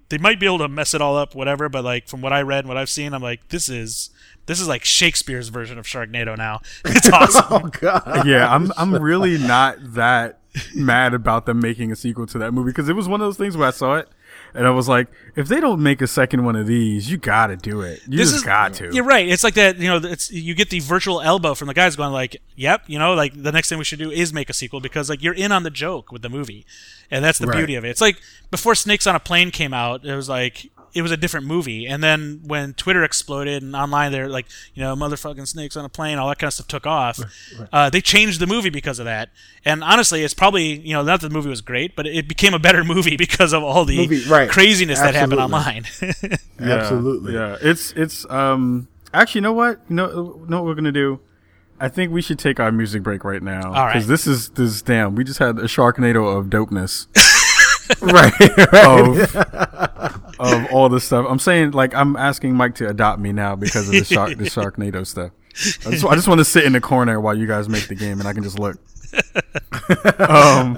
[0.09, 1.69] they they might be able to mess it all up, whatever.
[1.69, 4.09] But like from what I read and what I've seen, I'm like, this is
[4.45, 6.61] this is like Shakespeare's version of Sharknado now.
[6.85, 7.45] It's oh, awesome.
[7.49, 8.25] Oh God.
[8.25, 10.39] yeah, I'm I'm really not that
[10.73, 13.37] mad about them making a sequel to that movie because it was one of those
[13.37, 14.09] things where I saw it
[14.53, 17.47] and I was like, if they don't make a second one of these, you got
[17.47, 18.01] to do it.
[18.07, 18.93] You This just is- got to.
[18.93, 19.27] You're right.
[19.27, 19.77] It's like that.
[19.77, 22.97] You know, it's you get the virtual elbow from the guys going like, "Yep, you
[22.99, 25.33] know, like the next thing we should do is make a sequel because like you're
[25.33, 26.65] in on the joke with the movie,
[27.11, 27.57] and that's the Right.
[27.57, 27.89] beauty of it.
[27.89, 28.19] It's like
[28.51, 31.85] before Snakes on a Plane came out, it was like it was a different movie,
[31.87, 35.89] and then when Twitter exploded and online they're like, you know, motherfucking snakes on a
[35.89, 37.19] plane, all that kind of stuff took off.
[37.71, 39.29] Uh, they changed the movie because of that,
[39.63, 42.53] and honestly, it's probably you know not that the movie was great, but it became
[42.53, 44.49] a better movie because of all the Movie, right.
[44.49, 45.85] craziness that happened online.
[46.59, 47.33] Yeah, Absolutely.
[47.33, 49.79] Yeah, it's it's um actually, you know what?
[49.89, 51.19] You know, you know what we're gonna do?
[51.79, 54.03] I think we should take our music break right now All right.
[54.03, 55.13] this is this damn.
[55.13, 57.05] We just had a Sharknado of dopeness.
[58.01, 58.33] right.
[58.71, 58.85] right.
[58.85, 61.25] of of all this stuff.
[61.29, 64.45] I'm saying like I'm asking Mike to adopt me now because of the shark the
[64.45, 65.31] Sharknado stuff.
[65.85, 67.95] I just, I just want to sit in the corner while you guys make the
[67.95, 68.77] game and I can just look.
[70.19, 70.75] um,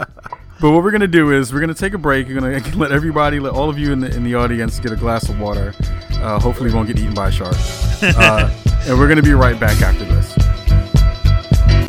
[0.61, 2.27] but what we're gonna do is we're gonna take a break.
[2.27, 4.95] You're gonna let everybody, let all of you in the in the audience get a
[4.95, 5.73] glass of water.
[6.11, 7.55] Uh, hopefully, we won't get eaten by a shark.
[8.01, 8.49] Uh,
[8.81, 10.48] and we're gonna be right back after this.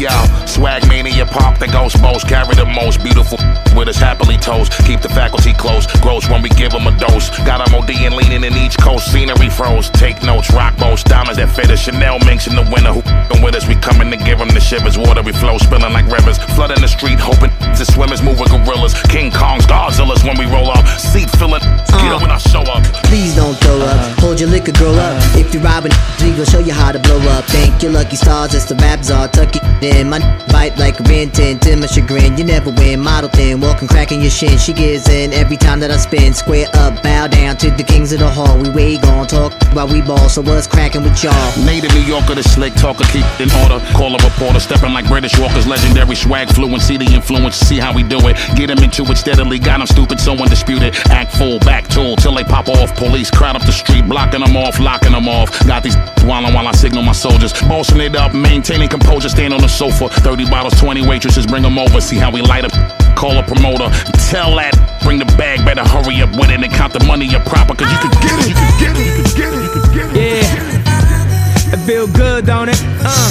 [0.00, 0.08] Yo,
[0.46, 3.36] swag mania pop the ghost most carry the most beautiful
[3.76, 4.72] with us happily toast.
[4.86, 7.28] Keep the faculty close, Gross when we give them a dose.
[7.44, 9.90] Got them OD and leaning in each coast, scenery froze.
[9.90, 10.69] Take notes, rock
[11.36, 11.80] that us.
[11.80, 13.66] Chanel in the winter who f***ing with us.
[13.66, 14.96] We coming to give them the shivers.
[14.96, 16.38] Water we flow, spilling like rivers.
[16.56, 18.94] Flooding the street, hoping to swimmers move with gorillas.
[19.12, 20.86] King Kongs, Godzillas when we roll up.
[20.98, 21.60] Seat filling,
[22.00, 22.82] get up when I show up.
[23.06, 23.98] Please don't throw up.
[24.20, 25.16] Hold your liquor, girl up.
[25.36, 27.44] If you're robbing, we gon' show you how to blow up.
[27.44, 29.28] Thank your lucky stars, it's the rap czar.
[29.28, 30.08] Tuck it in.
[30.10, 30.20] My
[30.52, 32.36] bite like a 10 to my chagrin.
[32.36, 33.00] You never win.
[33.00, 34.58] Model thin, walking, cracking your shin.
[34.58, 36.34] She gives in every time that I spin.
[36.34, 38.58] Square up, bow down to the kings of the hall.
[38.58, 40.28] We way gon' talk while we ball.
[40.28, 41.64] So what's cracking with y'all?
[41.64, 43.78] Native New Yorker, the slick talker, keep in order.
[43.92, 48.02] Call a reporter, stepping like British Walkers, legendary swag, fluency, the influence, see how we
[48.02, 48.36] do it.
[48.56, 50.96] Get 'em into it steadily, got 'em stupid, so undisputed.
[51.10, 52.94] Act full, back tool, till they pop off.
[52.96, 55.48] Police crowd up the street, blocking them off, locking them off.
[55.66, 57.52] Got these wildin' while I signal my soldiers.
[57.68, 60.08] Bossing it up, maintaining composure, stand on the sofa.
[60.08, 62.72] 30 bottles, 20 waitresses, bring 'em over, see how we light up.
[63.14, 63.90] Call a promoter,
[64.30, 67.44] tell that, bring the bag, better hurry up with it and count the money up
[67.44, 69.80] proper, cause you can get it, you can get it, you can get it, you
[69.80, 70.44] can get it.
[70.44, 70.79] Yeah,
[71.72, 72.80] it feel good, don't it?
[73.04, 73.30] Uh,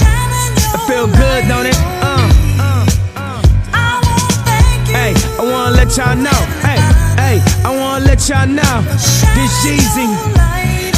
[0.74, 1.76] it feel good, don't it?
[2.02, 2.30] Uh,
[4.88, 6.40] hey, I wanna let y'all know.
[6.62, 6.80] Hey,
[7.22, 8.82] hey, I wanna let y'all know.
[9.36, 10.08] This Jeezy,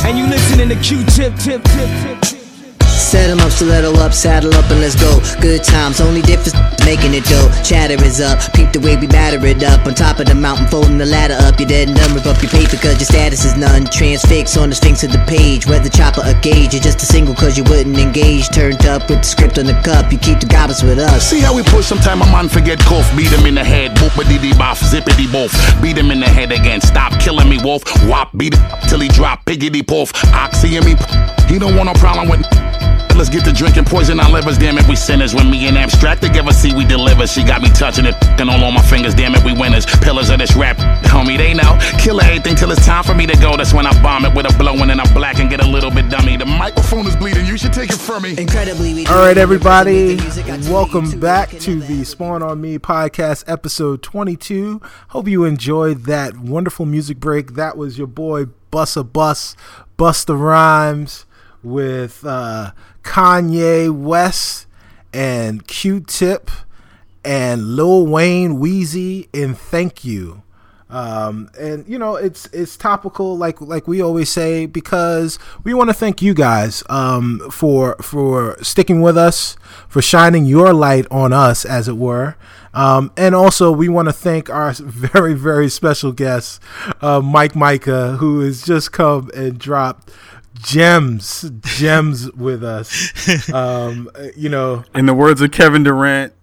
[0.06, 2.51] and you listening to Q-Tip, tip, tip, tip, tip.
[3.02, 5.20] Set up, stiletto up, saddle up, and let's go.
[5.42, 6.54] Good times, only difference
[6.86, 7.52] making it dope.
[7.64, 9.86] Chatter is up, peep the way we batter it up.
[9.86, 11.60] On top of the mountain, folding the ladder up.
[11.60, 13.86] You're dead rip up your paper, cause your status is none.
[13.86, 15.66] Transfix on the sphinx of the page.
[15.66, 18.50] Whether chopper or gauge, you're just a single cause you wouldn't engage.
[18.50, 21.30] Turned up with the script on the cup, you keep the goblins with us.
[21.30, 23.10] See how we push sometime a man forget cough.
[23.18, 25.52] Beat him in the head, boopity dee boff, zippity boff.
[25.82, 27.84] Beat him in the head again, stop killing me, wolf.
[28.08, 30.12] Wop, beat it till he drop, piggity poof.
[30.34, 30.96] Oxy and me,
[31.48, 32.46] he don't want no problem with.
[33.16, 34.58] Let's get to drinking poison our livers.
[34.58, 35.36] Damn it, we sinners.
[35.36, 37.28] When me and abstract together, see we deliver.
[37.28, 39.14] She got me touching it, and all on my fingers.
[39.14, 39.86] Damn it, we winners.
[39.86, 41.38] Pillars of this rap, homie.
[41.38, 41.78] They know.
[42.00, 43.58] Kill everything till it's time for me to go.
[43.58, 45.68] That's when I bomb it with a blow and then I black and get a
[45.68, 46.38] little bit dummy.
[46.38, 47.46] The microphone is bleeding.
[47.46, 48.36] You should take it from me.
[48.38, 50.16] Incredibly, we All right, everybody.
[50.16, 54.82] With the music, I tweet Welcome back to the Spawn on Me podcast, episode 22.
[55.10, 57.54] Hope you enjoyed that wonderful music break.
[57.54, 59.56] That was your boy Bussa Bus,
[59.98, 61.26] Busta Rhymes
[61.64, 62.72] with uh,
[63.04, 64.68] Kanye West
[65.14, 66.50] and Q Tip
[67.24, 70.44] and Lil Wayne, Weezy, and Thank You.
[70.92, 75.90] Um, and you know it's it's topical like like we always say because we want
[75.90, 79.56] to thank you guys um, for for sticking with us
[79.88, 82.36] for shining your light on us as it were
[82.74, 86.62] um, and also we want to thank our very very special guest
[87.00, 90.12] uh, Mike Mika who has just come and dropped
[90.64, 96.34] gems gems with us um, you know In the words of Kevin Durant,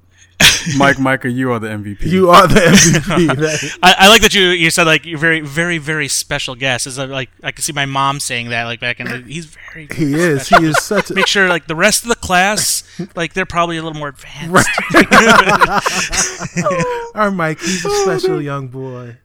[0.77, 2.03] Mike Mika, you are the MVP.
[2.03, 5.41] you are the MVP That- I, I like that you you said like you're very
[5.41, 6.87] very very special guest.
[6.87, 9.89] Is like I can see my mom saying that like back in the, he's very
[9.93, 12.85] he is he is such a make sure like the rest of the class
[13.17, 14.69] like they're probably a little more advanced.
[17.15, 19.17] Our Mike, he's a special young boy.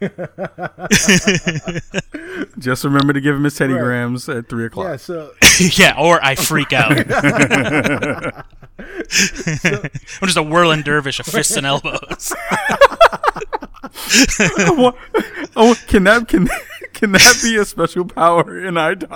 [2.58, 3.82] Just remember to give him his Teddy Right.
[3.82, 4.86] Grahams at three o'clock.
[4.86, 6.92] Yeah, so yeah, or I freak out.
[8.80, 12.32] I'm just a whirling dervish of fists and elbows.
[15.56, 16.48] oh, can that can
[16.98, 19.08] can that be a special power in iDarb?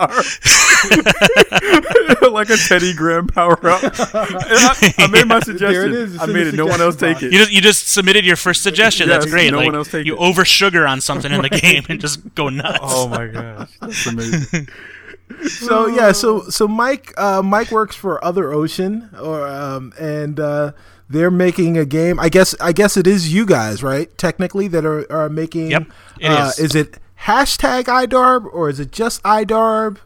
[2.32, 3.82] like a Teddy Graham power up.
[3.84, 5.92] I, I made my suggestion.
[5.92, 6.14] is.
[6.14, 6.54] It's I made it.
[6.54, 7.32] No one else suggestion take it.
[7.32, 9.08] You just you just submitted your first suggestion.
[9.08, 9.50] That's great.
[9.50, 10.20] no like one else take you it.
[10.20, 12.78] over sugar on something in the game and just go nuts.
[12.82, 14.68] oh my gosh, that's amazing.
[15.48, 20.72] so yeah, so so Mike uh, Mike works for Other Ocean, or um, and uh,
[21.10, 22.20] they're making a game.
[22.20, 24.16] I guess I guess it is you guys, right?
[24.16, 25.72] Technically, that are are making.
[25.72, 25.86] Yep,
[26.20, 26.58] it uh, is.
[26.60, 29.98] Is it hashtag iDarb or is it just iDarb?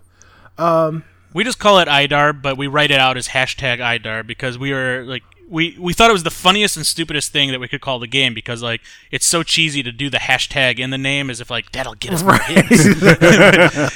[0.59, 4.59] Um, we just call it iDarb, but we write it out as hashtag iDarb because
[4.59, 7.68] we are like we we thought it was the funniest and stupidest thing that we
[7.68, 8.80] could call the game because like
[9.12, 12.12] it's so cheesy to do the hashtag in the name as if like that'll get
[12.14, 12.84] us more hits.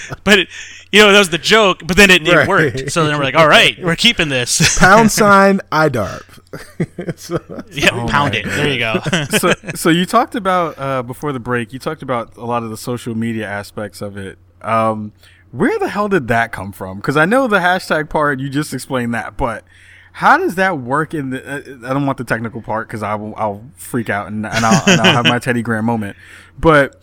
[0.23, 0.49] but it,
[0.93, 2.49] you know that was the joke, but then it, it Right.
[2.49, 2.93] worked.
[2.93, 4.79] So then we're like, all right, we're keeping this.
[4.79, 6.23] Pound sign iDarb.
[7.17, 7.39] so,
[7.71, 8.45] yeah, pound it.
[8.45, 9.01] There you go.
[9.39, 11.73] so, so you talked about uh, before the break.
[11.73, 14.39] You talked about a lot of the social media aspects of it.
[14.63, 15.13] Um,
[15.53, 16.99] where the hell did that come from?
[16.99, 18.41] Because I know the hashtag part.
[18.41, 19.65] You just explained that, but
[20.13, 21.15] how does that work?
[21.15, 24.27] In the uh, I don't want the technical part because I will I'll freak out
[24.27, 26.17] and, and, I'll, and I'll have my Teddy Graham moment.
[26.59, 27.01] But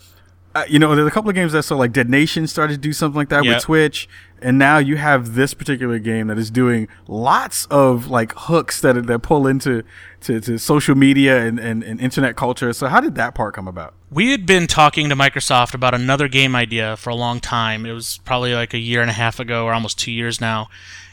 [0.58, 2.80] uh, you know, there's a couple of games that so like Dead Nation started to
[2.80, 3.56] do something like that Yep.
[3.56, 4.10] with Twitch,
[4.42, 9.06] and now you have this particular game that is doing lots of like hooks that
[9.08, 9.84] that pull into
[10.22, 12.74] to, to social media and, and, and internet culture.
[12.74, 13.94] So how did that part come about?
[14.10, 17.86] We had been talking to Microsoft about another game idea for a long time.
[17.86, 20.70] It was probably like a year and a half ago, or almost two years now.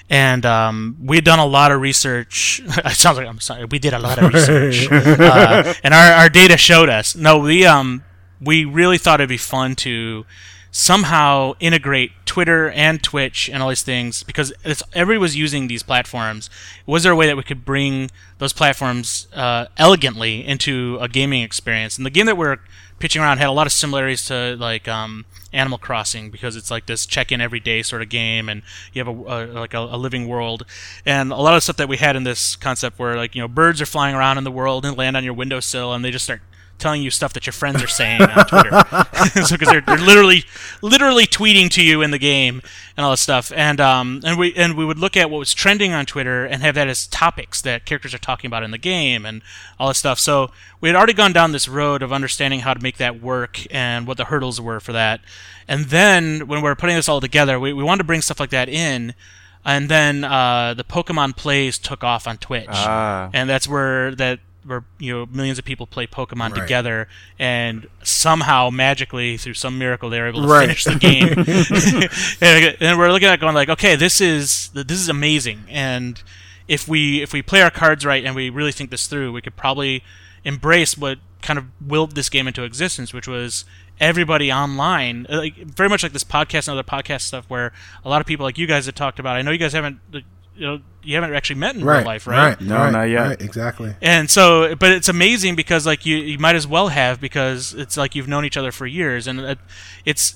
[0.09, 2.63] And um, we had done a lot of research.
[2.67, 3.65] it sounds like I'm sorry.
[3.67, 7.15] We did a lot of research, uh, and our, our data showed us.
[7.15, 8.05] No, we um
[8.45, 10.25] we really thought it'd be fun to
[10.71, 14.53] somehow integrate Twitter and Twitch and all these things because
[14.93, 16.51] everybody was using these platforms.
[16.85, 21.43] Was there a way that we could bring those platforms uh, elegantly into a gaming
[21.43, 21.97] experience?
[21.97, 22.59] And the game that we're
[22.99, 26.87] pitching around had a lot of similarities to like um, Animal Crossing because it's like
[26.87, 28.63] this check-in every day sort of game, and
[28.93, 30.65] you have a, a like a, a living world,
[31.07, 33.49] and a lot of stuff that we had in this concept where like you know
[33.49, 36.25] birds are flying around in the world and land on your windowsill, and they just
[36.25, 36.43] start
[36.79, 38.71] telling you stuff that your friends are saying on Twitter.
[39.47, 40.45] so because they're, they're literally
[40.83, 42.61] literally tweeting to you in the game
[42.97, 43.53] and all this stuff.
[43.55, 46.63] And um and we and we would look at what was trending on Twitter and
[46.63, 49.43] have that as topics that characters are talking about in the game and
[49.79, 50.19] all this stuff.
[50.19, 53.61] So we had already gone down this road of understanding how to make that work
[53.73, 55.21] and what the hurdles were for that.
[55.67, 58.39] And then when we were putting this all together, we, we wanted to bring stuff
[58.41, 59.15] like that in.
[59.65, 63.31] And then uh, the Pokemon plays took off on Twitch, Ah.
[63.33, 66.61] and that's where that where you know millions of people play Pokemon Right.
[66.61, 67.09] together,
[67.39, 70.63] and somehow magically through some miracle they're able to Right.
[70.77, 71.29] finish the game.
[72.81, 76.23] and, we're looking at it going like, okay, this is this is amazing, and
[76.69, 79.43] if we if we play our cards right and we really think this through, we
[79.43, 80.03] could probably
[80.45, 83.65] embrace what kind of willed this game into existence, which was
[84.01, 87.73] everybody online, like very much like this podcast and other podcast stuff, where
[88.05, 89.37] a lot of people like you guys have talked about.
[89.37, 89.99] I know you guys haven't,
[90.57, 92.49] you know, you haven't actually met in right, real life, right?
[92.49, 93.29] right, No, right, not yet.
[93.29, 93.95] right, exactly.
[94.01, 97.97] And so, but it's amazing because like you, you might as well have because it's
[97.97, 99.59] like you've known each other for years, and
[100.05, 100.35] it's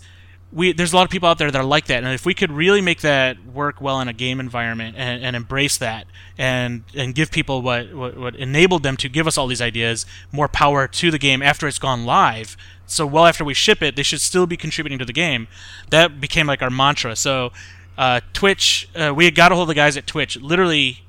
[0.53, 2.35] we there's a lot of people out there that are like that, and if we
[2.35, 6.07] could really make that work well in a game environment and, and embrace that
[6.39, 10.07] and and give people what, what what enabled them to give us all these ideas,
[10.32, 12.57] more power to the game after it's gone live.
[12.86, 15.49] So well after we ship it, they should still be contributing to the game.
[15.90, 17.15] That became like our mantra.
[17.16, 17.53] So
[17.99, 21.03] uh, Twitch, uh, we had got a hold of the guys at Twitch literally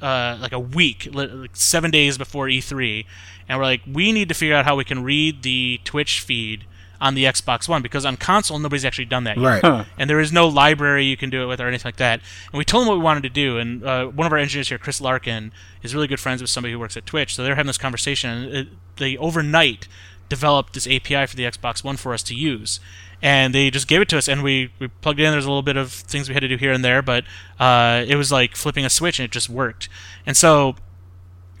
[0.00, 3.04] uh, like a week, li- like seven days before E3,
[3.48, 6.64] and we're like, we need to figure out how we can read the Twitch feed
[7.00, 9.62] on the Xbox One because on console nobody's actually done that yet.
[9.62, 9.86] Right.
[9.98, 12.20] And there is no library you can do it with or anything like that.
[12.52, 14.68] And we told them what we wanted to do, and uh, one of our engineers
[14.68, 15.52] here, Chris Larkin,
[15.82, 17.34] is really good friends with somebody who works at Twitch.
[17.34, 19.88] So they're having this conversation, and it, they overnight
[20.28, 22.80] developed this API for the Xbox One for us to use.
[23.22, 25.32] And they just gave it to us, and we, we plugged it in.
[25.32, 27.24] There's a little bit of things we had to do here and there, but
[27.58, 29.88] uh, it was like flipping a switch, and it just worked.
[30.26, 30.76] And so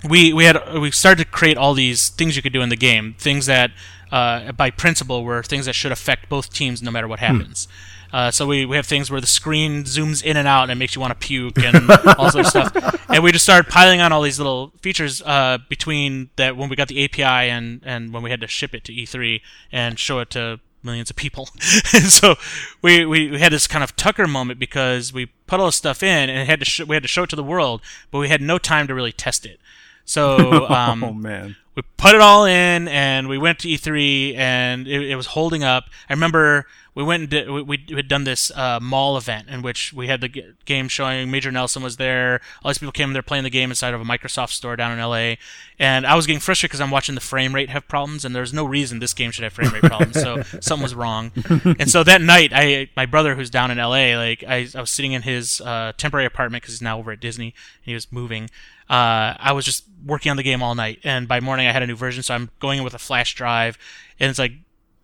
[0.08, 2.76] we we had we started to create all these things you could do in the
[2.76, 3.70] game, things that
[4.12, 7.68] uh, by principle were things that should affect both teams no matter what happens.
[8.12, 10.76] Uh, so we, we have things where the screen zooms in and out and it
[10.76, 13.04] makes you want to puke and all sort of stuff.
[13.10, 16.76] And we just started piling on all these little features uh, between that when we
[16.76, 19.40] got the API and, and when we had to ship it to E3
[19.72, 21.50] and show it to millions of people.
[21.92, 22.36] and so
[22.80, 26.02] we, we, we had this kind of Tucker moment because we put all this stuff
[26.02, 28.18] in and it had to sh- we had to show it to the world, but
[28.18, 29.60] we had no time to really test it.
[30.04, 31.56] So um, oh man.
[31.74, 35.62] we put it all in and we went to E3 and it, it was holding
[35.62, 35.90] up.
[36.08, 39.60] I remember we went and did, we, we had done this uh, mall event in
[39.60, 41.30] which we had the g- game showing.
[41.30, 42.40] Major Nelson was there.
[42.64, 43.12] All these people came.
[43.12, 45.34] They're playing the game inside of a Microsoft store down in LA.
[45.78, 48.54] And I was getting frustrated because I'm watching the frame rate have problems, and there's
[48.54, 50.18] no reason this game should have frame rate problems.
[50.18, 51.32] so something was wrong.
[51.78, 54.90] and so that night, I my brother who's down in LA, like I, I was
[54.90, 58.10] sitting in his uh, temporary apartment because he's now over at Disney and he was
[58.10, 58.44] moving.
[58.88, 61.82] Uh, I was just working on the game all night, and by morning I had
[61.82, 63.76] a new version, so I'm going in with a flash drive,
[64.18, 64.52] and it's like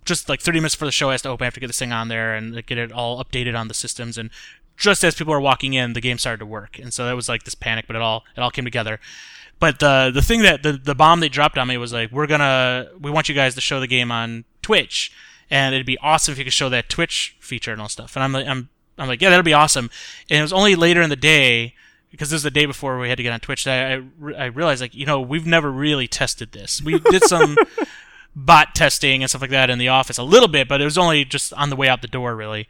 [0.05, 1.79] just like 30 minutes before the show has to open, I have to get this
[1.79, 4.19] thing on there and like, get it all updated on the systems.
[4.19, 4.31] And
[4.77, 7.29] just as people are walking in, the game started to work, and so that was
[7.29, 8.99] like this panic, but it all it all came together.
[9.59, 12.27] But the the thing that the the bomb they dropped on me was like, we're
[12.27, 15.13] gonna we want you guys to show the game on Twitch,
[15.51, 18.17] and it'd be awesome if you could show that Twitch feature and all stuff.
[18.17, 19.91] And I'm like, I'm I'm like, yeah, that'll be awesome.
[20.29, 21.75] And it was only later in the day
[22.11, 24.33] because this is the day before we had to get on Twitch that I, I,
[24.33, 26.83] I realized like you know we've never really tested this.
[26.83, 27.57] We did some
[28.35, 30.99] bot testing and stuff like that in the office a little bit, but it was
[30.99, 32.69] only just on the way out the door really.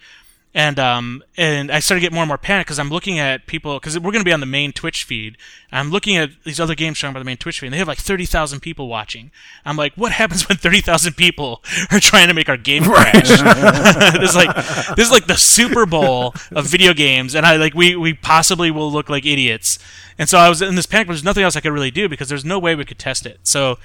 [0.54, 3.46] And um and I started to get more and more panic because I'm looking at
[3.46, 5.38] people because we're going to be on the main Twitch feed.
[5.70, 7.88] I'm looking at these other games showing by the main Twitch feed, and they have
[7.88, 9.30] like thirty thousand people watching.
[9.64, 13.28] I'm like, what happens when thirty thousand people are trying to make our game crash?
[14.20, 14.54] this is like
[14.94, 18.70] this is like the Super Bowl of video games, and I like we we possibly
[18.70, 19.78] will look like idiots.
[20.18, 22.10] And so I was in this panic, but there's nothing else I could really do
[22.10, 23.40] because there's no way we could test it.
[23.44, 23.78] So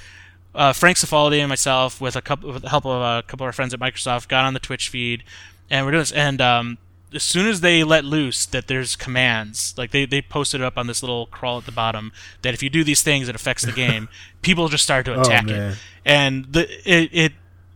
[0.57, 3.47] uh, Frank Cifaldi and myself, with a couple, with the help of a couple of
[3.49, 5.23] our friends at Microsoft, got on the Twitch feed,
[5.69, 6.11] and we're doing this.
[6.11, 6.79] And um,
[7.13, 10.75] as soon as they let loose that there's commands, like they, they posted it up
[10.75, 12.11] on this little crawl at the bottom,
[12.41, 14.09] that if you do these things, it affects the game.
[14.41, 15.71] people just started to attack man.
[15.71, 17.33] it, and the it, it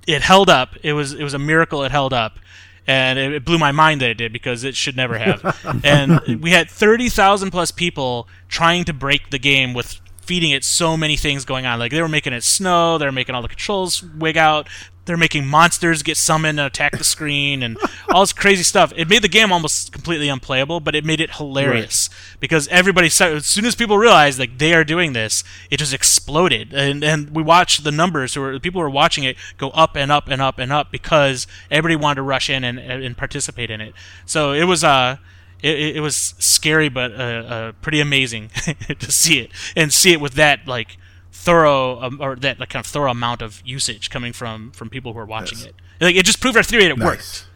[0.07, 0.75] it held up.
[0.81, 1.83] It was it was a miracle.
[1.83, 2.39] It held up.
[2.87, 5.81] And it, it blew my mind that it did because it should never have.
[5.83, 10.01] and we had thirty thousand plus people trying to break the game with
[10.31, 11.77] feeding it so many things going on.
[11.77, 14.65] Like they were making it snow, they were making all the controls wig out,
[15.03, 17.77] they're making monsters get summoned and attack the screen, and
[18.09, 18.93] all this crazy stuff.
[18.95, 22.09] It made the game almost completely unplayable, but it made it hilarious
[22.39, 26.73] because everybody, as soon as people realized like they are doing this, it just exploded,
[26.73, 29.97] and and we watched the numbers, or the people who were watching it go up
[29.97, 33.69] and up and up and up because everybody wanted to rush in and and participate
[33.69, 33.93] in it.
[34.25, 35.17] So it was uh
[35.61, 38.49] it, it, it was scary but uh, uh, pretty amazing
[38.99, 40.97] to see it and see it with that like
[41.31, 45.13] thorough um, or that like kind of thorough amount of usage coming from from people
[45.13, 45.67] who are watching Yes.
[45.67, 45.75] it.
[45.99, 47.05] Like it just proved our theory that it Nice.
[47.07, 47.47] worked.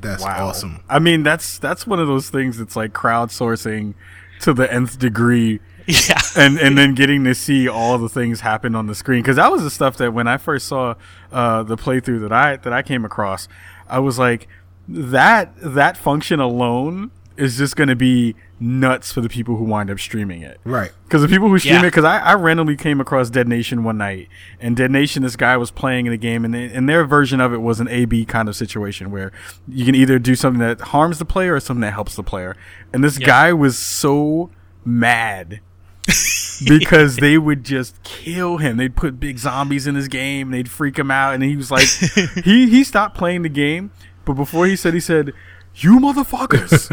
[0.00, 0.48] That's Wow.
[0.48, 0.80] awesome.
[0.88, 3.94] I mean, that's that's one of those things that's like crowdsourcing
[4.40, 5.60] to the nth degree.
[5.86, 6.20] Yeah.
[6.36, 9.50] and and then getting to see all the things happen on the screen because that
[9.50, 10.94] was the stuff that when I first saw
[11.32, 13.48] uh, the playthrough that I that I came across,
[13.88, 14.46] I was like,
[14.86, 17.10] that that function alone
[17.40, 20.60] is just going to be nuts for the people who wind up streaming it.
[20.64, 20.92] Right.
[21.04, 21.80] Because the people who stream Yeah.
[21.82, 24.28] it, because I, I randomly came across Dead Nation one night,
[24.60, 27.40] and Dead Nation, this guy was playing in the game, and, they, and their version
[27.40, 29.32] of it was an A B kind of situation where
[29.66, 32.56] you can either do something that harms the player or something that helps the player.
[32.92, 34.50] And this guy was so
[34.84, 35.60] mad
[36.68, 38.76] because they would just kill him.
[38.76, 41.70] They'd put big zombies in his game, and they'd freak him out, and he was
[41.70, 41.86] like,
[42.44, 43.90] he he stopped playing the game,
[44.24, 45.32] but before he said, he said.
[45.76, 46.90] You motherfuckers!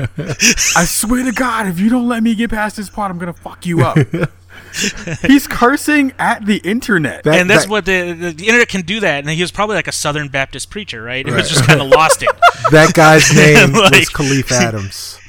[0.78, 3.34] I swear to God, if you don't let me get past this part, I'm gonna
[3.34, 3.98] fuck you up.
[5.26, 7.24] He's cursing at the internet.
[7.24, 9.20] That- and that's that- what the, the the internet can do that.
[9.24, 11.26] And he was probably like a Southern Baptist preacher, right?
[11.28, 11.40] It Right.
[11.42, 12.30] was just kind of lost it.
[12.72, 15.20] That guy's name was Kahlief Adams.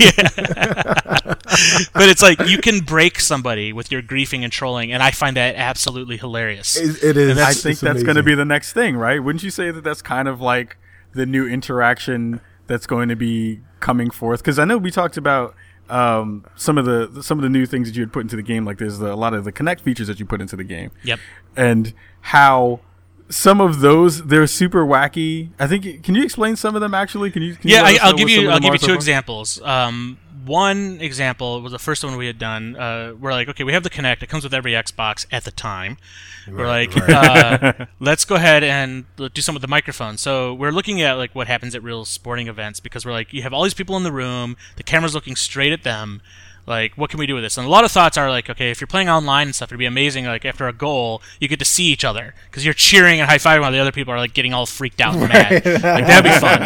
[0.00, 0.28] Yeah.
[1.94, 5.36] but it's like you can break somebody with your griefing and trolling, and I find
[5.36, 6.76] that absolutely hilarious.
[6.76, 7.38] It, it is.
[7.38, 9.22] I think that's going to be the next thing, right?
[9.22, 10.76] Wouldn't you say that that's kind of like
[11.12, 14.40] the new interaction that's going to be coming forth?
[14.40, 15.54] Because I know we talked about
[15.88, 18.42] um, some of the some of the new things that you had put into the
[18.42, 20.64] game, like there's the, a lot of the Kinect features that you put into the
[20.64, 20.90] game.
[21.02, 21.20] Yep.
[21.56, 22.80] and how
[23.28, 25.50] some of those they're super wacky.
[25.58, 26.02] I think.
[26.02, 27.30] Can you explain some of them actually?
[27.30, 27.54] Can you?
[27.54, 28.50] Can yeah, let I, I'll give you.
[28.50, 28.94] I'll give you two far?
[28.94, 29.60] examples.
[29.62, 32.76] Um, one example was the first one we had done.
[32.76, 34.22] Uh, we're like, okay, we have the Kinect.
[34.22, 35.96] It comes with every Xbox at the time.
[36.48, 40.16] we're like, uh, let's go ahead and do something with the microphone.
[40.18, 43.42] So we're looking at like what happens at real sporting events because we're like, you
[43.42, 44.56] have all these people in the room.
[44.76, 46.20] The camera's looking straight at them.
[46.66, 47.58] Like, what can we do with this?
[47.58, 49.78] And a lot of thoughts are like, okay, if you're playing online and stuff, it'd
[49.78, 50.24] be amazing.
[50.24, 53.36] Like after a goal, you get to see each other because you're cheering and high
[53.36, 55.52] fiving while the other people are like getting all freaked out and mad.
[55.52, 56.62] Like that'd be fun.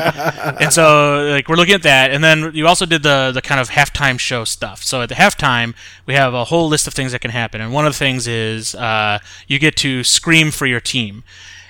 [0.62, 3.60] and so like we're looking at that, and then you also did the the kind
[3.60, 4.82] of halftime show stuff.
[4.82, 5.74] So at the halftime,
[6.06, 8.26] we have a whole list of things that can happen, and one of the things
[8.26, 9.18] is uh,
[9.48, 11.24] you get to scream for your team,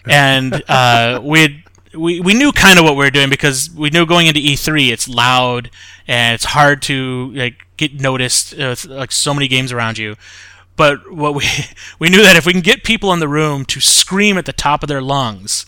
[0.05, 1.65] and uh, we
[1.99, 4.91] we we knew kind of what we were doing because we knew going into E3,
[4.91, 5.71] it's loud
[6.07, 10.17] and it's hard to like get noticed, uh, like so many games around you.
[10.77, 11.45] But what we
[11.99, 14.53] we knew that if we can get people in the room to scream at the
[14.53, 15.67] top of their lungs,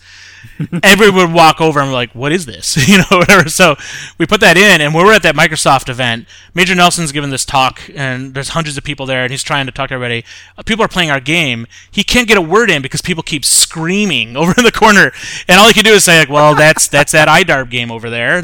[0.83, 3.49] everyone would walk over and be like, "What is this?" you know, whatever.
[3.49, 3.75] So
[4.17, 7.45] we put that in, and when we're at that Microsoft event, Major Nelson's giving this
[7.45, 10.23] talk, and there's hundreds of people there, and he's trying to talk to everybody.
[10.57, 11.67] Uh, People are playing our game.
[11.89, 15.11] He can't get a word in because people keep screaming over in the corner,
[15.47, 18.09] and all he can do is say, like, "Well, that's that's that iDarb game over
[18.09, 18.37] there.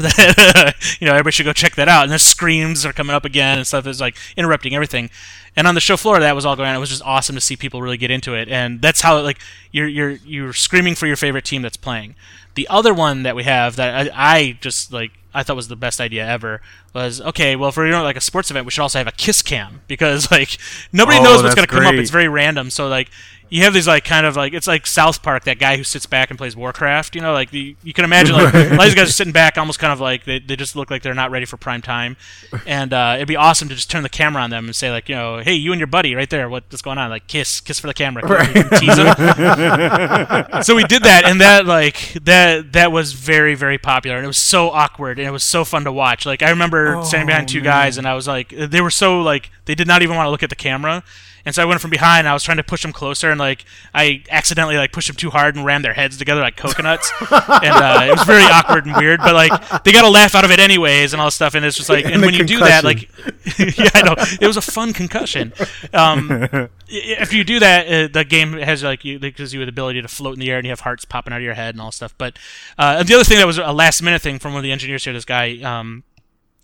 [1.00, 3.58] you know, everybody should go check that out." And the screams are coming up again
[3.58, 5.10] and stuff is like interrupting everything.
[5.56, 6.76] And on the show floor, that was all going on.
[6.76, 9.40] It was just awesome to see people really get into it, and that's how like
[9.72, 11.87] you're you're you're screaming for your favorite team that's playing.
[12.54, 15.76] The other one that we have that I, I just like I thought was the
[15.76, 16.60] best idea ever
[16.94, 17.56] was okay.
[17.56, 19.82] Well, for you know like a sports event, we should also have a kiss cam
[19.86, 20.58] because like
[20.92, 21.94] nobody Oh, knows what's gonna come up.
[21.94, 22.70] It's very random.
[22.70, 23.10] So like
[23.50, 26.04] you have these like kind of like it's like South Park, that guy who sits
[26.06, 27.14] back and plays Warcraft.
[27.14, 29.32] You know, like the, you can imagine like a lot of these guys are sitting
[29.32, 31.80] back, almost kind of like they, they just look like they're not ready for prime
[31.80, 32.16] time.
[32.66, 35.08] And uh, it'd be awesome to just turn the camera on them and say like,
[35.08, 37.08] you know, hey, you and your buddy right there, what's going on?
[37.10, 38.22] Like kiss, kiss for the camera,
[38.78, 39.16] tease them.
[40.62, 44.28] so we did that, and that like that that was very very popular, and it
[44.28, 46.26] was so awkward, and it was so fun to watch.
[46.26, 49.50] Like I remember standing behind two guys, and I was like, they were so like
[49.64, 51.02] they did not even want to look at the camera.
[51.48, 52.18] And so I went from behind.
[52.18, 53.64] And I was trying to push them closer, and like
[53.94, 57.10] I accidentally like pushed them too hard and rammed their heads together like coconuts.
[57.20, 59.20] and uh, it was very awkward and weird.
[59.20, 61.54] But like they got a laugh out of it anyways, and all this stuff.
[61.54, 63.02] And it's just like, and, And when you do that, like,
[63.58, 65.54] yeah, I know it was a fun concussion.
[65.94, 66.48] Um,
[66.88, 70.02] if you do that, uh, the game has like you it gives you the ability
[70.02, 71.80] to float in the air and you have hearts popping out of your head and
[71.80, 72.14] all stuff.
[72.18, 72.38] But
[72.76, 75.04] uh, the other thing that was a last minute thing from one of the engineers
[75.04, 75.58] here, this guy.
[75.62, 76.04] Um,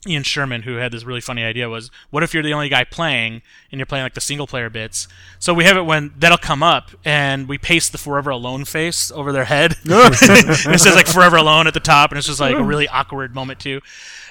[0.07, 2.85] Ian Sherman, who had this really funny idea, was what if you're the only guy
[2.85, 5.09] playing and you're playing like the single player bits?
[5.39, 9.11] So we have it when that'll come up and we paste the Forever Alone face
[9.11, 9.77] over their head.
[9.85, 13.35] it says like Forever Alone at the top, and it's just like a really awkward
[13.35, 13.81] moment too.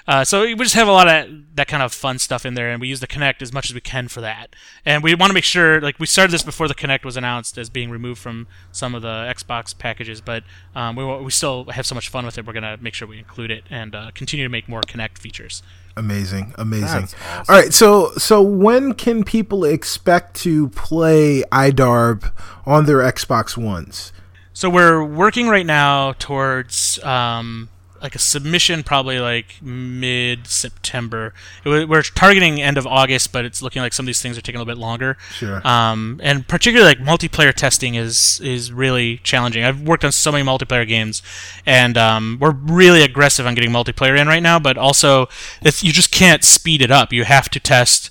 [0.08, 2.70] Uh, so we just have a lot of that kind of fun stuff in there,
[2.70, 4.56] and we use the Kinect as much as we can for that.
[4.86, 7.58] And we want to make sure, like, we started this before the Kinect was announced
[7.58, 10.44] as being removed from some of the Xbox packages, but
[10.76, 12.46] um, we we still have so much fun with it.
[12.46, 15.64] We're gonna make sure we include it and uh, continue to make more Kinect features.
[15.96, 17.08] Amazing, amazing.
[17.28, 22.32] That's All right, so so when can people expect to play iDarb
[22.66, 24.12] on their Xbox Ones?
[24.54, 27.70] So we're working right now towards um,
[28.04, 31.34] like a submission, probably like mid September.
[31.66, 34.58] We're targeting end of August, but it's looking like some of these things are taking
[34.58, 35.18] a little bit longer.
[35.32, 35.66] Sure.
[35.66, 39.64] Um, and particularly like multiplayer testing is is really challenging.
[39.64, 41.24] I've worked on so many multiplayer games,
[41.66, 44.60] and um, we're really aggressive on getting multiplayer in right now.
[44.60, 45.30] But also,
[45.62, 47.14] it's, you just can't speed it up.
[47.14, 48.10] You have to test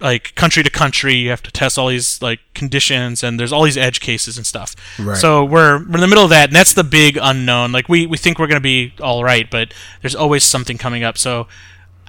[0.00, 1.14] like country to country.
[1.14, 4.46] You have to test all these like conditions, and there's all these edge cases and
[4.46, 4.74] stuff.
[4.98, 5.16] Right.
[5.16, 7.72] So we're we're in the middle of that, and that's the big unknown.
[7.72, 9.72] Like we we think we're going to be all right, but
[10.02, 11.18] there's always something coming up.
[11.18, 11.46] So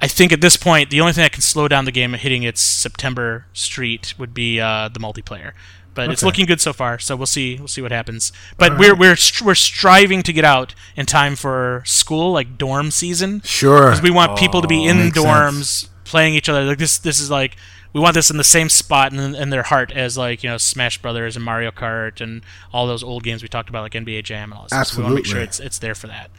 [0.00, 2.42] I think at this point, the only thing that can slow down the game hitting
[2.42, 5.52] its September street would be uh, the multiplayer.
[5.94, 7.56] But it's looking good so far, so we'll see.
[7.56, 8.32] We'll see what happens.
[8.56, 12.90] But we're we're str- we're striving to get out in time for school, like dorm
[12.90, 13.42] season.
[13.42, 13.90] Sure.
[13.90, 16.64] Because we want people to be in Makes dorms playing each other.
[16.64, 17.56] Like this, this is like
[17.92, 20.58] we want this in the same spot in, in their heart as like you know
[20.58, 22.42] Smash Brothers and Mario Kart and
[22.72, 24.88] all those old games we talked about, like NBA Jam and all this.
[24.88, 25.44] So we want to make sure Absolutely.
[25.44, 26.30] it's it's there for that.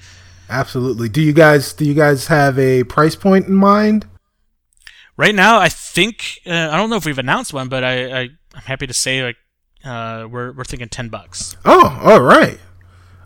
[0.49, 1.09] Absolutely.
[1.09, 4.07] Do you guys do you guys have a price point in mind?
[5.17, 8.21] right now, I think uh, I don't know if we've announced one, but I, I
[8.53, 9.37] I'm happy to say like
[9.83, 11.55] uh, we're we're thinking ten bucks.
[11.65, 12.59] Oh, all right.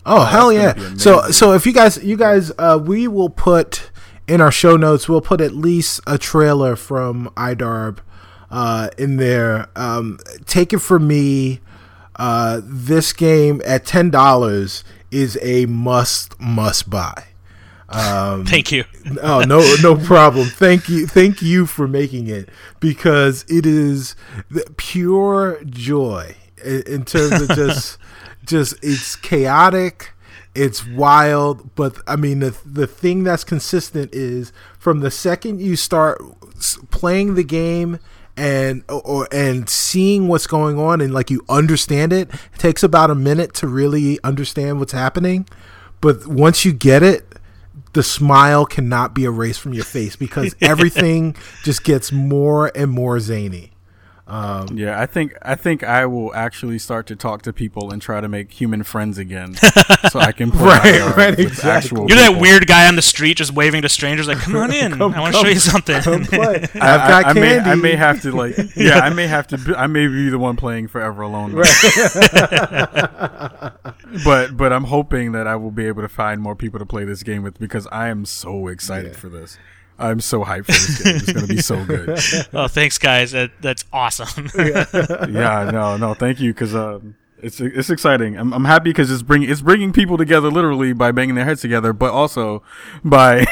[0.05, 0.95] Oh, hell yeah!
[0.97, 3.91] So so if you guys you guys uh, we will put
[4.27, 7.99] in our show notes we'll put at least a trailer from iDarb
[8.51, 9.67] uh, in there.
[9.75, 11.61] Um, take it from me.
[12.15, 17.25] Uh, this game at ten dollars is a must must buy.
[18.45, 18.83] Thank you.
[19.21, 20.47] Oh no, no problem.
[20.47, 22.49] Thank you, thank you for making it
[22.81, 24.15] because it is
[24.51, 27.97] the pure joy in, in terms of just,
[28.45, 30.13] just it's chaotic,
[30.53, 35.77] it's wild, but I mean the the thing that's consistent is from the second you
[35.77, 36.21] start
[36.91, 37.99] playing the game
[38.37, 43.09] and or and seeing what's going on and like you understand it, it takes about
[43.09, 45.47] a minute to really understand what's happening,
[46.01, 47.25] but once you get it
[47.93, 53.19] the smile cannot be erased from your face because everything just gets more and more
[53.19, 53.71] zany.
[54.29, 58.01] Um, yeah, I think I think I will actually start to talk to people and
[58.01, 59.53] try to make human friends again,
[60.11, 61.71] so I can play Right, IR right, with exactly.
[61.71, 62.41] actual You're that people.
[62.41, 65.33] weird guy on the street just waving to strangers like, "Come on in, I want
[65.33, 66.63] to show you something." Come play.
[66.75, 67.69] I've I, got I, I may candy.
[67.69, 70.39] I may have to like yeah I may have to be, I may be the
[70.39, 71.53] one playing forever alone.
[74.25, 77.05] but but I'm hoping that I will be able to find more people to play
[77.05, 79.57] this game with because I am so excited for this.
[79.99, 81.15] I'm so hyped for this game.
[81.15, 82.19] It's gonna be so good.
[82.53, 83.31] oh, thanks, guys.
[83.31, 84.49] That, that's awesome.
[84.57, 88.37] yeah, no, no, thank you, because um, it's it's exciting.
[88.37, 91.61] I'm I'm happy because it's bringing it's bringing people together literally by banging their heads
[91.61, 92.63] together, but also
[93.03, 93.45] by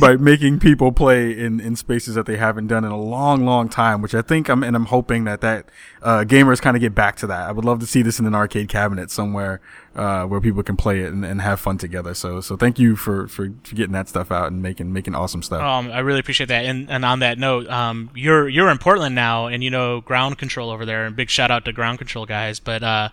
[0.00, 3.68] by making people play in, in spaces that they haven't done in a long, long
[3.68, 4.00] time.
[4.00, 5.66] Which I think I'm and I'm hoping that that
[6.02, 7.48] uh, gamers kind of get back to that.
[7.48, 9.60] I would love to see this in an arcade cabinet somewhere
[9.94, 12.14] uh, where people can play it and, and have fun together.
[12.14, 15.42] So so thank you for, for for getting that stuff out and making making awesome
[15.42, 15.62] stuff.
[15.62, 16.64] Um, I really appreciate that.
[16.64, 20.38] And, and on that note, um, you're you're in Portland now, and you know ground
[20.38, 21.06] control over there.
[21.06, 22.60] And big shout out to ground control guys.
[22.60, 23.08] But uh,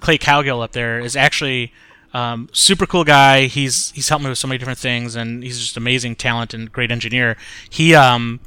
[0.00, 1.72] Clay Cowgill up there is actually
[2.12, 3.44] um, super cool guy.
[3.44, 6.72] He's he's helped me with so many different things, and he's just amazing talent and
[6.72, 7.36] great engineer.
[7.70, 8.40] He um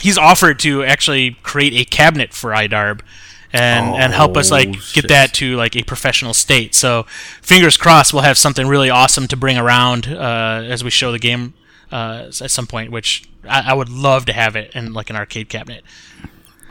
[0.00, 3.00] he's offered to actually create a cabinet for iDarb.
[3.54, 6.74] And, and help us like Oh, get that to like a professional state.
[6.74, 7.02] So
[7.42, 11.18] fingers crossed, we'll have something really awesome to bring around uh, as we show the
[11.18, 11.52] game
[11.90, 12.90] uh, at some point.
[12.90, 15.84] Which I, I would love to have it in like an arcade cabinet.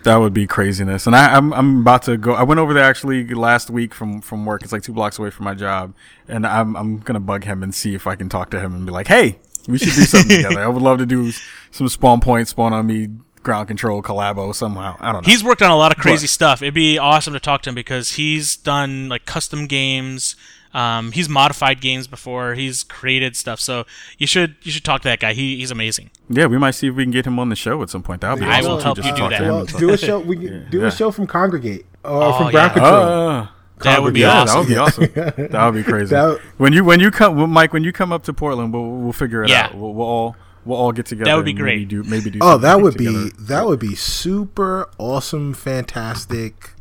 [0.04, 1.06] That would be craziness.
[1.06, 2.34] And I, I'm I'm about to go.
[2.34, 4.64] I went over there actually last week from from work.
[4.64, 5.94] It's like two blocks away from my job,
[6.28, 8.86] and I'm I'm gonna bug him and see if I can talk to him and
[8.86, 9.38] be like, hey,
[9.68, 10.62] we should do something together.
[10.62, 11.32] I would love to do
[11.70, 13.10] some spawn point, spawn on me,
[13.44, 14.96] ground control collabo somehow.
[15.00, 15.32] I don't know.
[15.32, 16.30] He's worked on a lot of crazy What?
[16.30, 16.62] stuff.
[16.62, 20.36] It'd be awesome to talk to him because he's done like custom games.
[20.74, 22.54] Um, he's modified games before.
[22.54, 23.60] He's created stuff.
[23.60, 23.86] So
[24.18, 25.34] you should you should talk to that guy.
[25.34, 26.12] He, he's amazing.
[26.30, 28.22] yeah, we might see if we can get him on the show at some point.
[28.22, 29.42] That would be I awesome will help you to do that.
[29.42, 30.20] Well, do a show.
[30.20, 30.88] We can do Yeah.
[30.88, 32.52] a show from Congregate or Oh, from yeah.
[32.52, 32.94] Ground Control.
[33.04, 33.48] Uh,
[33.80, 34.70] That would be yeah, awesome.
[34.70, 35.48] That would be awesome.
[35.52, 36.12] That would be crazy.
[36.16, 39.12] That- when you when you come, Mike, when you come up to Portland, we'll we'll
[39.14, 39.66] figure it Yeah.
[39.66, 39.76] out.
[39.76, 40.36] We'll, we'll all
[40.66, 41.30] we'll all get together.
[41.30, 41.88] That would be and Maybe great.
[41.88, 42.40] do maybe do.
[42.42, 46.72] oh, that something would be that would be super awesome, fantastic,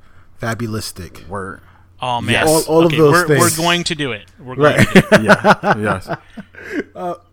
[0.40, 1.26] fabulistic.
[1.28, 1.60] Word.
[2.02, 2.48] Oh man, Yes.
[2.68, 3.58] All- all of those we're, things.
[3.58, 4.30] We're going to do it.
[4.38, 4.88] We're going Right.
[4.88, 5.22] to do it.
[5.22, 6.08] yeah, yes.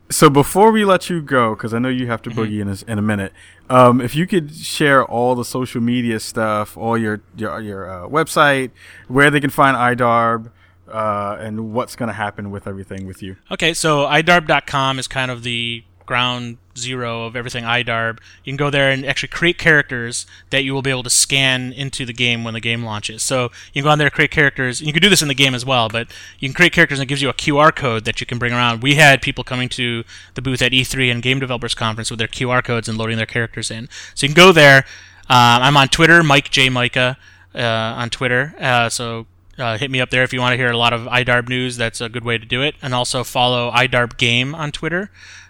[0.10, 2.40] so before we let you go, because I know you have to Mm-hmm.
[2.40, 3.32] boogie in a, in a minute,
[3.70, 8.08] um, if you could share all the social media stuff, all your your, your uh,
[8.10, 8.72] website,
[9.08, 10.52] where they can find iDarb,
[10.92, 13.38] uh, and what's going to happen with everything with you.
[13.52, 18.18] Okay, so idarb.com is kind of the ground zero of everything idarb.
[18.44, 21.74] You can go there and actually create characters that you will be able to scan
[21.74, 23.22] into the game when the game launches.
[23.22, 24.82] So you can go on there, create characters.
[24.82, 26.08] You can do this in the game as well, but
[26.40, 28.54] you can create characters and it gives you a QR code that you can bring
[28.54, 28.82] around.
[28.82, 30.04] We had people coming to
[30.34, 33.28] the booth at E3 and Game Developers Conference with their QR codes and loading their
[33.28, 33.90] characters in.
[34.16, 34.86] So you can go there.
[35.30, 37.18] Um, I'm on Twitter, Mike J Mika
[37.54, 38.56] uh, on Twitter.
[38.60, 39.28] Uh, so
[39.58, 41.78] uh, hit me up there if you want to hear a lot of iDarb news.
[41.78, 42.76] That's a good way to do it.
[42.82, 45.10] And also follow iDarb Game on Twitter,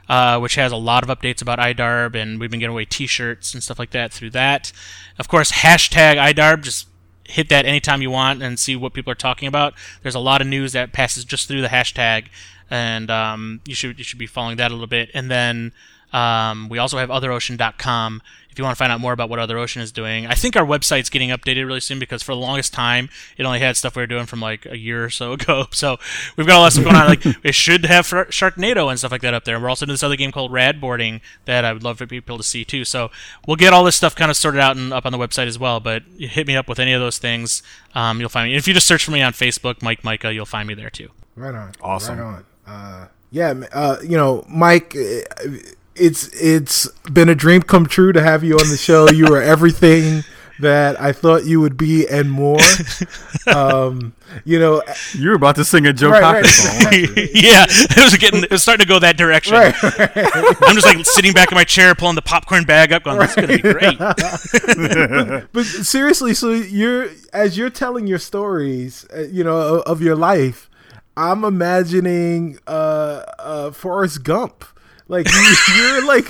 [0.09, 3.53] uh, which has a lot of updates about iDarb, and we've been giving away T-shirts
[3.53, 4.71] and stuff like that through that.
[5.19, 6.63] Of course, hashtag iDarb.
[6.63, 6.87] Just
[7.25, 9.73] hit that anytime you want and see what people are talking about.
[10.01, 12.27] There's a lot of news that passes just through the hashtag,
[12.69, 15.09] and um, you should you should be following that a little bit.
[15.13, 15.73] And then
[16.13, 18.21] um, we also have OtherOcean.com
[18.57, 20.25] if you want to find out more about what Other Ocean is doing.
[20.25, 23.07] I think our website's getting updated really soon because for the longest time
[23.37, 25.67] it only had stuff we were doing from like a year or so ago.
[25.69, 25.97] So
[26.35, 27.07] we've got a lot of stuff going on.
[27.07, 29.53] Like it should have Shark- Sharknado and stuff like that up there.
[29.53, 32.07] And we're also doing this other game called Rad Boarding that I would love for
[32.07, 32.83] people to see too.
[32.83, 33.11] So
[33.45, 35.59] we'll get all this stuff kind of sorted out and up on the website as
[35.59, 35.79] well.
[35.79, 37.61] But hit me up with any of those things,
[37.93, 38.57] um, you'll find me.
[38.57, 41.09] If you just search for me on Facebook, Mike Mika, you'll find me there too.
[41.35, 41.73] Right on.
[41.79, 42.17] Awesome.
[42.17, 42.45] Right on.
[42.65, 45.47] Uh, yeah, uh, you know, Mike, uh,
[45.99, 49.09] it's it's been a dream come true to have you on the show.
[49.09, 50.23] You are everything
[50.59, 52.57] that I thought you would be and more.
[53.45, 54.13] Um,
[54.43, 54.81] you know,
[55.13, 56.49] You were about to sing a Joe Right, Cocker right.
[56.49, 56.91] song.
[57.33, 59.53] yeah, it was getting, it was starting to go that direction.
[59.53, 63.19] right, I'm just like sitting back in my chair, pulling the popcorn bag up, going,
[63.19, 63.97] "This is gonna be great."
[65.53, 70.15] but seriously, so you're as you're telling your stories, uh, you know, of, of your
[70.15, 70.69] life.
[71.15, 74.65] I'm imagining uh, uh, Forrest Gump.
[75.09, 76.25] Like you, you're like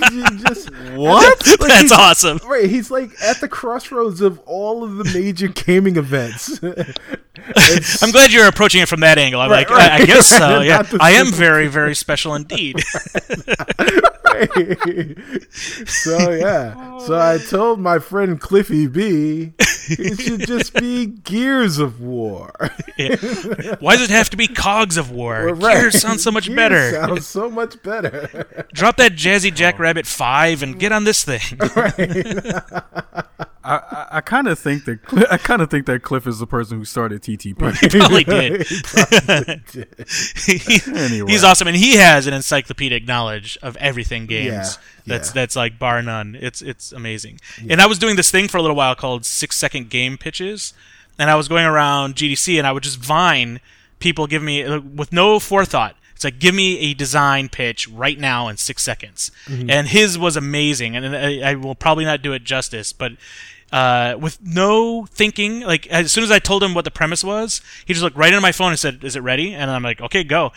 [0.46, 1.46] just What?
[1.46, 2.38] Like, That's awesome.
[2.46, 6.60] Right, he's like at the crossroads of all of the major gaming events.
[8.02, 9.40] I'm glad you're approaching it from that angle.
[9.40, 10.06] I'm Right, like, I, I right.
[10.06, 10.60] guess so.
[10.68, 12.76] Yeah, I am very, very special indeed.
[15.86, 19.52] so yeah, so I told my friend Cliffy B,
[19.88, 22.52] it should just be Gears of War.
[23.80, 25.54] Why does it have to be Cogs of War?
[25.54, 25.74] Right.
[25.80, 26.90] Gears sounds so much Gears better.
[26.92, 28.66] Sounds so much better.
[28.72, 31.40] Drop that Jazzy Jackrabbit five and get on this thing.
[33.64, 36.38] I, I, I kind of think that Cl- I kind of think that Cliff is
[36.38, 37.58] the person who started TTP.
[37.90, 38.66] Probably did.
[40.98, 41.30] Anyway.
[41.30, 44.48] He's awesome, and he has an encyclopedic knowledge of everything games.
[44.52, 44.70] Yeah,
[45.06, 45.32] That's yeah.
[45.34, 46.36] that's like bar none.
[46.40, 47.40] It's it's amazing.
[47.68, 50.72] And I was doing this thing for a little while called six second game pitches,
[51.18, 53.60] and I was going around GDC and I would just vine
[54.00, 55.96] people give me uh, with no forethought.
[56.18, 59.70] It's like give me a design pitch right now in six seconds, Mm-hmm.
[59.70, 60.96] and his was amazing.
[60.96, 63.12] And I, I will probably not do it justice, but
[63.70, 65.60] uh, with no thinking.
[65.60, 68.32] Like as soon as I told him what the premise was, he just looked right
[68.32, 70.50] into my phone and said, "Is it ready?" And I'm like, "Okay, go."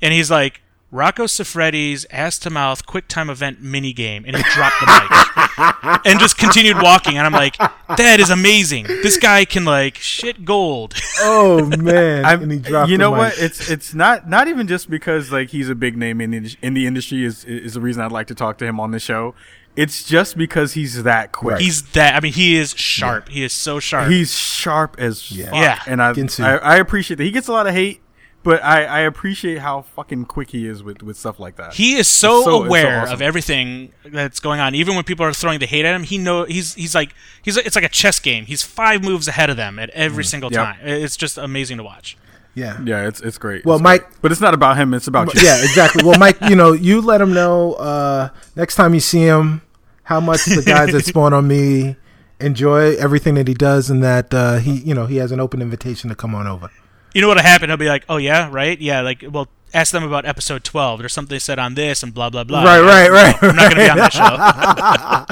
[0.00, 0.62] And he's like,
[0.92, 6.00] "Rocco Siffredi's ass to mouth quick time event mini game," and he dropped the mic
[6.06, 7.18] and just continued walking.
[7.18, 7.56] And I'm like,
[7.96, 8.84] "That is amazing.
[8.86, 10.94] This guy can like shit gold."
[11.24, 12.24] Oh man!
[12.24, 12.90] I'm, and he dropped.
[12.90, 13.18] you the know mic.
[13.18, 13.38] what?
[13.38, 16.74] It's it's not not even just because like he's a big name in the, in
[16.74, 19.34] the industry is is the reason I'd like to talk to him on the show.
[19.76, 21.52] It's just because he's that quick.
[21.54, 21.62] Right.
[21.62, 22.14] He's that.
[22.16, 23.28] I mean, he is sharp.
[23.28, 24.10] He is so sharp.
[24.10, 25.46] He's sharp as Yeah.
[25.46, 25.54] fuck.
[25.54, 25.78] Yeah.
[25.86, 26.10] and I,
[26.40, 27.24] I I appreciate that.
[27.24, 28.00] He gets a lot of hate,
[28.42, 31.74] but I I appreciate how fucking quick he is with with stuff like that.
[31.74, 33.14] He is so, so- it's so aware awesome.
[33.14, 34.74] of everything that's going on.
[34.74, 37.56] Even when people are throwing the hate at him, he know he's he's like he's
[37.56, 38.46] it's like a chess game.
[38.46, 40.54] He's five moves ahead of them at every single Mm.
[40.54, 40.64] Yep.
[40.64, 40.78] time.
[40.82, 42.16] It's just amazing to watch.
[42.54, 42.78] Yeah.
[42.84, 43.64] yeah, it's it's great.
[43.64, 44.22] Well, It's Mike- great.
[44.22, 44.92] but it's not about him.
[44.92, 45.40] It's about you.
[45.40, 46.04] Yeah, exactly.
[46.04, 49.62] Well, Mike, you know, you let him know uh, next time you see him
[50.02, 51.96] how much the guys that spawn on me
[52.40, 55.62] enjoy everything that he does, and that uh, he, you know, he has an open
[55.62, 56.68] invitation to come on over.
[57.14, 57.68] You know what'll happen?
[57.70, 61.00] He'll be like, "Oh yeah, right, yeah." Like, well, ask them about episode twelve.
[61.00, 62.62] There's something they said on this and blah blah blah.
[62.64, 63.36] Right, right, right.
[63.42, 64.12] I'm not gonna be on that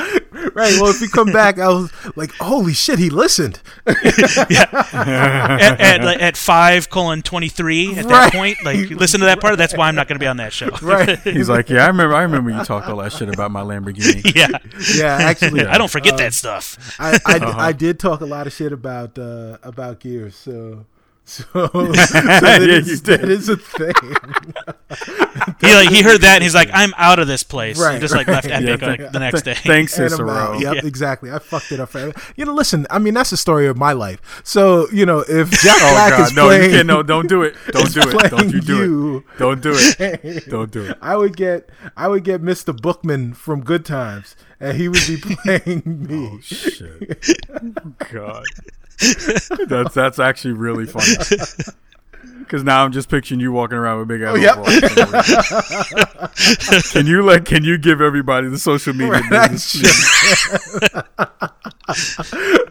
[0.07, 0.17] show.
[0.55, 0.73] Right.
[0.81, 6.21] Well, if you come back, I was like, "Holy shit, he listened." at, at, like,
[6.23, 7.95] at five colon twenty three.
[7.97, 8.33] At that Right.
[8.33, 9.59] point, like, listen to that part.
[9.59, 10.71] That's why I'm not gonna be on that show.
[10.83, 11.19] Right.
[11.25, 12.15] He's like, yeah, I remember.
[12.15, 14.35] I remember you talked all that shit about my Lamborghini.
[14.35, 14.49] yeah,
[14.97, 16.97] Yeah, actually, I don't forget that stuff.
[16.99, 17.55] I, I, Uh-huh.
[17.59, 20.85] I did talk a lot of shit about uh, about gears, so
[21.31, 23.93] so, so that, Yeah, is, that is a thing.
[25.61, 28.01] He like he heard that and he's like, "I'm out of this place." Right, and
[28.01, 29.55] just like left Epic Yeah, like, the next day.
[29.55, 30.59] Thanks, Cicero.
[30.59, 30.81] Yep, Yeah.
[30.87, 31.31] exactly.
[31.31, 32.53] I fucked it up for you know.
[32.55, 34.41] Listen, I mean that's the story of my life.
[34.45, 36.87] So you know, if Jack Oh Black God, is no, playing, you can't.
[36.89, 37.55] No, don't do it.
[37.69, 38.31] Don't do it.
[38.31, 39.17] Don't you do you.
[39.19, 39.39] it.
[39.39, 40.49] Don't do it.
[40.51, 40.99] Don't do it.
[41.01, 42.77] I would get I would get Mr.
[42.77, 46.31] Bookman from Good Times, and he would be playing me.
[46.33, 47.39] Oh shit.
[48.13, 48.45] God.
[49.69, 51.15] That's that's actually really funny.
[52.39, 54.35] Because now I'm just picturing you walking around with big ass.
[54.35, 54.41] Oh,
[56.75, 56.83] yep.
[56.91, 57.45] can you like?
[57.45, 59.23] Can you give everybody the social media?
[59.31, 60.05] Business?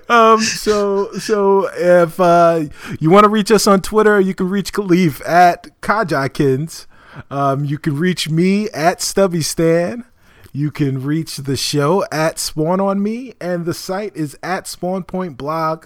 [0.09, 2.65] um, so so if uh,
[2.99, 6.85] you want to reach us on Twitter, you can reach Kahlief at Kajakins.
[7.31, 10.03] Um, you can reach me at Stubby Stan.
[10.51, 15.03] You can reach the show at Spawn on Me, and the site is at Spawn
[15.03, 15.85] Point Blog.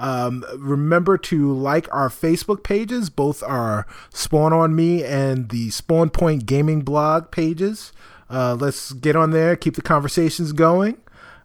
[0.00, 6.08] Um, remember to like our Facebook pages, both our Spawn on Me and the Spawn
[6.08, 7.92] Point Gaming blog pages.
[8.30, 10.96] Uh, let's get on there, keep the conversations going.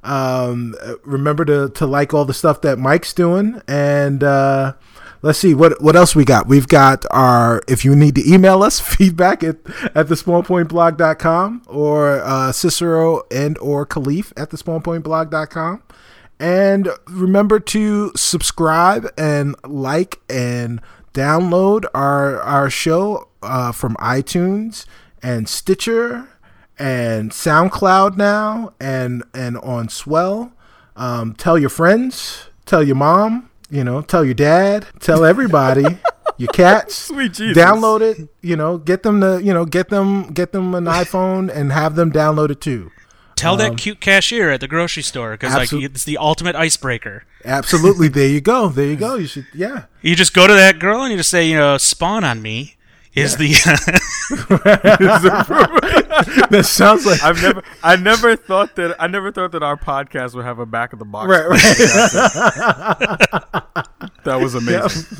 [0.04, 3.62] Um, remember to, to like all the stuff that Mike's doing.
[3.68, 4.74] And uh,
[5.22, 6.48] let's see, what what else we got?
[6.48, 9.58] We've got our, if you need to email us, feedback at,
[9.94, 15.84] at the spawnpointblog.com or uh, Cicero and or Kahlief at the spawnpointblog.com.
[16.40, 20.82] And remember to subscribe and like and
[21.14, 24.86] download our our show uh, from iTunes
[25.24, 26.28] and Stitcher
[26.78, 30.52] and SoundCloud now and and on Swell.
[30.98, 36.00] Um, tell your friends, tell your mom, you know, tell your dad, tell everybody.
[36.38, 36.96] your cats.
[36.96, 37.58] Sweet Jesus.
[37.58, 38.30] Download it.
[38.42, 41.96] You know, get them to you know get them get them an iPhone and have
[41.96, 42.92] them download it too.
[43.36, 47.26] Tell that um, cute cashier at the grocery store because like it's the ultimate icebreaker.
[47.44, 48.08] Absolutely.
[48.08, 48.70] there you go.
[48.70, 49.16] There you go.
[49.26, 49.46] You should.
[49.54, 49.86] Yeah.
[50.02, 52.76] You just go to that girl and you just say, you know, spawn on me
[53.14, 53.48] is the
[56.50, 60.34] That sounds like I've never, I never thought that, I never thought that our podcast
[60.36, 61.30] would have a back of the box.
[61.30, 61.48] right.
[61.48, 61.60] Right.
[64.24, 65.18] That was amazing.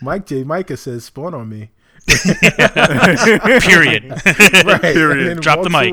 [0.00, 0.44] Mike J.
[0.44, 1.70] Mika says, "Spawn on me."
[3.60, 4.10] period.
[4.10, 4.80] Right.
[4.80, 5.40] Period.
[5.40, 5.92] Drop the mic.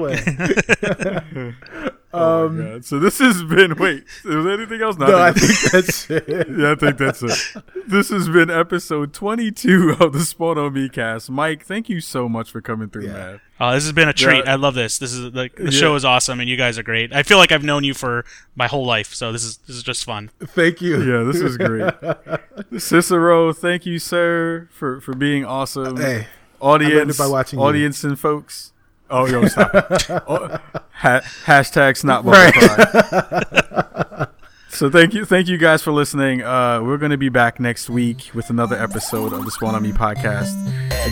[2.15, 2.25] away.
[2.25, 2.85] Oh my um, God.
[2.85, 3.75] So this has been.
[3.75, 4.97] Wait, is there anything else?
[4.97, 6.25] No, I think- think that's it.
[6.49, 7.63] yeah, I think that's it.
[7.87, 11.29] This has been episode 22 of the Spawn on Me cast.
[11.29, 13.41] Mike, thank you so much for coming through, man.
[13.59, 14.43] Oh, this has been a treat.
[14.45, 14.53] Yeah.
[14.53, 14.97] I love this.
[14.99, 15.69] This is like the Yeah.
[15.69, 17.13] show is awesome, and you guys are great.
[17.13, 18.25] I feel like I've known you for
[18.55, 20.29] my whole life, so this is this is just fun.
[20.41, 21.01] Thank you.
[21.01, 21.93] Yeah, this is great.
[22.77, 25.97] Cicero, thank you, sir, for for being awesome.
[25.97, 26.27] Hey,
[26.59, 27.65] audience, by watching you.
[27.65, 28.73] audience and folks.
[29.09, 29.73] Oh, yo, stop.
[29.73, 30.09] it.
[30.27, 30.57] oh,
[30.91, 34.27] ha- hashtag snot Right.
[34.69, 36.41] So thank you, thank you guys for listening.
[36.41, 39.83] Uh, we're going to be back next week with another episode of the Spawn on
[39.83, 40.51] Me podcast.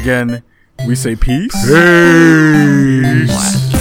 [0.01, 0.43] Again,
[0.85, 1.53] we say peace.
[1.65, 3.72] Peace.